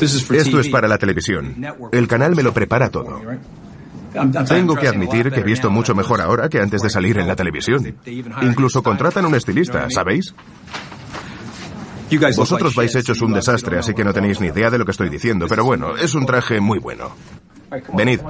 Esto 0.00 0.60
es 0.60 0.68
para 0.68 0.88
la 0.88 0.98
televisión. 0.98 1.56
El 1.92 2.08
canal 2.08 2.34
me 2.34 2.42
lo 2.42 2.52
prepara 2.52 2.90
todo. 2.90 3.20
Tengo 4.48 4.74
que 4.76 4.88
admitir 4.88 5.30
que 5.30 5.40
he 5.40 5.44
visto 5.44 5.70
mucho 5.70 5.94
mejor 5.94 6.20
ahora 6.20 6.48
que 6.48 6.60
antes 6.60 6.82
de 6.82 6.90
salir 6.90 7.18
en 7.18 7.28
la 7.28 7.36
televisión. 7.36 7.96
Incluso 8.42 8.82
contratan 8.82 9.24
un 9.24 9.34
estilista, 9.34 9.88
¿sabéis? 9.90 10.34
Vosotros 12.36 12.74
vais 12.74 12.94
hechos 12.96 13.20
un 13.20 13.32
desastre, 13.32 13.78
así 13.78 13.94
que 13.94 14.04
no 14.04 14.12
tenéis 14.12 14.40
ni 14.40 14.48
idea 14.48 14.68
de 14.68 14.78
lo 14.78 14.84
que 14.84 14.90
estoy 14.90 15.08
diciendo, 15.08 15.46
pero 15.48 15.64
bueno, 15.64 15.96
es 15.96 16.14
un 16.14 16.26
traje 16.26 16.60
muy 16.60 16.78
bueno. 16.80 17.12
Venid. 17.94 18.20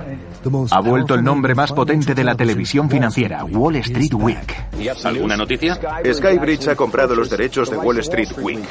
Ha 0.71 0.81
vuelto 0.81 1.15
el 1.15 1.25
nombre 1.25 1.55
más 1.55 1.73
potente 1.73 2.15
de 2.15 2.25
la 2.25 2.35
televisión 2.35 2.91
financiera, 2.91 3.45
Wall 3.45 3.77
Street 3.77 4.15
Week. 4.15 4.65
¿Alguna 5.05 5.37
noticia? 5.37 5.79
Skybridge 6.13 6.69
ha 6.69 6.77
comprado 6.77 7.15
los 7.15 7.31
derechos 7.31 7.71
de 7.71 7.77
Wall 7.77 7.99
Street 7.99 8.31
Week. 8.39 8.65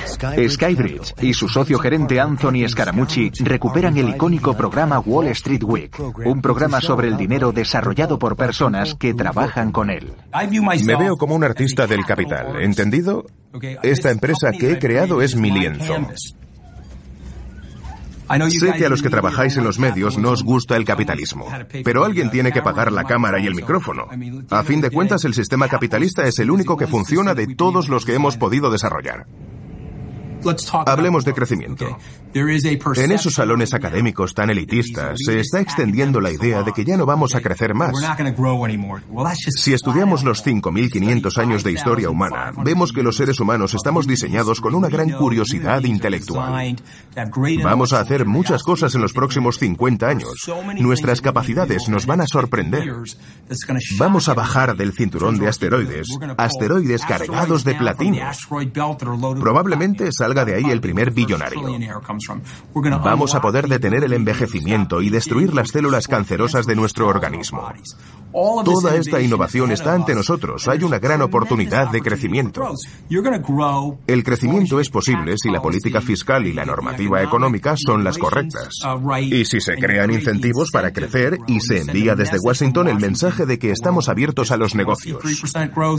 Skybridge 0.50 1.14
y 1.22 1.34
su 1.34 1.48
socio 1.48 1.80
gerente 1.80 2.20
Anthony 2.20 2.68
Scaramucci 2.68 3.32
recuperan 3.40 3.98
el 3.98 4.10
icónico 4.10 4.56
programa 4.56 5.00
Wall 5.00 5.28
Street 5.30 5.64
Week, 5.64 5.96
un 6.26 6.42
programa 6.42 6.82
sobre 6.82 7.08
el 7.08 7.18
dinero 7.18 7.52
desarrollado 7.52 8.20
por 8.20 8.36
personas 8.36 8.96
que 8.96 9.14
trabajan 9.14 9.72
con 9.72 9.90
él. 9.90 10.14
Me 10.84 10.96
veo 10.96 11.18
como 11.18 11.36
un 11.36 11.44
artista 11.44 11.88
del 11.88 12.06
capital, 12.06 12.62
¿entendido? 12.62 13.26
Esta 13.82 14.12
empresa 14.12 14.52
que 14.52 14.72
he 14.72 14.80
creado 14.80 15.22
es 15.22 15.36
mi 15.36 15.52
lienzo. 15.52 15.96
Sé 18.50 18.74
que 18.74 18.86
a 18.86 18.90
los 18.90 19.02
que 19.02 19.10
trabajáis 19.10 19.58
en 19.58 19.64
los 19.64 19.80
medios 19.80 20.18
no 20.18 20.32
os 20.32 20.44
gusta 20.44 20.76
el 20.76 20.86
capitalismo, 20.86 21.48
pero 21.84 22.06
alguien 22.06 22.30
tiene 22.30 22.52
que 22.52 22.62
pagar 22.62 22.92
la 22.92 23.04
cámara 23.04 23.40
y 23.40 23.48
el 23.48 23.56
micrófono. 23.56 24.08
A 24.50 24.64
fin 24.64 24.82
de 24.82 24.92
cuentas, 24.92 25.26
el 25.26 25.34
sistema 25.34 25.68
capitalista 25.68 26.28
es 26.28 26.40
el 26.40 26.52
único 26.52 26.78
que 26.78 26.88
funciona 26.88 27.34
de 27.34 27.56
todos 27.56 27.90
los 27.90 28.06
que 28.06 28.14
hemos 28.14 28.38
podido 28.38 28.70
desarrollar. 28.70 29.26
Hablemos 30.86 31.26
de 31.26 31.34
crecimiento. 31.34 31.98
En 32.34 33.12
esos 33.12 33.34
salones 33.34 33.74
académicos 33.74 34.34
tan 34.34 34.50
elitistas 34.50 35.18
se 35.26 35.40
está 35.40 35.60
extendiendo 35.60 36.22
la 36.22 36.32
idea 36.32 36.64
de 36.64 36.72
que 36.72 36.86
ya 36.86 36.96
no 36.96 37.06
vamos 37.06 37.36
a 37.36 37.42
crecer 37.42 37.74
más. 37.74 37.94
Si 39.56 39.74
estudiamos 39.74 40.24
los 40.24 40.46
5.500 40.46 41.38
años 41.38 41.64
de 41.64 41.72
historia 41.72 42.10
humana, 42.10 42.52
vemos 42.64 42.94
que 42.94 43.04
los 43.04 43.16
seres 43.16 43.40
humanos 43.40 43.74
estamos 43.74 44.08
diseñados 44.08 44.62
con 44.62 44.76
una 44.76 44.90
gran 44.90 45.10
curiosidad 45.12 45.84
intelectual. 45.84 46.76
Vamos 47.64 47.94
a 47.94 48.00
hacer 48.00 48.26
muchas 48.26 48.64
cosas 48.64 48.94
en 48.96 49.02
los 49.02 49.14
próximos 49.14 49.58
50 49.58 50.08
años. 50.08 50.34
Nuestras 50.80 51.22
capacidades 51.22 51.90
nos 51.90 52.06
van 52.06 52.22
a 52.22 52.28
sorprender. 52.28 52.94
Vamos 53.98 54.30
a 54.30 54.34
bajar 54.34 54.76
del 54.78 54.94
cinturón 54.94 55.40
de 55.40 55.48
asteroides, 55.48 56.08
asteroides 56.38 57.06
cargados 57.06 57.64
de 57.64 57.76
platino. 57.76 58.18
Probablemente 59.40 60.12
salga 60.30 60.46
de 60.46 60.56
ahí 60.56 60.66
el 60.70 60.80
primer 60.80 61.12
billonario. 61.12 61.62
Vamos 63.04 63.34
a 63.34 63.42
poder 63.42 63.68
detener 63.68 64.04
el 64.04 64.14
envejecimiento 64.14 65.02
y 65.02 65.10
destruir 65.10 65.56
las 65.56 65.70
células 65.70 66.08
cancerosas 66.08 66.68
de 66.68 66.76
nuestro 66.76 67.08
organismo. 67.08 67.68
Toda 68.32 68.96
esta 68.96 69.20
innovación 69.20 69.72
está 69.72 69.94
ante 69.94 70.14
nosotros. 70.14 70.68
Hay 70.68 70.84
una 70.84 71.00
gran 71.00 71.24
oportunidad 71.24 71.90
de 71.90 72.02
crecimiento. 72.02 72.62
El 74.06 74.24
crecimiento 74.24 74.80
es 74.80 74.90
posible 74.90 75.36
si 75.42 75.50
la 75.50 75.62
política 75.62 76.00
fiscal 76.00 76.46
y 76.46 76.54
la 76.54 76.64
normativa 76.64 77.24
económica 77.24 77.74
son 77.76 78.04
las 78.04 78.20
correctas. 78.20 78.70
Y 79.22 79.46
si 79.46 79.60
se 79.62 79.78
crean 79.78 80.12
incentivos 80.12 80.70
para 80.72 80.94
crecer 80.94 81.40
y 81.48 81.60
se 81.60 81.82
envía 81.82 82.16
desde 82.16 82.38
Washington 82.40 82.88
el 82.88 83.00
mensaje 83.00 83.48
de 83.48 83.58
que 83.58 83.72
estamos 83.72 84.10
abiertos 84.10 84.52
a 84.52 84.58
los 84.58 84.76
negocios. 84.76 85.24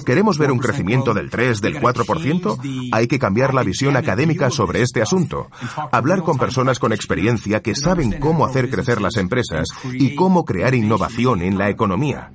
¿Queremos 0.06 0.38
ver 0.38 0.52
un 0.52 0.58
crecimiento 0.58 1.14
del 1.14 1.30
3, 1.30 1.60
del 1.60 1.80
4%? 1.80 2.90
Hay 2.92 3.08
que 3.08 3.18
cambiar 3.18 3.54
la 3.54 3.64
visión 3.64 3.96
académica 3.96 4.19
sobre 4.50 4.82
este 4.82 5.02
asunto. 5.02 5.48
Hablar 5.92 6.22
con 6.22 6.38
personas 6.38 6.78
con 6.78 6.92
experiencia 6.92 7.60
que 7.60 7.74
saben 7.74 8.18
cómo 8.20 8.44
hacer 8.44 8.70
crecer 8.70 9.00
las 9.00 9.16
empresas 9.16 9.68
y 9.92 10.14
cómo 10.14 10.44
crear 10.44 10.74
innovación 10.74 11.42
en 11.42 11.58
la 11.58 11.70
economía. 11.70 12.30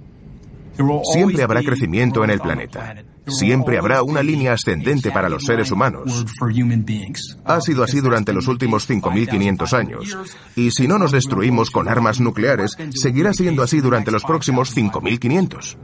Siempre 1.14 1.44
habrá 1.44 1.62
crecimiento 1.62 2.24
en 2.24 2.30
el 2.32 2.40
planeta. 2.40 2.96
Siempre 3.28 3.78
habrá 3.78 4.04
una 4.04 4.22
línea 4.22 4.54
ascendente 4.54 5.10
para 5.12 5.30
los 5.30 5.44
seres 5.44 5.72
humanos. 5.72 6.26
Ha 7.46 7.62
sido 7.62 7.84
así 7.84 8.02
durante 8.02 8.34
los 8.34 8.48
últimos 8.48 8.90
5.500 8.90 9.74
años. 9.74 10.18
Y 10.56 10.72
si 10.72 10.88
no 10.88 11.00
nos 11.00 11.12
destruimos 11.12 11.72
con 11.72 11.88
armas 11.88 12.20
nucleares, 12.20 12.78
seguirá 12.94 13.34
siendo 13.34 13.64
así 13.64 13.80
durante 13.80 14.12
los 14.12 14.24
próximos 14.24 14.76
5.500. 14.76 15.78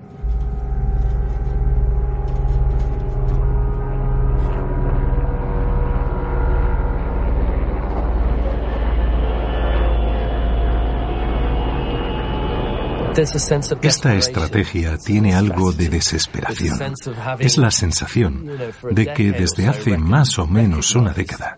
Esta 13.82 14.16
estrategia 14.16 14.98
tiene 14.98 15.36
algo 15.36 15.74
de 15.74 15.90
desesperación. 15.90 16.94
Es 17.40 17.58
la 17.58 17.72
sensación 17.72 18.50
de 18.90 19.14
que 19.14 19.32
desde 19.32 19.68
hace 19.68 19.98
más 19.98 20.40
o 20.40 20.48
menos 20.48 20.96
una 20.96 21.12
década 21.12 21.58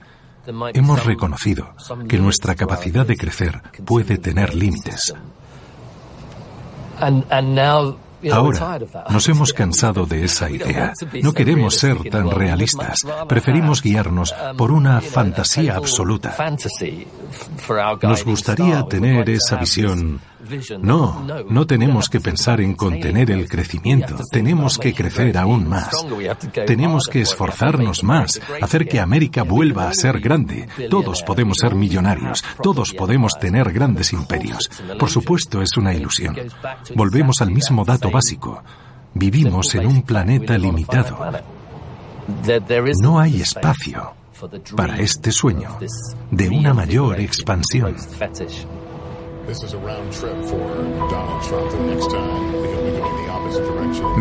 hemos 0.74 1.06
reconocido 1.06 1.76
que 2.08 2.18
nuestra 2.18 2.56
capacidad 2.56 3.06
de 3.06 3.18
crecer 3.18 3.62
puede 3.86 4.18
tener 4.18 4.56
límites. 4.56 5.14
Ahora 8.32 8.80
nos 9.09 9.28
hemos 9.30 9.53
cansado 9.53 10.05
de 10.05 10.26
esa 10.26 10.49
idea. 10.49 10.93
No 11.21 11.34
queremos 11.34 11.76
ser 11.76 11.97
tan 12.09 12.30
realistas. 12.32 12.99
Preferimos 13.28 13.82
guiarnos 13.82 14.34
por 14.57 14.71
una 14.71 15.01
fantasía 15.01 15.76
absoluta. 15.76 16.36
Nos 18.01 18.24
gustaría 18.24 18.84
tener 18.84 19.30
esa 19.30 19.57
visión 19.57 20.19
no, 20.82 21.26
no 21.49 21.65
tenemos 21.65 22.09
que 22.09 22.19
pensar 22.19 22.59
en 22.59 22.76
contener 22.76 23.32
el 23.32 23.47
crecimiento, 23.47 24.17
tenemos 24.30 24.78
que 24.78 24.93
crecer 24.93 25.38
aún 25.38 25.67
más. 25.67 25.89
Tenemos 26.65 27.07
que 27.07 27.21
esforzarnos 27.21 28.03
más, 28.03 28.41
hacer 28.61 28.88
que 28.88 28.99
América 28.99 29.43
vuelva 29.43 29.88
a 29.88 29.93
ser 29.93 30.19
grande. 30.19 30.67
Todos 30.89 31.24
podemos 31.24 31.57
ser 31.59 31.76
millonarios, 31.76 32.43
todos 32.61 32.93
podemos 32.93 33.39
tener 33.39 33.71
grandes 33.71 34.11
imperios. 34.11 34.69
Por 34.99 35.09
supuesto, 35.09 35.61
es 35.61 35.78
una 35.78 35.93
ilusión. 35.93 36.36
Volvemos 36.95 37.41
al 37.41 37.51
mismo 37.51 37.86
dato 37.86 38.11
básico. 38.14 38.64
Vivimos 39.14 39.76
en 39.76 39.88
un 39.88 40.01
planeta 40.03 40.57
limitado. 40.57 41.18
No 43.01 43.20
hay 43.20 43.41
espacio 43.41 44.14
para 44.76 44.99
este 44.99 45.32
sueño 45.32 45.78
de 46.32 46.49
una 46.49 46.74
mayor 46.74 47.20
expansión. 47.20 47.95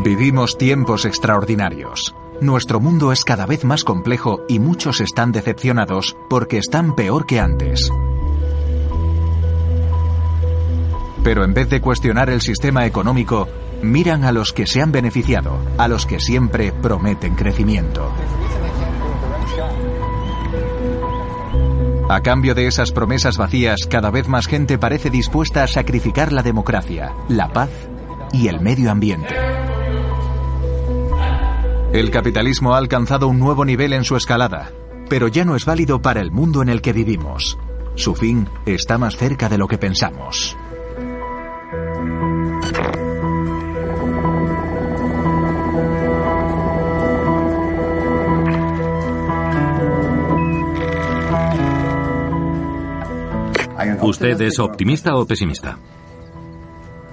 Vivimos 0.02 0.58
tiempos 0.58 1.04
extraordinarios. 1.04 2.14
Nuestro 2.40 2.80
mundo 2.80 3.12
es 3.12 3.24
cada 3.24 3.46
vez 3.46 3.64
más 3.64 3.84
complejo 3.84 4.40
y 4.48 4.58
muchos 4.58 5.00
están 5.00 5.30
decepcionados 5.30 6.16
porque 6.28 6.58
están 6.58 6.96
peor 6.96 7.24
que 7.24 7.38
antes. 7.38 7.90
Pero 11.22 11.44
en 11.44 11.54
vez 11.54 11.70
de 11.70 11.80
cuestionar 11.80 12.30
el 12.30 12.40
sistema 12.40 12.84
económico, 12.84 13.46
miran 13.82 14.24
a 14.24 14.32
los 14.32 14.52
que 14.52 14.66
se 14.66 14.80
han 14.80 14.92
beneficiado, 14.92 15.58
a 15.78 15.88
los 15.88 16.06
que 16.06 16.20
siempre 16.20 16.72
prometen 16.72 17.34
crecimiento. 17.34 18.10
A 22.08 22.20
cambio 22.20 22.54
de 22.54 22.66
esas 22.66 22.92
promesas 22.92 23.38
vacías, 23.38 23.86
cada 23.88 24.10
vez 24.10 24.28
más 24.28 24.46
gente 24.46 24.78
parece 24.78 25.08
dispuesta 25.08 25.62
a 25.62 25.66
sacrificar 25.66 26.32
la 26.32 26.42
democracia, 26.42 27.14
la 27.28 27.48
paz 27.48 27.70
y 28.32 28.48
el 28.48 28.60
medio 28.60 28.90
ambiente. 28.90 29.34
El 31.92 32.10
capitalismo 32.10 32.74
ha 32.74 32.78
alcanzado 32.78 33.28
un 33.28 33.38
nuevo 33.38 33.64
nivel 33.64 33.92
en 33.92 34.04
su 34.04 34.16
escalada, 34.16 34.72
pero 35.08 35.28
ya 35.28 35.44
no 35.44 35.56
es 35.56 35.64
válido 35.64 36.00
para 36.00 36.20
el 36.20 36.30
mundo 36.30 36.62
en 36.62 36.68
el 36.68 36.80
que 36.80 36.92
vivimos. 36.92 37.58
Su 37.94 38.14
fin 38.14 38.48
está 38.64 38.96
más 38.98 39.16
cerca 39.16 39.48
de 39.48 39.58
lo 39.58 39.68
que 39.68 39.78
pensamos. 39.78 40.56
¿Usted 54.02 54.40
es 54.42 54.58
optimista 54.58 55.14
o 55.16 55.26
pesimista? 55.26 55.78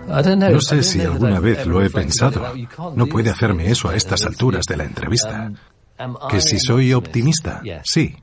No 0.07 0.61
sé 0.61 0.81
si 0.81 1.01
alguna 1.01 1.39
vez 1.39 1.65
lo 1.65 1.83
he 1.83 1.89
pensado. 1.89 2.53
No 2.95 3.05
puede 3.05 3.29
hacerme 3.29 3.69
eso 3.69 3.89
a 3.89 3.95
estas 3.95 4.25
alturas 4.25 4.65
de 4.65 4.77
la 4.77 4.83
entrevista. 4.85 5.51
Que 6.29 6.41
si 6.41 6.59
soy 6.59 6.93
optimista, 6.93 7.61
sí. 7.83 8.15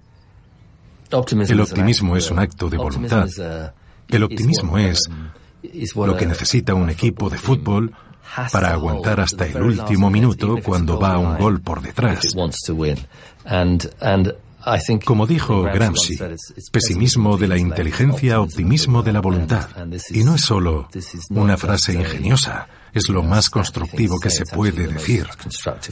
El 1.48 1.60
optimismo 1.60 2.16
es 2.16 2.30
un 2.30 2.38
acto 2.40 2.68
de 2.68 2.76
voluntad. 2.76 3.28
El 4.08 4.22
optimismo 4.24 4.78
es 4.78 5.08
lo 5.94 6.16
que 6.16 6.26
necesita 6.26 6.74
un 6.74 6.90
equipo 6.90 7.30
de 7.30 7.38
fútbol 7.38 7.94
para 8.52 8.72
aguantar 8.72 9.20
hasta 9.20 9.46
el 9.46 9.62
último 9.62 10.10
minuto 10.10 10.56
cuando 10.62 10.98
va 10.98 11.18
un 11.18 11.38
gol 11.38 11.60
por 11.60 11.80
detrás. 11.80 12.34
Como 15.04 15.26
dijo 15.26 15.62
Gramsci, 15.62 16.18
pesimismo 16.72 17.36
de 17.36 17.46
la 17.46 17.56
inteligencia, 17.56 18.40
optimismo 18.40 19.02
de 19.02 19.12
la 19.12 19.20
voluntad. 19.20 19.68
Y 20.10 20.24
no 20.24 20.34
es 20.34 20.42
solo 20.42 20.88
una 21.30 21.56
frase 21.56 21.94
ingeniosa, 21.94 22.66
es 22.92 23.08
lo 23.08 23.22
más 23.22 23.48
constructivo 23.48 24.18
que 24.18 24.30
se 24.30 24.44
puede 24.44 24.88
decir. 24.88 25.28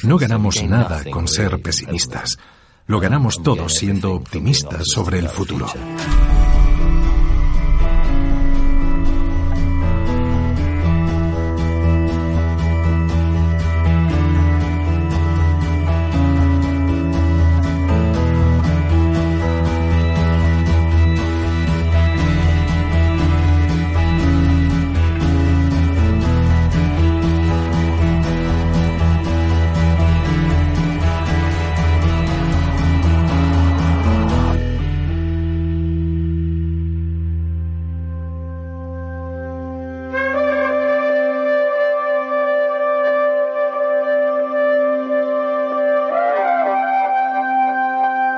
No 0.03 0.18
ganamos 0.18 0.62
nada 0.64 1.05
con 1.11 1.29
ser 1.29 1.61
pesimistas. 1.62 2.37
Lo 2.87 3.01
ganamos 3.01 3.43
todo 3.43 3.68
siendo 3.68 4.12
optimistas 4.12 4.83
sobre 4.93 5.18
el 5.18 5.29
futuro. 5.29 5.66